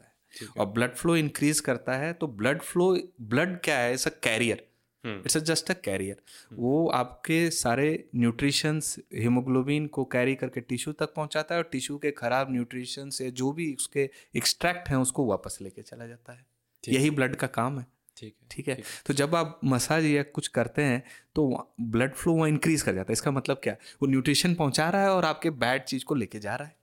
[0.57, 3.93] और ब्लड फ्लो इंक्रीज करता है तो ब्लड फ्लो ब्लड क्या है?
[3.93, 4.67] It's a carrier
[5.03, 6.21] it's just a carrier
[6.53, 12.11] वो आपके सारे न्यूट्रिशंस हीमोग्लोबिन को कैरी करके टिश्यू तक पहुंचाता है और टिश्यू के
[12.11, 16.45] खराब न्यूट्रिशंस या जो भी उसके एक्सट्रैक्ट हैं उसको वापस लेके चला जाता है।
[16.83, 17.85] यही ब्लड का काम है।
[18.17, 18.81] ठीक है। ठीक है?
[19.05, 21.03] तो जब आप मसाज या कुछ करते हैं
[21.35, 23.73] तो ब्लड फ्लो वहाँ इंक्रीज कर जाता है। इसका मतलब क्या?
[23.73, 26.75] है वो न्यूट्रिशन पहुँचा रहा है और आपके बैड चीज़ को लेके जा रहा है।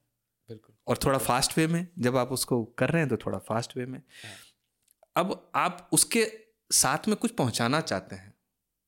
[0.89, 3.87] और थोड़ा फास्ट वे में जब आप उसको कर रहे हैं तो थोड़ा फास्ट वे
[3.87, 4.01] में।
[5.17, 6.27] अब आप उसके
[6.71, 8.35] साथ में कुछ पहुंचाना चाहते हैं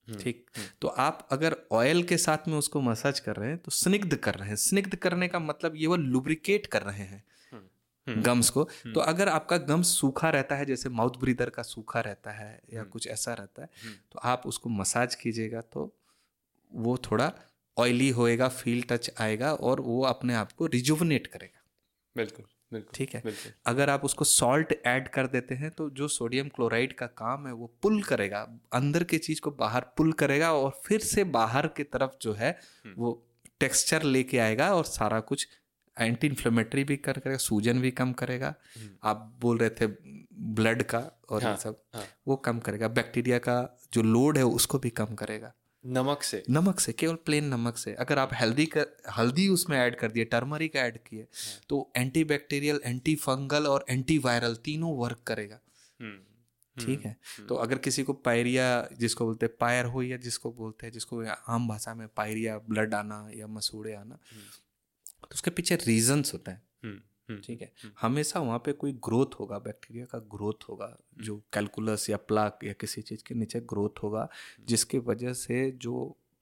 [0.08, 0.50] ठीक?
[0.82, 4.34] तो आप अगर ऑयल के साथ में उसको मसाज कर रहे हैं तो स्निग्ध कर
[4.34, 7.24] रहे हैं। स्निग्ध करने का मतलब ये वो लुब्रिकेट कर रहे हैं
[8.06, 12.30] गम्स को। तो अगर आपका गम्स सूखा रहता है जैसे माउथ ब्रीदर का सूखा रहता
[12.30, 13.68] है या कुछ ऐसा रहता है
[14.12, 15.92] तो आप उसको मसाज कीजिएगा तो
[16.72, 17.32] वो थोड़ा
[17.76, 21.59] ऑयली होएगा फील टच आएगा और वो अपने आप को रिजुवनेट करेगा।
[22.16, 26.08] बिल्कुल बिल्कुल ठीक है। बिल्कुल। अगर आप उसको सॉल्ट ऐड कर देते हैं तो जो
[26.08, 28.40] सोडियम क्लोराइड का काम है वो पुल करेगा।
[28.72, 32.58] अंदर की चीज़ को बाहर पुल करेगा और फिर से बाहर की तरफ़ जो है
[32.98, 33.12] वो
[33.60, 35.46] टेक्सचर लेके आएगा और सारा कुछ
[35.96, 38.54] एंटी इन्फ्लेमेटरी भी कर करेगा सूजन भी कम करेगा।
[39.04, 39.86] आप बोल रहे थे
[40.54, 43.56] ब्लड का और हाँ, ये सब हाँ। वो कम करेगा। बैक्टीरिया का
[43.92, 45.52] जो लोड है उसको भी कम करेगा।
[45.84, 48.86] नमक से। नमक से केवल प्लेन नमक से। अगर आप हेल्दी कर
[49.18, 51.26] हल्दी उसमें ऐड कर दिए टर्मरिक ऐड किए
[51.68, 55.60] तो एंटी बैक्टीरियल एंटी फंगल और एंटी वायरल तीनों वर्क करेगा।
[56.00, 56.18] हम्म,
[56.76, 57.16] ठीक है?
[57.48, 58.66] तो अगर किसी को पायरिया
[58.98, 62.94] जिसको बोलते हैं पायर हो या जिसको बोलते हैं जिसको आम भाषा में पायरिया ब्लड
[62.94, 64.18] आना या मसूड़े आना
[65.22, 67.02] तो उसके पीछे रीजंस होते हैं। हम्म, हम्म,
[67.44, 67.70] ठीक है?
[68.00, 72.72] हमेशा वहाँ पे कोई ग्रोथ होगा बैक्टीरिया का ग्रोथ होगा जो कैलकुलस या प्लाक या
[72.72, 74.28] किसी चीज़ के नीचे ग्रोथ होगा
[74.68, 75.94] जिसकी वजह से जो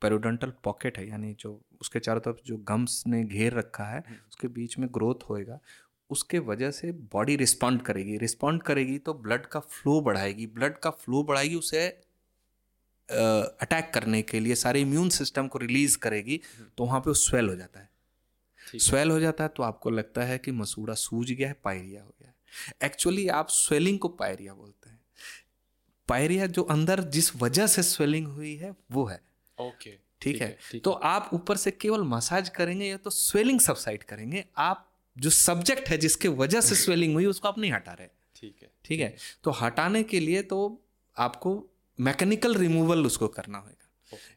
[0.02, 4.48] पेरोडेंटल पॉकेट है यानी जो उसके चारों तरफ़ जो गम्स ने घेर रखा है उसके
[4.48, 5.59] बीच में ग्रोथ होएगा
[6.10, 10.90] उसके वजह से बॉडी रिस्पॉन्ड करेगी। रिस्पॉन्ड करेगी तो ब्लड का फ्लो बढ़ाएगी। ब्लड का
[10.90, 11.86] फ्लो बढ़ाएगी उसे
[13.09, 16.40] अटैक करने के लिए सारे इम्यून सिस्टम को रिलीज़ करेगी
[16.78, 17.89] तो वहाँ पे वो स्वेल हो जाता है।
[18.74, 22.15] स्वेल हो जाता है तो आपको लगता है कि मसूड़ा सूज गया है पायरिया हो
[22.20, 22.35] गया है।
[22.85, 25.01] एक्चुअली आप स्वेलिंग को पायरिया बोलते हैं।
[26.09, 29.20] पायरिया जो अंदर जिस वजह से स्वेलिंग हुई है वो है।
[29.59, 30.59] ओके ठीक है?
[30.85, 35.89] तो आप ऊपर से केवल मसाज करेंगे या तो स्वेलिंग सबसाइड करेंगे आप जो सब्जेक्ट
[35.89, 39.16] है जिसके वजह से स्वेलिंग हुई उसको आप नहीं हटा रहे। ठीक है ठीक है?
[39.45, 40.82] तो हटाने के लिए तो
[41.16, 41.66] आपको
[42.01, 43.77] मैकेनिकल रिमूवल उसको करना होगा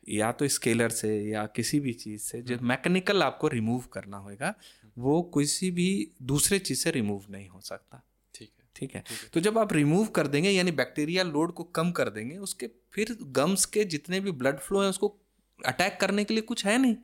[0.10, 4.53] या तो स्केलर से या किसी भी चीज़ से जो मैकेनिकल आपको रिमूव करना होगा
[4.98, 8.03] वो किसी भी दूसरे चीज़ से रिमूव नहीं हो सकता।
[8.35, 9.03] ठीक है। ठीक है?
[9.34, 13.18] तो जब आप रिमूव कर देंगे यानी बैक्टीरिया लोड को कम कर देंगे उसके फिर
[13.22, 15.18] गम्स के जितने भी ब्लड फ्लो है उसको
[15.65, 16.95] अटैक करने के लिए कुछ है नहीं।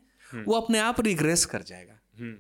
[0.43, 2.31] वो अपने आप रिग्रेस कर जाएगा। हम्म।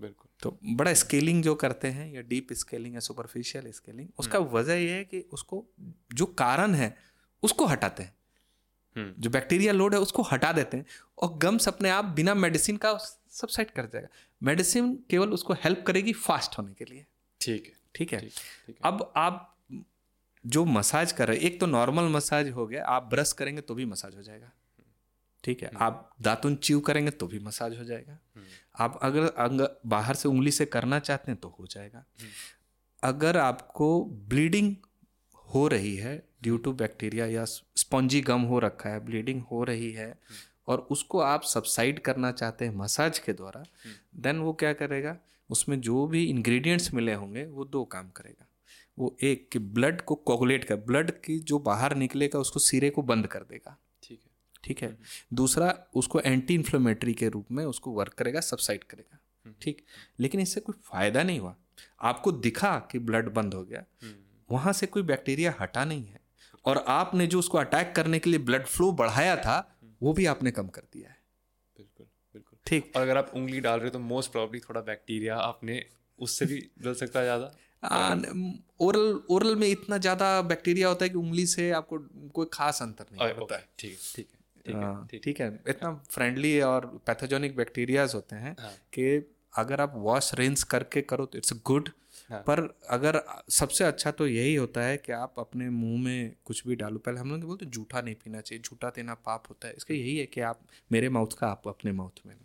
[0.00, 4.74] बिल्कुल। तो बड़ा स्केलिंग जो करते हैं या डीप स्केलिंग या सुपरफिशियल स्केलिंग उसका वजह
[4.74, 5.66] यह है कि उसको
[6.14, 6.96] जो कारण है
[7.42, 8.21] उसको हटाते हैं। हम्म
[8.96, 10.86] जो बैक्टीरिया लोड है उसको हटा देते हैं
[11.18, 12.96] और गम्स अपने आप बिना मेडिसिन का
[13.30, 14.08] सबसाइड कर जाएगा
[14.42, 17.04] मेडिसिन केवल उसको हेल्प करेगी फास्ट होने के लिए।
[17.40, 18.20] ठीक है। ठीक है?
[18.20, 18.32] ठीक
[18.66, 19.48] ठीक अब आप
[20.44, 23.84] जो मसाज कर रहे एक तो नॉर्मल मसाज हो गया आप ब्रश करेंगे तो भी
[23.84, 24.50] मसाज हो जाएगा।
[25.44, 25.70] ठीक है?
[25.76, 28.18] आप दातुन च्यू करेंगे तो भी मसाज हो जाएगा।
[28.78, 32.04] आप अगर अंग बाहर से उंगली से करना चाहते हैं तो हो जाएगा।
[33.02, 34.74] अगर आपको ब्लीडिंग
[35.46, 39.90] हो रही है ड्यू टू बैक्टीरिया या स्पॉन्जी गम हो रखा है ब्लीडिंग हो रही
[39.92, 40.14] है
[40.68, 43.64] और उसको आप सबसाइड करना चाहते हैं मसाज के द्वारा
[44.16, 45.16] देन वो क्या करेगा?
[45.50, 48.46] उसमें जो भी इंग्रेडिएंट्स मिले होंगे वो दो काम करेगा।
[48.98, 53.02] वो एक कि ब्लड को कोगुलेट कर ब्लड की जो बाहर निकलेगा उसको सिरे को
[53.02, 54.30] बंद कर देगा। ठीक है।
[54.64, 54.98] ठीक है?
[55.34, 59.18] दूसरा उसको एंटी इन्फ्लेमेटरी के रूप में उसको वर्क करेगा सबसाइड करेगा।
[59.62, 59.84] ठीक?
[60.20, 61.54] लेकिन इससे कोई फ़ायदा नहीं हुआ।
[62.00, 63.84] आपको दिखा कि ब्लड बंद हो गया
[64.50, 66.20] वहाँ से कोई बैक्टीरिया हटा नहीं है।
[66.64, 69.56] और आपने जो उसको अटैक करने के लिए ब्लड फ्लो बढ़ाया था
[70.00, 71.16] वो भी आपने कम कर दिया है।
[71.78, 75.36] बिल्कुल बिल्कुल। ठीक। और अगर आप उंगली डाल रहे हो तो मोस्ट प्रॉब्ली थोड़ा बैक्टीरिया
[75.38, 75.84] आपने
[76.18, 77.52] उससे भी जल सकता है ज़्यादा।
[78.80, 81.98] ओरल ओरल में इतना ज़्यादा बैक्टीरिया होता है कि उंगली से आपको
[82.34, 84.24] कोई खास अंतर नहीं होता है। ठीक है
[84.64, 84.76] ठीक
[85.12, 89.06] है ठीक। है। इतना फ्रेंडली और पैथोजेनिक बैक्टीरियाज होते हैं हाँ। कि
[89.54, 91.88] अगर आप वॉश रिंस करके करो तो इट्स गुड
[92.32, 92.60] हाँ। पर
[92.90, 96.98] अगर सबसे अच्छा तो यही होता है कि आप अपने मुँह में कुछ भी डालो।
[96.98, 100.16] पहले हम लोग बोलते जूठा नहीं पीना चाहिए जूठा देना पाप होता है। इसका यही
[100.16, 100.60] है कि आप
[100.92, 102.36] मेरे माउथ का आप अपने माउथ में।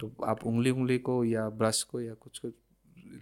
[0.00, 2.48] तो आप उंगली उंगली को या ब्रश को या कुछ को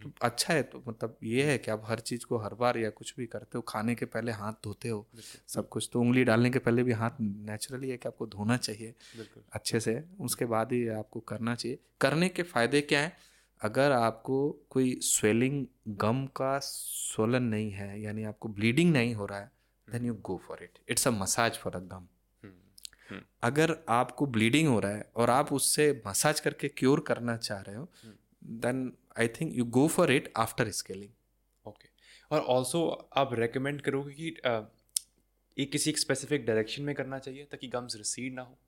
[0.02, 2.90] तो अच्छा है तो मतलब ये है कि आप हर चीज़ को हर बार या
[2.90, 5.06] कुछ भी करते हो खाने के पहले हाथ धोते हो।
[5.48, 8.94] सब कुछ तो उंगली डालने के पहले भी हाथ नेचुरली है कि आपको धोना चाहिए।
[9.52, 13.12] अच्छे से उसके बाद ही आपको करना चाहिए। करने के फ़ायदे क्या हैं?
[13.62, 19.38] अगर आपको कोई स्वेलिंग गम का सोलन नहीं है यानी आपको ब्लीडिंग नहीं हो रहा
[19.38, 19.52] है
[19.90, 22.06] then you go for it it's a massage for a gum
[23.42, 27.76] अगर आपको ब्लीडिंग हो रहा है और आप उससे मसाज करके क्योर करना चाह रहे
[27.76, 27.88] हो
[28.44, 31.10] then I think you go for it after scaling
[31.68, 31.88] okay
[32.30, 34.36] और ऑल्सो आप रेकमेंड करोगे कि
[35.58, 38.58] ये किसी एक स्पेसिफिक डायरेक्शन में करना चाहिए ताकि गम्स रिसीड ना हो।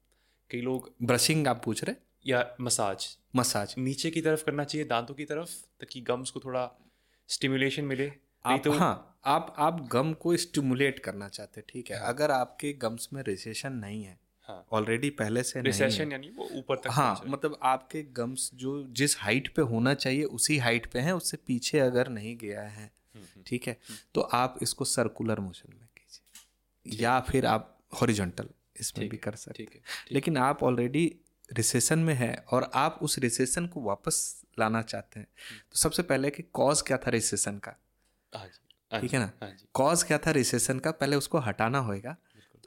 [0.50, 1.96] कई लोग ब्रशिंग आप पूछ रहे
[2.26, 3.06] या मसाज?
[3.36, 6.70] मसाज। नीचे की तरफ़ करना चाहिए दांतों की तरफ़ ताकि गम्स को थोड़ा
[7.28, 8.12] स्टिमुलेशन मिले।
[8.44, 11.98] आप तो हाँ आप आप गम को स्टिमुलेट करना चाहते हैं ठीक है?
[11.98, 15.86] हाँ। अगर आपके गम्स में रिसेशन नहीं है ऑलरेडी हाँ। ऑलरेडी पहले से नहीं है।
[15.86, 20.24] रिसेशन यानी वो ऊपर तक हाँ मतलब आपके गम्स जो जिस हाइट पे होना चाहिए
[20.24, 23.78] उसी हाइट पे हैं उससे पीछे अगर नहीं गया है हम्म, ठीक है?
[24.14, 28.48] तो आप इसको सर्कुलर मोशन में कीजिए। या फिर आप हॉरिजॉन्टल
[28.80, 29.80] इसमें भी कर सकते हैं।
[30.12, 31.16] लेकिन आप ऑलरेडी
[31.50, 35.26] रिसेशन में है और आप उस रिसेशन को वापस लाना चाहते हैं।
[35.72, 37.76] तो सबसे पहले कि कॉज क्या था रिसेशन का?
[38.32, 38.48] हाँ
[38.92, 39.30] हाँ ठीक है ना?
[39.42, 40.90] हाँ कॉज क्या था रिसेशन का?
[40.90, 42.16] पहले उसको हटाना होएगा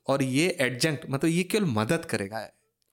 [0.08, 2.48] और ये एडजंक्ट मतलब ये केवल मदद करेगा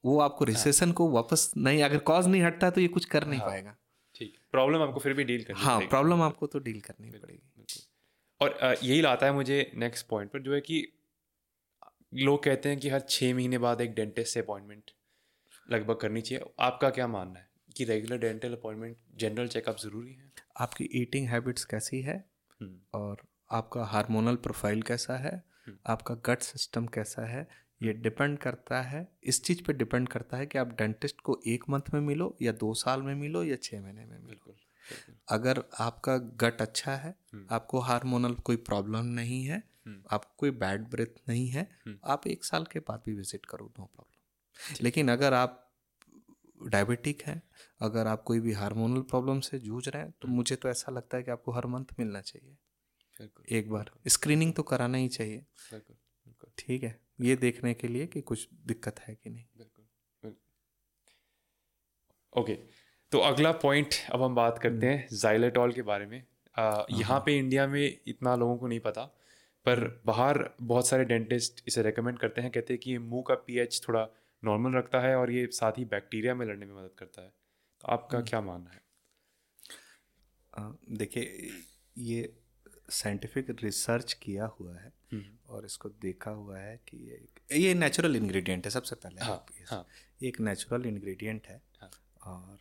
[0.04, 3.40] वो आपको रिसेशन को वापस नहीं अगर कॉज नहीं हटता तो ये कुछ कर नहीं
[3.40, 3.76] पाएगा।
[4.14, 7.86] ठीक है प्रॉब्लम आपको फिर भी डील करनी हाँ प्रॉब्लम आपको तो डील करनी पड़ेगी।
[8.40, 10.86] और यही लाता है मुझे नेक्स्ट पॉइंट पर जो है कि
[12.14, 14.90] लोग कहते हैं कि हर छः महीने बाद एक डेंटिस्ट से अपॉइंटमेंट
[15.70, 20.32] लगभग करनी चाहिए। आपका क्या मानना है कि regular dental appointment general checkup ज़रूरी है?
[20.56, 22.30] आपकी ईटिंग हैबिट्स कैसी है?
[22.60, 23.16] हम्म, और
[23.50, 25.44] आपका हार्मोनल प्रोफ़ाइल कैसा है?
[25.66, 27.48] हम्म। आपका गट सिस्टम कैसा है?
[27.82, 31.64] ये डिपेंड करता है। इस चीज़ पे डिपेंड करता है कि आप डेंटिस्ट को एक
[31.70, 34.56] मंथ में मिलो या दो साल में मिलो या छः महीने में मिलो।
[35.28, 40.50] अगर आपका गट अच्छा है हम्म। आपको हार्मोनल कोई प्रॉब्लम नहीं है हम्म। आपको कोई
[40.50, 44.13] बैड ब्रेथ नहीं है हम्म। आप एक साल के बाद भी विज़िट करो नो प्रॉब्लम
[44.82, 45.60] लेकिन अगर आप
[46.66, 47.42] डायबिटिक हैं
[47.80, 50.92] अगर आप कोई भी हार्मोनल प्रॉब्लम से जूझ रहे हैं तो हम्म। मुझे तो ऐसा
[50.92, 52.56] लगता है कि आपको हर मंथ मिलना चाहिए।
[53.58, 55.44] एक बार स्क्रीनिंग तो कराना ही चाहिए।
[56.58, 59.84] ठीक है ये देखने के लिए कि कुछ दिक्कत है कि नहीं। बिल्कुल
[60.22, 60.40] बिल्कुल।
[62.32, 62.54] ओके
[63.12, 66.22] तो अगला पॉइंट अब हम बात करते हैं जाइलेटॉल के बारे में।
[66.92, 69.04] यहाँ पे इंडिया में इतना लोगों को नहीं पता
[69.66, 73.80] पर बाहर बहुत सारे डेंटिस्ट इसे रेकमेंड करते हैं कहते हैं कि मुँह का पीएच
[73.88, 74.06] थोड़ा
[74.44, 77.32] नॉर्मल रखता है और ये साथ ही बैक्टीरिया में लड़ने में मदद करता है
[77.80, 78.82] तो आपका क्या मानना है
[80.96, 81.50] देखिए
[82.00, 82.32] ये
[82.92, 88.16] साइंटिफिक रिसर्च किया हुआ है हम्म। और इसको देखा हुआ है कि ये ये नेचुरल
[88.16, 89.86] इंग्रेडिएंट है सबसे पहले हाँ, ये- हाँ।
[90.22, 91.90] ये एक नेचुरल इंग्रेडिएंट है हाँ।
[92.24, 92.58] और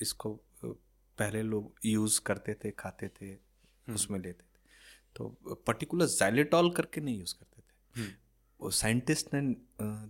[0.00, 0.32] इसको
[0.64, 4.58] पहले लोग यूज़ करते थे खाते थे हम्म। उसमें लेते थे
[5.16, 5.28] तो
[5.66, 8.12] पर्टिकुलर जाइलेटॉल करके नहीं यूज़ करते थे हम्म।
[8.60, 9.40] वो साइंटिस्ट ने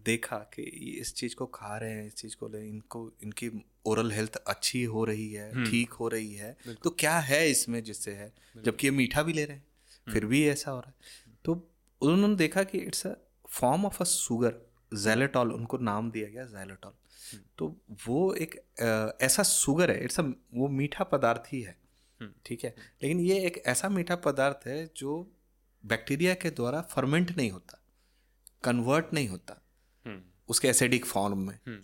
[0.05, 3.51] देखा कि ये इस चीज़ को खा रहे हैं इस चीज़ को ले इनको इनकी
[3.87, 7.83] ओरल हेल्थ अच्छी हो रही है हम्म। ठीक हो रही है तो क्या है इसमें
[7.83, 9.65] जिससे है जबकि ये मीठा भी ले रहे हैं
[10.07, 11.55] हम्म। फिर भी ऐसा हो रहा है तो
[12.03, 13.15] उन्होंने देखा कि it's a
[13.51, 14.61] form of a sugar
[14.97, 16.93] xylitol उनको नाम दिया गया जैलेटॉल
[17.33, 17.75] हम्म। तो
[18.07, 18.55] वो एक
[19.23, 20.23] ऐसा शुगर है इट्स अ
[20.55, 21.77] वो मीठा पदार्थ ही है
[22.21, 25.19] हम्म। ठीक है लेकिन ये एक ऐसा मीठा पदार्थ है जो
[25.85, 27.79] बैक्टीरिया के द्वारा फर्मेंट नहीं होता
[28.65, 29.63] कन्वर्ट नहीं होता।
[30.07, 31.81] हम्म, उसके एसिडिक फॉर्म में। हम्म,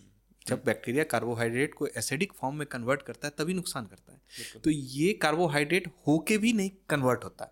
[0.47, 4.21] जब बैक्टीरिया कार्बोहाइड्रेट को एसिडिक फॉर्म में कन्वर्ट करता है तभी नुकसान करता है।
[4.61, 7.51] तो ये कार्बोहाइड्रेट होके भी नहीं कन्वर्ट होता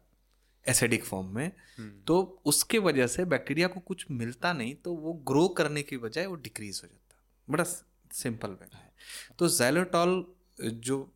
[0.67, 5.13] एसिडिक फॉर्म में। हम्म, तो उसके वजह से बैक्टीरिया को कुछ मिलता नहीं तो वो
[5.13, 7.15] ग्रो करने की बजाय वो डिक्रीज हो जाता।
[7.49, 7.63] बड़ा
[8.11, 8.93] सिंपल वे है।
[9.39, 10.25] तो जैलोटॉल
[10.61, 11.15] जो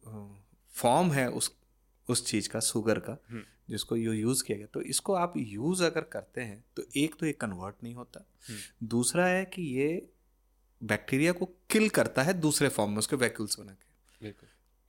[0.71, 1.55] फॉर्म है उस
[2.09, 3.17] उस चीज़ का शुगर का।
[3.69, 7.25] जिसको यू यूज़ किया गया तो इसको आप यूज़ अगर करते हैं तो एक तो
[7.25, 10.09] ये कन्वर्ट नहीं होता। हम्म। दूसरा है कि ये
[10.81, 13.85] बैक्टीरिया को किल करता है दूसरे फॉर्म में उसके वैक्यूल्स बना के।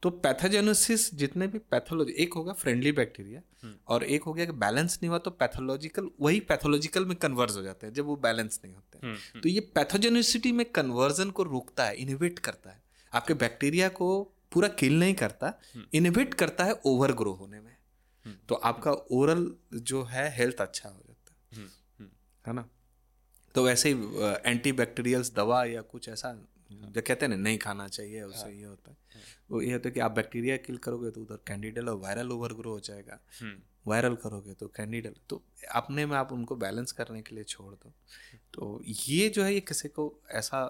[0.03, 4.53] तो पैथोजेनोसिस जितने भी पैथोलॉजी एक होगा फ्रेंडली बैक्टीरिया हम्म। और एक हो गया कि
[4.53, 8.61] बैलेंस नहीं हुआ तो पैथोलॉजिकल वही पैथोलॉजिकल में कन्वर्ज हो जाते हैं जब वो बैलेंस
[8.65, 12.83] नहीं होते हैं। हम्म, तो ये पैथोजेनिसिटी में कन्वर्जन को रोकता है इनिबिट करता है।
[13.13, 14.23] आपके बैक्टीरिया को
[14.53, 15.53] पूरा किल नहीं करता
[15.95, 17.77] इनिबिट करता है ओवर ग्रो होने में।
[18.49, 22.11] तो आपका ओरल जो है हेल्थ अच्छा हो जाता है। हम्म, हम्म,
[22.47, 22.69] है ना?
[23.55, 23.95] तो वैसे ही
[24.45, 26.33] एंटी बैक्टीरियल्स दवा या कुछ ऐसा
[26.73, 28.97] जो कहते हैं ना नहीं खाना चाहिए उससे ये होता है।
[29.51, 32.53] वो ये होता है कि आप बैक्टीरिया किल करोगे तो उधर कैंडिडल और वायरल ओवर
[32.53, 33.57] ग्रो हो जाएगा। हम्म,
[33.87, 35.43] वायरल करोगे तो कैंडिडल तो
[35.75, 37.93] अपने में आप उनको बैलेंस करने के लिए छोड़ दो।
[38.55, 40.61] तो ये जो है ये किसी को ऐसा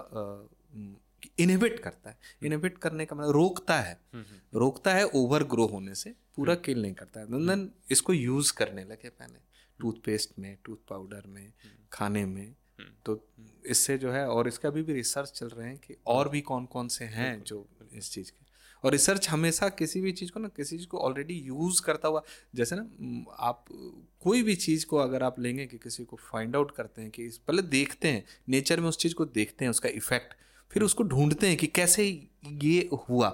[1.38, 5.66] इनहिबिट करता है। इनहिबिट करने का मतलब रोकता है। हम्म, हम्म, रोकता है ओवर ग्रो
[5.66, 9.38] होने से। पूरा किल नहीं करता। है देन इसको यूज़ करने लगे पहले।
[9.80, 11.52] टूथपेस्ट में टूथ पाउडर में
[11.92, 12.54] खाने में।
[13.06, 13.20] तो
[13.66, 16.66] इससे जो है और इसका अभी भी रिसर्च चल रहे हैं कि और भी कौन
[16.66, 18.46] कौन से हैं जो इस चीज़ के।
[18.84, 22.22] और रिसर्च हमेशा किसी भी चीज़ को ना किसी चीज़ को ऑलरेडी यूज़ करता हुआ
[22.54, 22.90] जैसे ना
[23.38, 23.64] आप
[24.20, 27.28] कोई भी चीज़ को अगर आप लेंगे कि किसी को फाइंड आउट करते हैं कि
[27.28, 30.34] पहले देखते हैं नेचर में उस चीज़ को देखते हैं उसका इफ़ेक्ट
[30.70, 32.04] फिर उसको ढूंढते हैं कि कैसे
[32.62, 33.28] ये हुआ।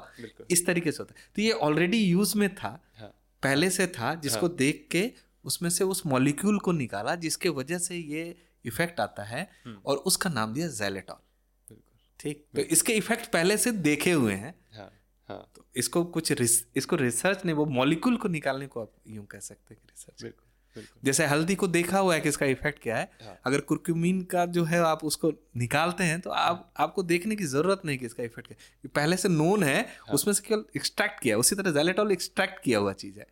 [0.50, 3.08] इस तरीके से होता है। तो ये ऑलरेडी यूज़ में था हाँ।
[3.42, 5.10] पहले से था जिसको देख के
[5.44, 9.48] उसमें से उस मॉलिक्यूल को निकाला जिसके वजह से ये इफ़ेक्ट आता है
[9.86, 11.16] और उसका नाम दिया जैलेटॉल
[11.68, 12.44] बिल्कुल। ठीक?
[12.56, 14.90] तो इसके इफ़ेक्ट पहले से देखे हुए हैं। हाँ
[15.28, 19.26] हाँ। तो इसको कुछ रिस, इसको रिसर्च नहीं वो मॉलिक्यूल को निकालने को आप यूँ
[19.26, 20.22] कह सकते हैं रिसर्च
[21.04, 24.46] जैसे हल्दी को देखा हुआ है कि इसका इफ़ेक्ट क्या है हाँ। अगर कुरक्यूमिन का
[24.46, 28.22] जो है आप उसको निकालते हैं तो आप आपको देखने की ज़रूरत नहीं कि इसका
[28.22, 31.70] इफ़ेक्ट क्या है। पहले से नोन है हाँ। उसमें से केवल एक्सट्रैक्ट किया उसी तरह
[31.70, 33.26] जेलेटॉल एक्सट्रैक्ट किया हुआ चीज़ है।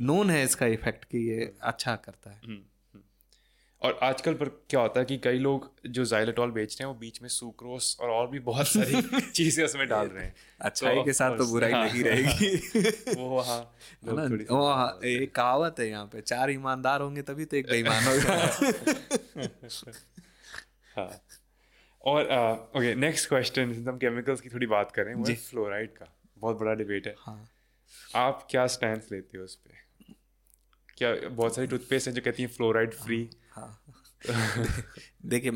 [0.00, 2.60] नोन है इसका इफ़ेक्ट कि ये अच्छा करता है। हम्म।
[3.82, 7.00] और आजकल पर क्या होता है कि कई लोग जो जाइलेटॉल बेच रहे हैं वो
[7.00, 11.04] बीच में सुक्रोस और और भी बहुत सारी चीज़ें उसमें डाल रहे हैं। अच्छाई तो
[11.04, 12.56] के साथ तो बुराई हाँ, रहेगी।
[13.16, 13.74] वो हाँ
[14.04, 14.56] ना?
[14.56, 18.36] वो हाँ, एक कहावत है यहाँ पे चार ईमानदार होंगे तभी तो एक बेईमान होगा
[20.96, 21.22] हाँ।
[22.04, 22.24] और
[22.76, 27.06] ओके नेक्स्ट क्वेश्चन हम केमिकल्स की थोड़ी बात करें वो फ्लोराइड का। बहुत बड़ा डिबेट
[27.06, 27.48] है। हाँ।
[28.14, 29.87] आप क्या स्टैंड लेते हो उस पे?
[30.98, 33.84] क्या बहुत सारी टूथपेस्ट हैं जो कहती हैं फ्लोराइड फ्री हाँ।
[35.26, 35.50] देखिए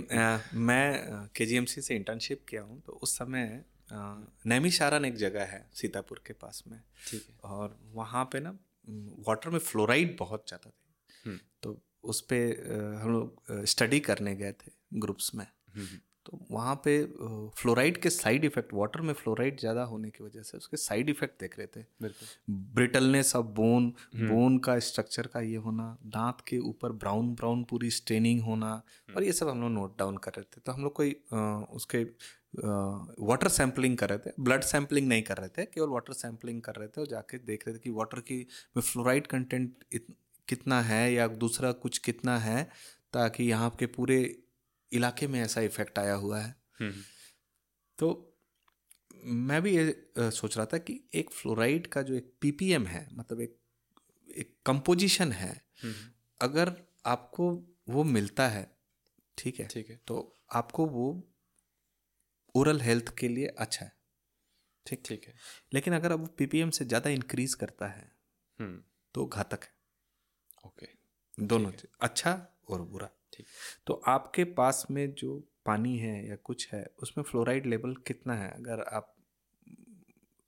[0.54, 1.46] मैं के
[1.82, 3.64] से इंटर्नशिप किया हूँ तो उस समय
[4.46, 8.58] नैमिषारन एक जगह है सीतापुर के पास में। ठीक है। और वहाँ पे ना
[9.28, 14.52] वाटर में फ्लोराइड बहुत ज़्यादा थे। हम्म। तो उस पर हम लोग स्टडी करने गए
[14.52, 16.92] थे ग्रुप्स में। हम्म, तो वहाँ पे
[17.60, 21.40] फ्लोराइड के साइड इफ़ेक्ट वाटर में फ्लोराइड ज़्यादा होने की वजह से उसके साइड इफ़ेक्ट
[21.40, 21.84] देख रहे थे।
[22.50, 27.90] ब्रिटलनेस ऑफ़ बोन बोन का स्ट्रक्चर का ये होना दांत के ऊपर ब्राउन ब्राउन पूरी
[27.90, 28.72] स्टेनिंग होना
[29.16, 31.10] और ये सब हम लोग नोट डाउन कर रहे थे। तो हम लोग कोई
[31.76, 32.02] उसके
[32.54, 36.74] वाटर सैम्पलिंग कर रहे थे। ब्लड सैम्पलिंग नहीं कर रहे थे केवल वाटर सैम्पलिंग कर
[36.74, 38.36] रहे थे और जाके देख रहे थे कि वाटर की
[38.76, 39.84] में फ्लोराइड कंटेंट
[40.48, 42.62] कितना है या दूसरा कुछ कितना है
[43.12, 44.18] ताकि यहाँ के पूरे
[44.92, 47.02] इलाके में ऐसा इफ़ेक्ट आया हुआ है। हम्म,
[47.98, 48.28] तो
[49.24, 53.40] मैं भी ये सोच रहा था कि एक फ्लोराइड का जो एक पीपीएम है मतलब
[53.40, 53.58] एक
[54.28, 55.50] एक कंपोजिशन है
[55.82, 55.94] हम्म,
[56.40, 56.72] अगर
[57.06, 57.50] आपको
[57.88, 58.70] वो मिलता है
[59.38, 60.16] ठीक है ठीक है। तो
[60.52, 61.06] आपको वो
[62.54, 63.92] ओरल हेल्थ के लिए अच्छा है
[64.86, 65.02] ठीक?
[65.06, 65.34] ठीक है।
[65.72, 68.10] लेकिन अगर अब वो पीपीएम से ज़्यादा इंक्रीज करता है
[68.58, 68.82] हम्म।
[69.14, 69.72] तो घातक है।
[70.66, 70.86] ओके।
[71.38, 72.32] दोनों अच्छा
[72.68, 73.46] और बुरा। ठीक।
[73.86, 78.50] तो आपके पास में जो पानी है या कुछ है उसमें फ्लोराइड लेवल कितना है?
[78.50, 79.14] अगर आप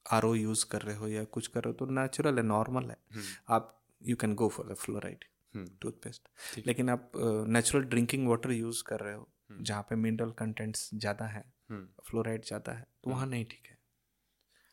[0.05, 2.97] आरओ यूज़ कर रहे हो या कुछ कर रहे हो तो नेचुरल है नॉर्मल है।
[3.13, 3.71] हम्म, आप
[4.01, 7.11] you can go for the fluoride hmm, toothpaste लेकिन आप
[7.49, 12.45] नेचुरल ड्रिंकिंग वाटर यूज़ कर रहे हो जहाँ पे मिनरल कंटेंट्स ज़्यादा है हम्म, फ्लोराइड
[12.45, 13.77] ज़्यादा है तो वहाँ नहीं ठीक है।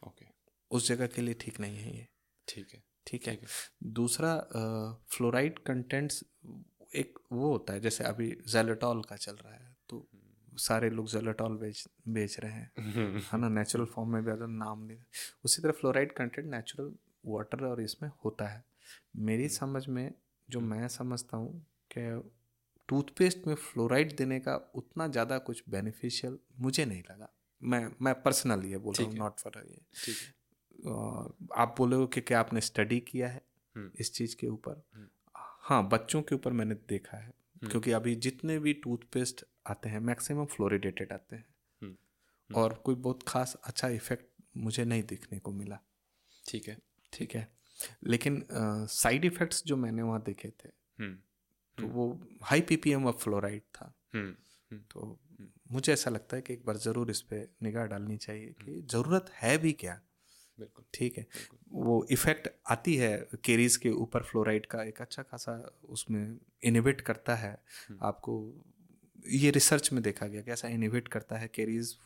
[0.02, 0.26] ओके।
[0.70, 2.06] उस जगह के लिए ठीक नहीं है ये।
[2.48, 3.38] ठीक है। ठीक है।
[3.92, 4.36] दूसरा
[5.12, 6.22] फ्लोराइड कंटेंट्स
[6.94, 10.08] एक वो होता है जैसे अभी जेलेटॉल का चल रहा है तो
[10.58, 12.72] सारे लोग जेलेटॉल बेच बेच रहे हैं।
[13.32, 13.48] है ना?
[13.48, 14.98] नेचुरल फॉर्म में भी अगर नाम नहीं
[15.44, 16.92] उसी तरह फ्लोराइड कंटेंट नेचुरल
[17.26, 18.64] वाटर और इसमें होता है।
[19.16, 20.14] मेरी समझ में
[20.50, 21.66] जो मैं समझता हूँ
[21.96, 22.30] कि
[22.88, 27.28] टूथपेस्ट में फ्लोराइड देने का उतना ज़्यादा कुछ बेनिफिशियल मुझे नहीं लगा।
[27.62, 29.80] मैं मैं पर्सनली ये बोल रहा हूँ नॉट फॉर ये।
[31.56, 33.42] आप बोले हो कि क्या आपने स्टडी किया है
[33.74, 34.82] हम्म। इस चीज़ के ऊपर?
[35.62, 37.32] हाँ बच्चों के ऊपर मैंने देखा है।
[37.70, 41.44] क्योंकि अभी जितने भी टूथपेस्ट आते हैं मैक्सिमम फ्लोरिडेटेड आते हैं।
[41.82, 44.26] हम्म, और कोई बहुत खास अच्छा इफ़ेक्ट
[44.56, 45.78] मुझे नहीं देखने को मिला।
[46.48, 46.78] ठीक है।
[47.12, 47.52] ठीक है?
[48.04, 50.68] लेकिन साइड uh, इफेक्ट्स जो मैंने वहाँ देखे थे
[50.98, 51.14] हम्म,
[51.78, 54.34] तो वो हाई पीपीएम ऑफ़ फ्लोराइड था। हम्म,
[54.70, 55.18] हम्म, तो
[55.72, 59.30] मुझे ऐसा लगता है कि एक बार ज़रूर इस पर निगाह डालनी चाहिए कि ज़रूरत
[59.34, 60.00] है भी क्या?
[60.58, 61.26] बिल्कुल। ठीक है।
[61.72, 65.54] वो इफ़ेक्ट आती है केरीज के ऊपर फ्लोराइड का एक अच्छा खासा
[65.88, 67.56] उसमें इनिबिट करता है।
[68.02, 68.34] आपको
[69.28, 71.96] ये रिसर्च में देखा गया कि ऐसा इनिबिट करता है केरीज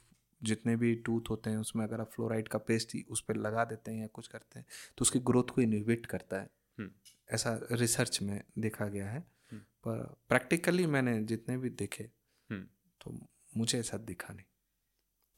[0.42, 3.64] जितने भी टूथ होते हैं उसमें अगर आप फ्लोराइड का पेस्ट ही उस पर लगा
[3.64, 4.66] देते हैं या कुछ करते हैं
[4.98, 6.90] तो उसकी ग्रोथ को इनिबिट करता है। हम्म,
[7.30, 9.20] ऐसा रिसर्च में देखा गया है।
[9.52, 12.04] पर प्रैक्टिकली मैंने जितने भी देखे
[12.50, 12.66] हम्म,
[13.00, 14.44] तो मुझे ऐसा दिखा नहीं।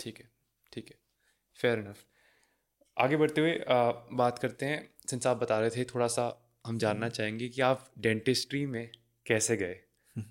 [0.01, 0.31] ठीक है
[0.73, 0.99] ठीक है।
[1.57, 2.05] फेयर इनफ
[2.99, 6.79] आगे बढ़ते हुए आ, बात करते हैं। सिंस आप बता रहे थे थोड़ा सा हम
[6.79, 8.91] जानना चाहेंगे कि आप डेंटिस्ट्री में
[9.27, 9.81] कैसे गए?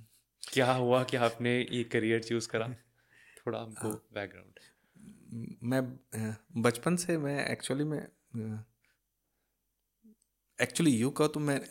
[0.54, 2.68] क्या हुआ कि आपने ये करियर चूज़ करा?
[3.48, 4.60] थोड़ा हमको बैकग्राउंड
[5.64, 5.98] मैं
[6.62, 8.08] बचपन से मैं एक्चुअली में
[10.62, 11.62] एक्चुअली यू का तो मैं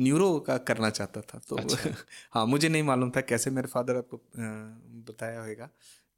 [0.00, 1.90] न्यूरो का करना चाहता था तो अच्छा।
[2.32, 4.20] हाँ मुझे नहीं मालूम था कैसे मेरे फादर आपको
[5.12, 5.70] बताया होगा।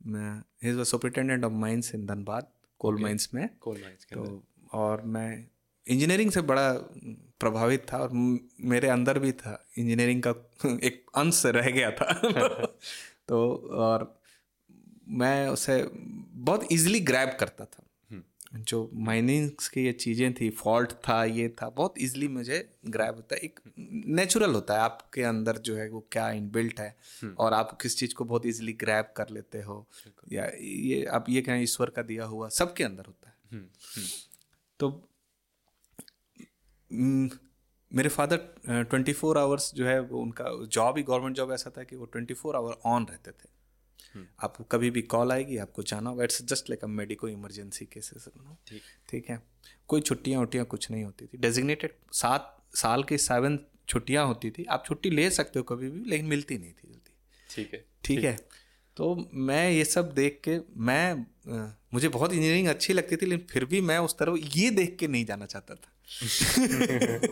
[0.07, 4.43] मैं his superintendent of mines in Dhanbad coal mines में। कोल माइंस के तो
[4.73, 5.49] और मैं
[5.89, 6.73] इंजीनियरिंग से बड़ा
[7.41, 8.11] प्रभावित था और
[8.61, 10.31] मेरे अंदर भी था। इंजीनियरिंग का
[10.85, 12.13] एक अंश रह गया था।
[13.29, 14.21] तो और
[15.09, 15.91] मैं उसे
[16.33, 17.86] बहुत इजीली ग्रैब करता था।
[18.55, 23.35] जो माइनिंग्स की ये चीज़ें थी फॉल्ट था ये था बहुत इजीली मुझे ग्रैब होता
[23.35, 23.61] है। एक
[24.09, 26.97] नेचुरल होता है आपके अंदर जो है वो क्या इनबिल्ट है
[27.39, 29.87] और आप किस चीज़ को बहुत इजीली ग्रैब कर लेते हो।
[30.33, 33.35] या ये आप ये कहें ईश्वर का दिया हुआ सबके अंदर होता है।
[34.81, 34.89] तो
[36.91, 37.31] हम्म,
[37.93, 38.37] मेरे फादर
[38.69, 42.05] ट्वेंटी फोर आवर्स जो है वो उनका जॉब ही गवर्नमेंट जॉब ऐसा था कि वो
[42.05, 43.56] ट्वेंटी फोर आवर ऑन रहते थे।
[44.45, 48.25] आपको कभी भी कॉल आएगी आपको जाना होगा। It's just like a medico emergency cases
[49.09, 49.43] ठीक। है?
[49.89, 53.59] कोई छुट्टियाँ उट्टियाँ कुछ नहीं होती थी। डेजिग्नेटेड सात साल की सेवन
[53.89, 57.13] छुट्टियाँ होती थी। आप छुट्टी ले सकते हो कभी भी लेकिन मिलती नहीं थी जल्दी।
[57.51, 58.39] ठीक है। ठीक है?
[58.97, 61.27] तो मैं ये सब देख के मैं
[61.95, 65.09] मुझे बहुत इंजीनियरिंग अच्छी लगती थी लेकिन फिर भी मैं उस तरफ़ ये देख के
[65.09, 65.93] नहीं जाना चाहता था।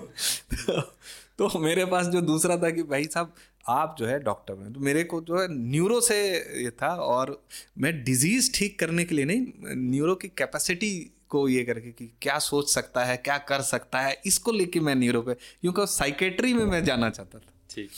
[0.54, 0.96] तो,
[1.38, 3.34] तो मेरे पास जो दूसरा था कि भाई साहब
[3.68, 6.16] आप जो है डॉक्टर बने। तो मेरे को जो है न्यूरो से
[6.62, 7.40] ये था और
[7.78, 10.92] मैं डिज़ीज़ ठीक करने के लिए नहीं न्यूरो की कैपेसिटी
[11.30, 14.94] को ये करके कि क्या सोच सकता है क्या कर सकता है इसको लेके मैं
[14.94, 17.90] न्यूरो पे क्योंकि साइकेट्री में मैं जाना चाहता था। ठीक।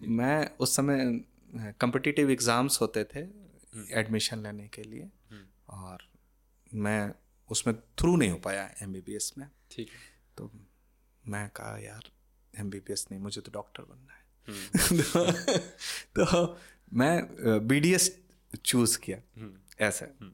[0.00, 1.20] मैं उस समय
[1.80, 3.20] कम्पिटिटिव एग्ज़ाम्स होते थे
[4.00, 5.08] एडमिशन लेने के लिए
[5.70, 6.08] और
[6.74, 7.12] मैं
[7.50, 9.88] उसमें थ्रू नहीं हो पाया एमबीबीएस में। ठीक
[10.38, 10.50] तो
[11.24, 12.10] मैं कहा यार
[12.54, 15.58] एम नहीं मुझे तो डॉक्टर बनना है हम्म।
[16.16, 16.58] तो
[16.92, 18.10] मैं बी डी एस
[18.64, 20.32] चूज़ किया हम्म। ऐसा हम्म।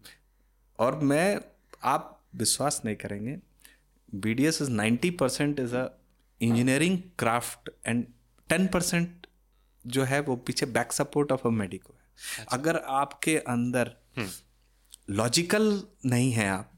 [0.78, 1.40] और मैं
[1.84, 3.38] आप विश्वास नहीं करेंगे
[4.14, 5.88] B D S is ninety percent is a
[6.40, 8.04] engineering craft and
[8.48, 9.26] ten percent
[9.84, 11.98] जो है वो पीछे back support of a medico है
[12.38, 13.96] अच्छा। अगर आपके अंदर
[15.10, 16.72] लॉजिकल नहीं है आप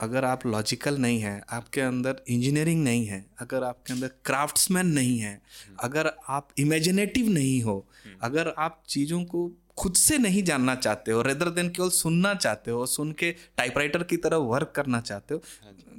[0.00, 5.18] अगर आप लॉजिकल नहीं है आपके अंदर इंजीनियरिंग नहीं है अगर आपके अंदर क्राफ्ट्समैन नहीं
[5.18, 5.40] है
[5.82, 7.84] अगर आप इमेजिनेटिव नहीं हो
[8.22, 12.70] अगर आप चीज़ों को खुद से नहीं जानना चाहते हो रेदर देन केवल सुनना चाहते
[12.70, 15.42] हो सुन के टाइपराइटर की तरह वर्क करना चाहते हो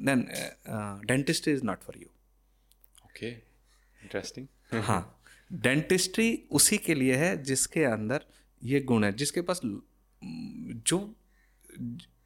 [0.02, 0.26] then
[1.08, 2.08] dentistry is not for you
[3.06, 4.48] okay interesting
[4.84, 5.02] हाँ
[5.52, 8.26] डेंटिस्ट्री उसी के लिए है जिसके अंदर
[8.62, 11.00] ये गुण है जिसके पास जो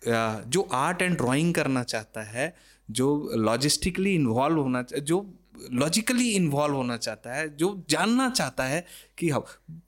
[0.05, 2.53] जो आर्ट एंड ड्राइंग करना चाहता है
[2.89, 5.25] जो लॉजिस्टिकली इन्वॉल्व होना जो
[5.71, 8.85] लॉजिकली इन्वॉल्व होना चाहता है जो जानना चाहता है
[9.17, 9.43] कि हाँ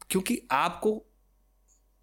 [0.09, 1.01] क्योंकि आपको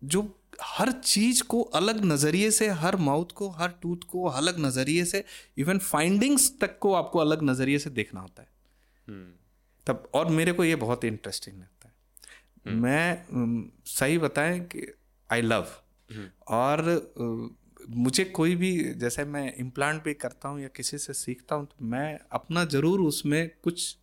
[0.02, 0.22] जो
[0.60, 5.24] हर चीज़ को अलग नज़रिए से हर माउथ को हर टूथ को अलग नज़रिए से
[5.58, 8.48] इवन फाइंडिंग्स तक को आपको अलग नज़रिए से देखना होता है
[9.08, 9.32] हम्म।
[9.86, 11.94] तब और मेरे को ये बहुत इंटरेस्टिंग लगता है
[12.66, 14.86] हम्म। मैं सही बताएँ कि
[15.30, 15.66] आई लव
[16.10, 16.82] हम्म। और
[17.88, 21.84] मुझे कोई भी जैसे मैं इम्प्लांट भी करता हूँ या किसी से सीखता हूँ तो
[21.84, 23.96] मैं अपना ज़रूर उसमें कुछ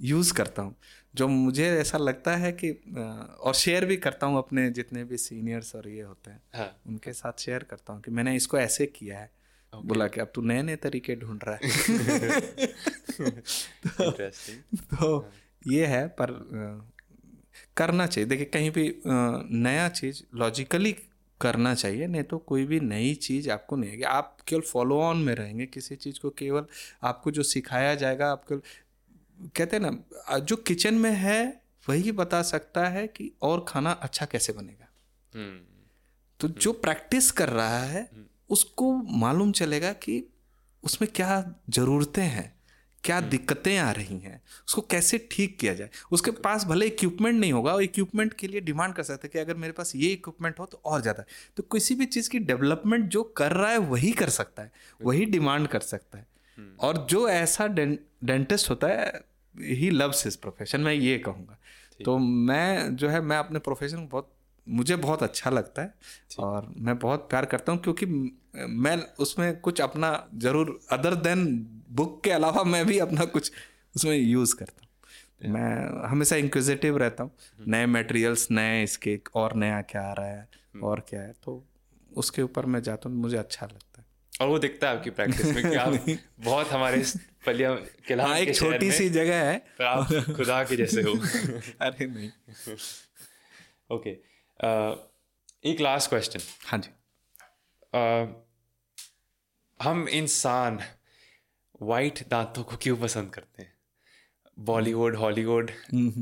[0.00, 0.74] यूज़ करता हूँ
[1.14, 2.70] जो मुझे ऐसा लगता है कि
[3.40, 6.80] और शेयर भी करता हूँ अपने जितने भी सीनियर्स और ये होते हैं हाँ.
[6.86, 9.30] उनके साथ शेयर करता हूँ कि मैंने इसको ऐसे किया है
[9.72, 9.88] okay.
[9.88, 11.60] बोला कि अब तू नए नए तरीके ढूंढ रहा है
[13.20, 15.32] तो, तो हाँ.
[15.66, 16.32] ये है पर
[17.76, 20.96] करना चाहिए देखिए कहीं भी नया चीज़ लॉजिकली
[21.40, 25.16] करना चाहिए नहीं तो कोई भी नई चीज़ आपको नहीं आएगी आप केवल फॉलो ऑन
[25.16, 26.66] में रहेंगे किसी चीज़ को केवल
[27.02, 28.60] आपको जो सिखाया जाएगा आप केवल
[29.56, 31.40] कहते हैं ना जो किचन में है
[31.86, 34.88] वही बता सकता है कि और खाना अच्छा कैसे बनेगा
[35.32, 35.60] हम्म।
[36.40, 40.22] तो जो प्रैक्टिस कर रहा है हम्म। उसको मालूम चलेगा कि
[40.84, 42.52] उसमें क्या ज़रूरतें हैं
[43.08, 44.40] क्या दिक्कतें आ रही हैं?
[44.68, 45.90] उसको कैसे ठीक किया जाए?
[46.12, 49.54] उसके पास भले इक्विपमेंट नहीं होगा और इक्विपमेंट के लिए डिमांड कर सकते कि अगर
[49.56, 51.24] मेरे पास ये इक्विपमेंट हो तो और ज़्यादा।
[51.56, 55.24] तो किसी भी चीज़ की डेवलपमेंट जो कर रहा है वही कर सकता है वही
[55.26, 56.26] डिमांड कर सकता है।
[56.58, 59.06] हम्म। और जो ऐसा डेंटिस्ट होता है
[59.54, 61.58] ही लव्स हिज प्रोफेशन मैं ये कहूँगा।
[62.04, 64.32] तो मैं जो है मैं अपने प्रोफेशन को बहुत
[64.66, 65.94] मुझे बहुत अच्छा लगता है
[66.38, 68.06] और मैं बहुत प्यार करता हूँ क्योंकि
[68.78, 71.46] मैं उसमें कुछ अपना ज़रूर अदर देन
[71.88, 73.50] बुक के अलावा मैं भी अपना कुछ
[73.96, 79.54] उसमें यूज़ करता हूँ। मैं हमेशा इंक्विजिटिव रहता हूँ। हम्म। नए मटेरियल्स नए इसके और
[79.56, 80.40] नया क्या आ रहा है
[80.74, 81.64] हम्म। और क्या है तो
[82.16, 84.06] उसके ऊपर मैं जाता हूँ मुझे अच्छा लगता है।
[84.40, 85.92] और वो दिखता है आपकी प्रैक्टिस में कि आप
[86.40, 87.04] बहुत हमारे
[87.46, 87.74] पलिया
[88.08, 91.14] किला हाँ, एक छोटी सी जगह है। तो आप खुदा के जैसे हो।
[91.80, 92.30] अरे नहीं।
[93.96, 94.10] ओके
[95.70, 96.90] एक लास्ट क्वेश्चन हाँ जी।
[99.80, 100.78] हम इंसान
[101.80, 103.72] वाइट दांतों को क्यों पसंद करते हैं?
[104.56, 105.70] बॉलीवुड हॉलीवुड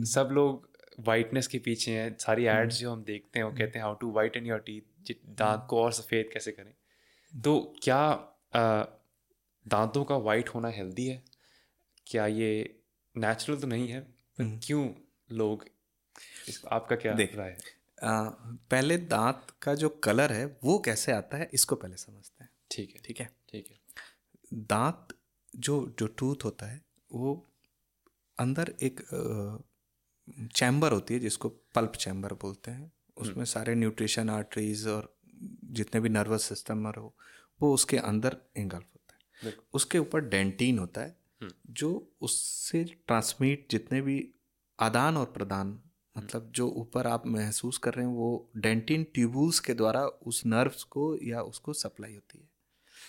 [0.07, 0.69] सब लोग
[0.99, 4.11] वाइटनेस के पीछे हैं। सारी एड्स जो हम देखते हैं वो कहते हैं how to
[4.37, 6.73] whiten your teeth दांत को और सफ़ेद कैसे करें?
[7.33, 8.01] तो क्या
[9.66, 11.23] दांतों का वाइट होना हेल्दी है?
[12.07, 12.78] क्या ये
[13.15, 14.01] नेचुरल तो नहीं है?
[14.01, 14.89] पर क्यों
[15.31, 15.65] लोग
[16.73, 17.57] आपका क्या देख रहा है?
[18.03, 18.28] आ,
[18.70, 22.95] पहले दांत का जो कलर है वो कैसे आता है इसको पहले समझते हैं। ठीक
[22.95, 23.31] है। ठीक है?
[23.49, 23.78] ठीक है।
[24.55, 25.06] दांत
[25.57, 27.47] जो जो टूथ होता है वो
[28.39, 29.01] अंदर एक
[30.57, 35.16] चैम्बर होती है जिसको पल्प चैम्बर बोलते हैं। उसमें हम्म। सारे न्यूट्रिशन आर्टरीज और
[35.65, 37.15] जितने भी नर्वस सिस्टम और हो
[37.62, 41.16] वो उसके अंदर इंगल्फ होता है। उसके ऊपर डेंटीन होता है
[41.70, 44.35] जो उससे ट्रांसमिट जितने भी
[44.81, 45.81] आदान और प्रदान
[46.19, 50.83] मतलब जो ऊपर आप महसूस कर रहे हैं वो डेंटिन ट्यूबुल्स के द्वारा उस नर्व्स
[50.83, 52.56] को या उसको सप्लाई होती है।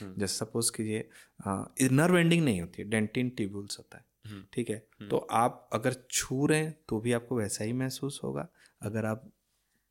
[0.02, 4.06] जैसे सपोज़ कीजिए नर्व एंडिंग नहीं होती है डेंटिन ट्यूबुल्स होता है
[4.53, 4.78] ठीक है?
[5.10, 8.48] तो आप अगर छू रहे हैं तो भी आपको वैसा ही महसूस होगा।
[8.82, 9.32] अगर आप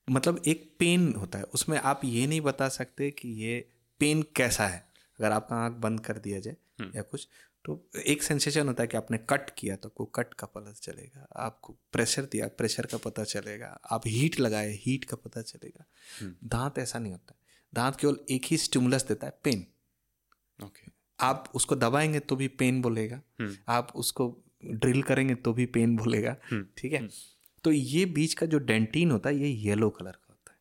[0.08, 3.58] मतलब एक पेन होता है उसमें आप ये नहीं बता सकते कि ये
[4.00, 4.84] पेन कैसा है।
[5.18, 6.56] अगर आपका आँख बंद कर दिया जाए
[6.96, 7.28] या कुछ
[7.64, 11.26] तो एक सेंसेशन होता है कि आपने कट किया तो आपको कट का पता चलेगा।
[11.36, 15.84] आपको प्रेशर दिया प्रेशर का पता चलेगा। आप हीट लगाए हीट का पता चलेगा।
[16.44, 17.38] दांत ऐसा नहीं होता
[17.72, 19.66] दांत केवल एक ही स्टिमुलस देता है पेन
[20.58, 23.20] ओके आप उसको दबाएँगे तो भी पेन बोलेगा।
[23.68, 24.26] आप उसको
[24.64, 26.36] ड्रिल करेंगे तो भी पेन बोलेगा।
[26.76, 27.08] ठीक है?
[27.64, 30.58] तो ये बीच का जो डेंटीन होता है ये येलो कलर का होता है।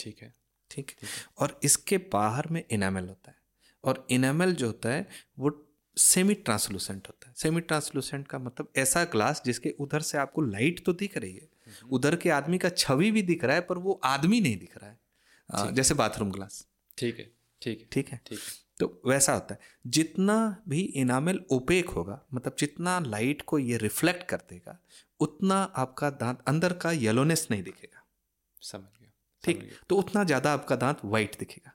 [0.00, 0.32] ठीक है।
[0.70, 1.08] ठीक है?
[1.38, 3.36] और इसके बाहर में इनामल होता है।
[3.84, 5.50] और इनामल जो होता है वो
[5.96, 10.84] सेमी ट्रांसलूसेंट होता है। सेमी ट्रांसलूसेंट का मतलब ऐसा ग्लास जिसके उधर से आपको लाइट
[10.84, 11.48] तो दिख रही है।
[11.90, 14.90] उधर के आदमी का छवि भी दिख रहा है पर वो आदमी नहीं दिख रहा
[14.90, 16.66] है। जैसे बाथरूम ग्लास
[16.98, 17.30] ठीक है।
[17.62, 18.20] ठीक है। ठीक है?
[18.26, 20.34] ठीक है। तो वैसा होता है। जितना
[20.68, 24.78] भी इनामल ओपेक होगा मतलब जितना लाइट को ये रिफ्लेक्ट कर देगा
[25.20, 28.04] उतना आपका दांत अंदर का येलोनेस नहीं दिखेगा।
[28.62, 29.10] समझ गया
[29.44, 29.70] ठीक?
[29.88, 31.72] तो उतना ज़्यादा आपका दांत वाइट दिखेगा।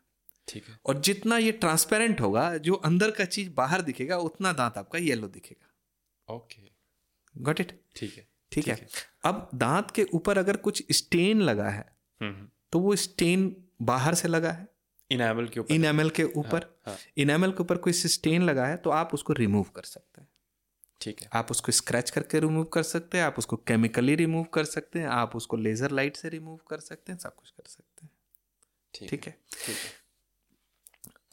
[0.47, 4.77] ठीक है। और जितना ये ट्रांसपेरेंट होगा जो अंदर का चीज़ बाहर दिखेगा उतना दांत
[4.77, 6.69] आपका येलो दिखेगा। ओके
[7.35, 8.87] गॉट इट ठीक है। ठीक है।
[9.25, 11.85] अब दांत के ऊपर अगर कुछ स्टेन लगा है
[12.21, 14.67] हम्म, हम्म। तो वो स्टेन बाहर से लगा है।
[15.11, 16.57] इनेमल के ऊपर इनेमल के ऊपर?
[16.57, 16.97] हाँ, हाँ.
[17.17, 20.27] इनेमल के ऊपर कोई स्टेन लगा है तो आप उसको रिमूव कर सकते हैं।
[21.01, 24.65] ठीक है। आप उसको स्क्रैच करके रिमूव कर सकते हैं आप उसको केमिकली रिमूव कर
[24.65, 28.05] सकते हैं आप उसको लेजर लाइट से रिमूव कर सकते हैं सब कुछ कर सकते
[28.05, 28.11] हैं।
[28.93, 29.31] ठीक है।
[29.65, 29.91] ठीक है।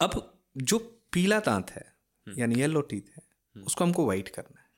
[0.01, 0.77] अब जो
[1.11, 1.95] पीला दांत है
[2.27, 3.23] हम्म। यानी येलो टीथ है
[3.55, 4.69] हम्म। उसको हमको वाइट करना है।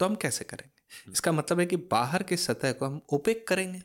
[0.00, 0.82] तो हम कैसे करेंगे?
[0.96, 3.82] हम्म। इसका मतलब है कि बाहर के सतह को हम ओपेक करेंगे।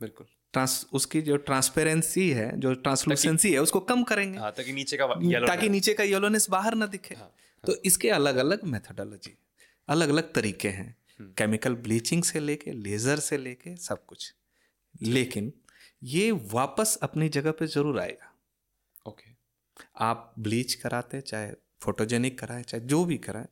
[0.00, 4.96] बिल्कुल। ट्रांस उसकी जो ट्रांसपेरेंसी है जो ट्रांसलूसेंसी है उसको कम करेंगे। हाँ, ताकि नीचे
[4.96, 5.06] का
[5.46, 7.34] ताकि नीचे का येलोनेस बाहर ना दिखे। हाँ, हाँ.
[7.64, 9.36] तो इसके अलग अलग मेथडोलॉजी
[9.88, 10.94] अलग अलग तरीके हैं।
[11.38, 14.32] केमिकल ब्लीचिंग से लेके लेजर से लेके सब कुछ।
[15.02, 15.52] लेकिन
[16.02, 18.32] ये वापस अपनी जगह पे ज़रूर आएगा।
[19.06, 19.30] ओके।
[19.98, 21.52] आप ब्लीच कराते चाहे
[21.82, 23.46] फोटोजेनिक कराए चाहे जो भी कराए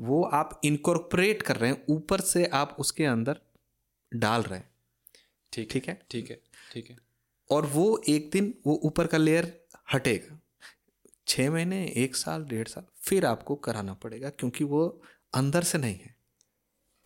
[0.00, 3.40] वो आप इनकॉर्पोरेट कर रहे हैं ऊपर से आप उसके अंदर
[4.12, 4.70] डाल रहे हैं।
[5.56, 5.98] ठीक ठीक है?
[6.10, 6.40] ठीक है
[6.72, 6.96] ठीक है।
[7.50, 9.52] और वो एक दिन वो ऊपर का लेयर
[9.94, 10.38] हटेगा।
[11.26, 14.86] छः महीने एक साल डेढ़ साल फिर आपको कराना पड़ेगा क्योंकि वो
[15.34, 16.14] अंदर से नहीं है।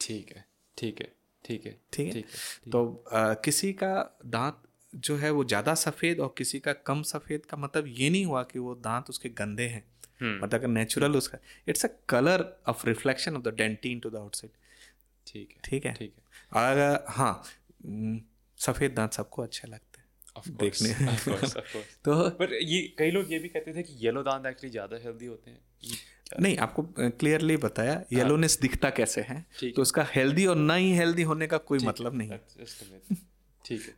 [0.01, 0.45] ठीक है
[0.77, 1.13] ठीक है
[1.45, 2.23] ठीक है ठीक है?
[2.73, 4.63] तो आ, किसी का दांत
[4.95, 8.43] जो है वो ज़्यादा सफ़ेद और किसी का कम सफ़ेद का मतलब ये नहीं हुआ
[8.43, 9.85] कि वो दांत उसके गंदे हैं।
[10.21, 14.17] हम्म। मतलब अगर नेचुरल उसका it's a colour of reflection of the dentin to the
[14.17, 14.51] outside
[15.27, 15.93] ठीक है ठीक है?
[15.93, 17.43] ठीक है। अगर हाँ
[18.61, 20.93] सफ़ेद दांत सबको अच्छे लगते हैं। देखने।
[22.05, 25.27] तो पर ये कई लोग ये भी कहते थे कि येलो दांत एक्चुअली ज़्यादा हेल्दी
[25.27, 25.61] होते हैं।
[26.41, 29.47] नहीं आपको क्लियरली बताया येलोनेस हाँ। दिखता कैसे है?
[29.63, 32.39] तो उसका हेल्दी और ना ही हेल्दी होने का कोई मतलब नहीं
[33.65, 33.95] ठीक है।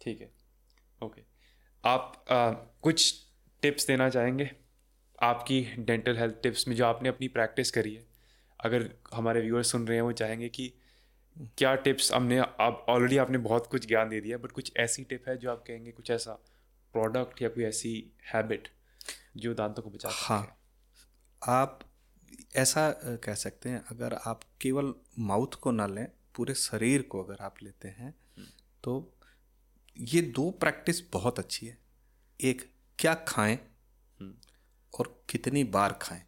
[0.00, 0.30] ठीक है।
[1.02, 1.22] ओके
[1.84, 2.50] आप आ,
[2.82, 3.14] कुछ
[3.62, 4.50] टिप्स देना चाहेंगे?
[5.22, 8.06] आपकी डेंटल हेल्थ टिप्स में जो आपने अपनी प्रैक्टिस करी है।
[8.60, 10.72] अगर हमारे व्यूअर्स सुन रहे हैं वो चाहेंगे कि
[11.40, 12.12] क्या टिप्स?
[12.12, 15.50] हमने आप ऑलरेडी आपने बहुत कुछ ज्ञान दे दिया बट कुछ ऐसी टिप है जो
[15.50, 16.32] आप कहेंगे कुछ ऐसा
[16.92, 18.68] प्रोडक्ट या कोई ऐसी हैबिट
[19.36, 20.58] जो दांतों को बचा हाँ।
[21.48, 21.80] आप
[22.56, 27.36] ऐसा कह सकते हैं अगर आप केवल माउथ को ना लें पूरे शरीर को अगर
[27.40, 28.14] आप लेते हैं
[28.84, 29.16] तो
[29.98, 31.78] ये दो प्रैक्टिस बहुत अच्छी है।
[32.40, 33.58] एक क्या खाएँ?
[34.20, 34.34] हम्म।
[34.98, 36.22] और कितनी बार खाएँ?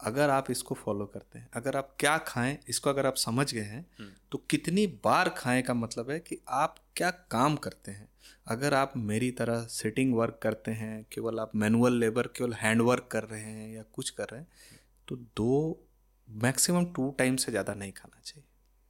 [0.00, 3.60] अगर आप इसको फॉलो करते हैं अगर आप क्या खाएँ इसको अगर आप समझ गए
[3.60, 8.08] हैं हम्म। तो कितनी बार खाएँ का मतलब है कि आप क्या काम करते हैं।
[8.46, 13.08] अगर आप मेरी तरह सिटिंग वर्क करते हैं केवल आप मैनुअल लेबर केवल हैंड वर्क
[13.12, 15.80] कर रहे हैं या कुछ कर रहे हैं तो दो
[16.28, 18.44] मैक्सिमम टू टाइम से ज़्यादा नहीं खाना चाहिए।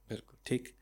[0.07, 0.73] बिल्कुल। ठीक?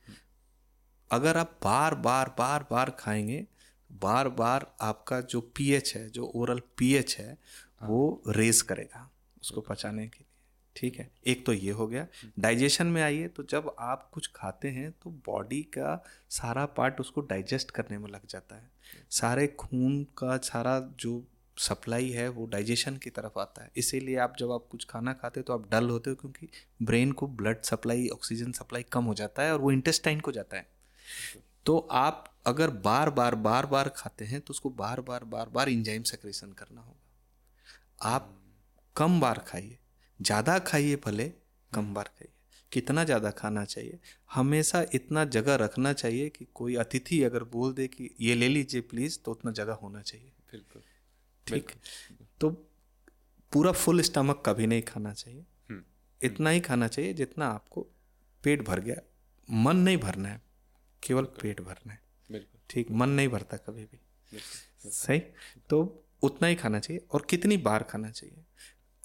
[1.10, 3.46] अगर आप बार बार बार बार खाएँगे
[3.90, 9.10] बार बार आपका जो पीएच है जो ओरल पीएच है हाँ। वो रेज करेगा।
[9.46, 10.34] उसको पचाने के लिए।
[10.76, 11.10] ठीक है?
[11.28, 12.08] एक तो ये हो गया।
[12.40, 17.22] डाइजेशन में आइए तो जब आप कुछ खाते हैं तो बॉडी का सारा पार्ट उसको
[17.22, 18.70] डाइजेस्ट करने में लग जाता है।
[19.12, 21.24] सारे खून का सारा जो
[21.58, 25.40] सप्लाई है वो डाइजेशन की तरफ़ आता है। इसीलिए आप जब आप कुछ खाना खाते
[25.40, 26.50] हो तो आप डल होते हो क्योंकि
[26.82, 30.58] ब्रेन को ब्लड सप्लाई, ऑक्सीजन सप्लाई कम हो जाता है और वो इंटेस्टाइन को जाता
[30.58, 30.68] है।
[31.66, 35.70] तो आप अगर बार बार बार बार खाते हैं तो उसको बार बार बार बार
[35.70, 38.34] इंजाइम सेक्रेशन करना होगा। आप
[38.96, 39.78] कम बार खाइए।
[40.20, 41.32] ज़्यादा खाइए भले
[41.72, 42.32] कम बार खाइए।
[42.72, 44.00] कितना ज़्यादा खाना चाहिए?
[44.34, 48.82] हमेशा इतना जगह रखना चाहिए कि कोई अतिथि अगर बोल दे कि ये ले लीजिए
[48.82, 50.82] प्लीज़ तो उतना जगह होना चाहिए। बिल्कुल।
[51.48, 51.72] ठीक?
[52.42, 52.50] तो
[53.52, 55.84] पूरा फुल स्टमक कभी नहीं खाना चाहिए। हम्म,
[56.22, 57.82] इतना ही खाना चाहिए जितना आपको
[58.44, 59.02] पेट भर गया।
[59.50, 60.42] मन नहीं भरना है
[61.04, 62.92] केवल पेट भरना है। बिल्कुल। ठीक?
[62.92, 64.00] मन नहीं भरता कभी भी।
[64.90, 65.20] सही?
[65.70, 68.45] तो उतना ही खाना चाहिए और कितनी बार खाना चाहिए?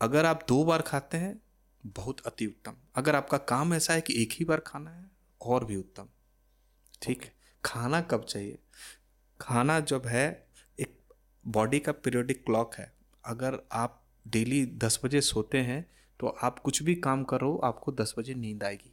[0.00, 1.40] अगर आप दो बार खाते हैं
[1.86, 5.10] बहुत अति उत्तम। अगर आपका काम ऐसा है कि एक ही बार खाना है
[5.40, 6.08] और भी उत्तम।
[7.02, 7.32] ठीक है?
[7.64, 8.58] खाना कब चाहिए?
[9.40, 10.46] खाना जब है
[10.78, 10.98] एक
[11.44, 12.92] बॉडी का पीरियोडिक क्लॉक है।
[13.24, 15.84] अगर आप डेली दस बजे सोते हैं
[16.20, 18.92] तो आप कुछ भी काम करो आपको दस बजे नींद आएगी।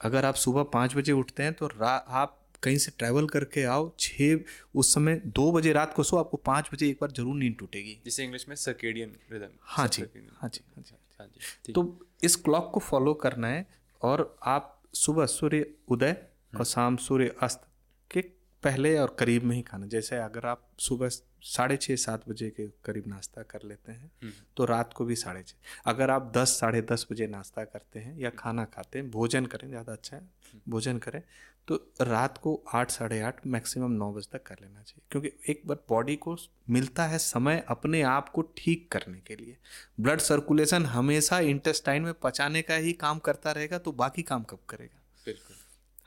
[0.00, 3.90] अगर आप सुबह पाँच बजे उठते हैं तो रा आप कहीं से ट्रैवल करके आओ
[4.00, 4.38] छः
[4.74, 8.00] उस समय दो बजे रात को सो आपको पाँच बजे एक बार ज़रूर नींद टूटेगी।
[8.04, 11.84] जिसे इंग्लिश में सर्केडियन रिदम हाँ जी हाँ जी हाँ जी। हाँ जी तो
[12.24, 13.66] इस क्लॉक को फॉलो करना है
[14.00, 16.16] और आप सुबह सूर्य उदय
[16.52, 17.66] और शाम सूर्य अस्त
[18.10, 18.20] के
[18.62, 22.66] पहले और करीब में ही खाना। जैसे अगर आप सुबह साढ़े छः सात बजे के
[22.84, 26.82] करीब नाश्ता कर लेते हैं तो रात को भी साढ़े छः अगर आप दस साढ़े
[26.82, 30.22] दस बजे नाश्ता करते हैं या खाना खाते हैं भोजन करें ज़्यादा अच्छा है
[30.68, 31.22] भोजन करें
[31.68, 35.62] तो रात को आठ साढ़े आठ मैक्सिमम नौ बजे तक कर लेना चाहिए। क्योंकि एक
[35.66, 36.36] बार बॉडी को
[36.70, 39.56] मिलता है समय अपने आप को ठीक करने के लिए।
[40.00, 44.58] ब्लड सर्कुलेशन हमेशा इंटेस्टाइन में पचाने का ही काम करता रहेगा तो बाकी काम कब
[44.68, 45.00] करेगा?
[45.26, 45.56] बिल्कुल।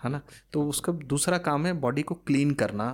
[0.03, 0.21] है ना?
[0.53, 2.89] तो उसका दूसरा काम है बॉडी को क्लीन करना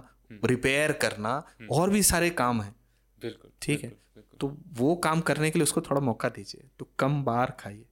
[0.46, 1.32] रिपेयर करना
[1.72, 2.76] और भी सारे काम हैं।
[3.22, 3.90] बिल्कुल ठीक है?
[3.90, 7.86] बिल्कुल तो वो काम करने के लिए उसको थोड़ा मौका दीजिए। तो कम बार खाइए।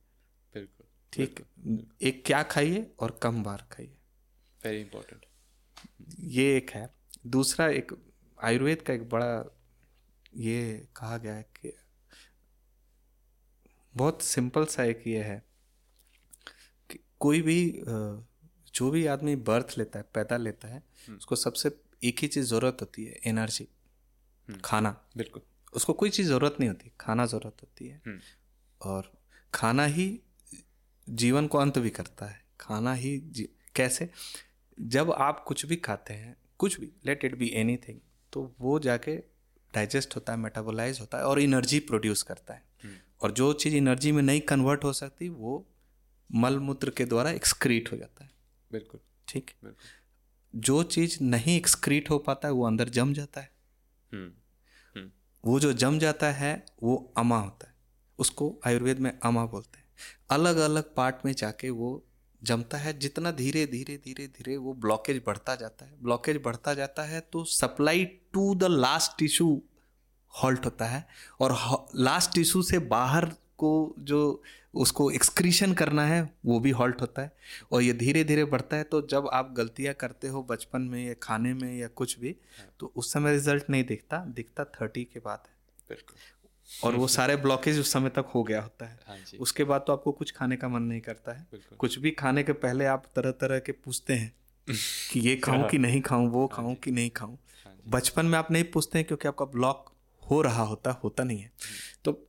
[0.53, 1.45] बिल्कुल ठीक
[2.01, 3.93] एक क्या खाइए और कम बार खाइए।
[4.67, 5.25] वेरी इंपॉर्टेंट
[6.19, 6.87] ये एक है।
[7.27, 7.91] दूसरा एक
[8.37, 9.31] आयुर्वेद का एक बड़ा
[10.37, 11.73] ये कहा गया है कि
[13.95, 15.37] बहुत सिंपल सा एक ये है
[16.89, 17.59] कि कोई भी
[18.75, 21.71] जो भी आदमी बर्थ लेता है पैदा लेता है उसको सबसे
[22.03, 23.67] एक ही चीज़ ज़रूरत होती है एनर्जी।
[24.65, 25.41] खाना। बिल्कुल।
[25.73, 28.19] उसको कोई चीज़ ज़रूरत नहीं होती खाना ज़रूरत होती है। हम्म,
[28.81, 29.11] और
[29.53, 30.07] खाना ही
[31.07, 33.17] जीवन को अंत भी करता है। खाना ही
[33.75, 34.09] कैसे?
[34.79, 37.99] जब आप कुछ भी खाते हैं कुछ भी let it be anything
[38.33, 39.17] तो वो जाके
[39.73, 42.67] डाइजेस्ट होता है मेटाबोलाइज होता है और एनर्जी प्रोड्यूस करता है।
[43.21, 45.67] और जो चीज़ एनर्जी में नहीं कन्वर्ट हो सकती वो
[46.33, 48.31] मल मूत्र के द्वारा एक्सक्रीट हो जाता है।
[48.71, 49.51] बिल्कुल। ठीक?
[49.63, 53.51] बिल्कुल। जो चीज़ नहीं एक्सक्रीट हो पाता है वो अंदर जम जाता है।
[54.13, 54.31] हम्म,
[54.99, 55.11] हम्म,
[55.45, 57.75] वो जो जम जाता है वो अमा होता है।
[58.19, 59.85] उसको आयुर्वेद में अमा बोलते हैं।
[60.29, 62.06] अलग अलग पार्ट में जाके वो
[62.41, 67.03] जमता है जितना धीरे धीरे धीरे धीरे वो ब्लॉकेज बढ़ता जाता है। ब्लॉकेज बढ़ता जाता
[67.03, 69.61] है तो supply to the last tissue
[70.33, 71.05] halt होता है
[71.41, 71.57] और
[71.95, 73.25] लास्ट टिश्यू से बाहर
[73.57, 74.41] को जो
[74.73, 77.31] उसको एक्सक्रीशन करना है वो भी हॉल्ट होता है
[77.71, 81.13] और ये धीरे धीरे बढ़ता है। तो जब आप गलतियाँ करते हो बचपन में या
[81.23, 82.35] खाने में या कुछ भी
[82.79, 85.55] तो उस समय रिज़ल्ट नहीं दिखता दिखता थर्टी के बाद है।
[85.89, 86.15] बिल्कुल।
[86.83, 89.83] और वो सारे ब्लॉकेज उस समय तक हो गया होता है। हाँ जी। उसके बाद
[89.87, 93.05] तो आपको कुछ खाने का मन नहीं करता है। कुछ भी खाने के पहले आप
[93.15, 94.35] तरह तरह के पूछते हैं
[95.11, 98.51] कि ये खाऊं कि नहीं खाऊं वो खाऊं कि नहीं खाऊं। हाँ बचपन में आप
[98.51, 99.91] नहीं पूछते हैं क्योंकि आपका ब्लॉक
[100.31, 101.51] हो रहा होता होता नहीं है।
[102.03, 102.27] तो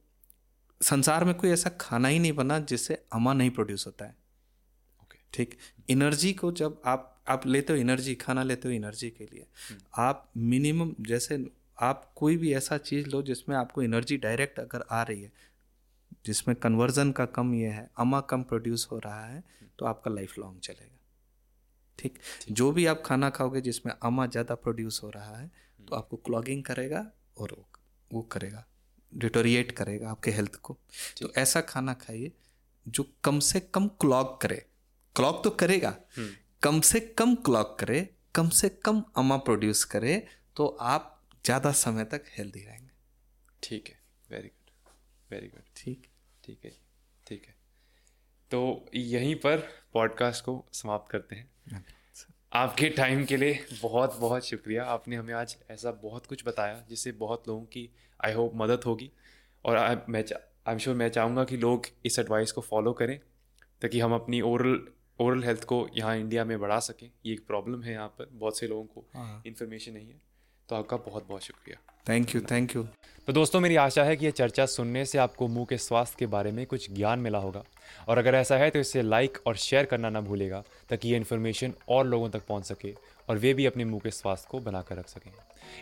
[0.83, 4.17] संसार में कोई ऐसा खाना ही नहीं बना जिससे अमा नहीं प्रोड्यूस होता है।
[5.33, 5.59] ठीक?
[5.91, 9.47] एनर्जी को जब आप आप लेते हो एनर्जी खाना लेते हो एनर्जी के लिए
[9.97, 15.03] आप मिनिमम जैसे आप कोई भी ऐसा चीज़ लो जिसमें आपको एनर्जी डायरेक्ट अगर आ
[15.03, 15.33] रही है
[16.27, 19.43] जिसमें कन्वर्जन का कम ये है अमा कम प्रोड्यूस हो रहा है
[19.79, 20.97] तो आपका लाइफ लॉन्ग चलेगा।
[21.99, 22.19] ठीक?
[22.51, 26.63] जो भी आप खाना खाओगे जिसमें अमा ज़्यादा प्रोड्यूस हो रहा है तो आपको क्लॉगिंग
[26.65, 27.07] करेगा
[27.39, 27.57] और
[28.11, 28.65] वो करेगा
[29.13, 30.77] डिटोरिएट करेगा आपके हेल्थ को।
[31.21, 32.33] तो ऐसा खाना खाइए
[32.87, 34.65] जो कम से कम क्लॉग करे।
[35.17, 35.95] क्लॉग तो करेगा।
[36.63, 40.17] कम से कम क्लॉग करे कम से कम अमा प्रोड्यूस करे
[40.57, 41.15] तो आप
[41.49, 42.91] ज़्यादा समय तक हेल्दी रहेंगे।
[43.63, 44.01] ठीक है।
[44.31, 44.93] वेरी गुड
[45.31, 46.07] वेरी गुड ठीक?
[46.45, 46.73] ठीक है
[47.27, 47.55] ठीक है।
[48.51, 49.59] तो यहीं पर
[49.93, 51.51] पॉडकास्ट को समाप्त करते हैं।
[52.53, 57.13] आपके टाइम के लिए बहुत बहुत शुक्रिया। आपने हमें आज ऐसा बहुत कुछ बताया जिससे
[57.13, 57.91] बहुत लोगों की
[58.25, 59.13] आई होप मदद होगी।
[59.65, 60.25] और I- मैं
[60.67, 63.21] आई एम श्योर मैं चाहूँगा कि लोग इस एडवाइस को फॉलो करें
[63.81, 64.89] ताकि हम अपनी ओरल
[65.21, 68.59] ओरल हेल्थ को यहाँ इंडिया में बढ़ा सकें। ये एक प्रॉब्लम है यहाँ पर। बहुत
[68.59, 70.29] से लोगों को हाँ। इन्फॉर्मेशन नहीं है।
[70.69, 72.87] तो आपका बहुत बहुत शुक्रिया। थैंक यू थैंक यू
[73.27, 76.27] तो दोस्तों मेरी आशा है कि ये चर्चा सुनने से आपको मुँह के स्वास्थ्य के
[76.27, 77.63] बारे में कुछ ज्ञान मिला होगा।
[78.09, 81.73] और अगर ऐसा है तो इसे लाइक और शेयर करना ना भूलेगा ताकि ये इन्फॉर्मेशन
[81.89, 82.95] और लोगों तक पहुँच सके
[83.29, 85.31] और वे भी अपने मुँह के स्वास्थ्य को बनाकर रख सकें।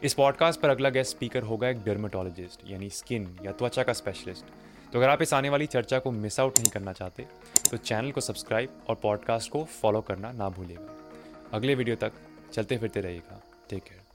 [0.05, 4.45] इस पॉडकास्ट पर अगला गेस्ट स्पीकर होगा एक डर्मेटोलॉजिस्ट यानी स्किन या त्वचा का स्पेशलिस्ट।
[4.93, 7.27] तो अगर आप इस आने वाली चर्चा को मिस आउट नहीं करना चाहते
[7.71, 10.97] तो चैनल को सब्सक्राइब और पॉडकास्ट को फॉलो करना ना भूलिएगा।
[11.53, 12.13] अगले वीडियो तक
[12.53, 14.06] चलते फिरते रहिएगा। Take care.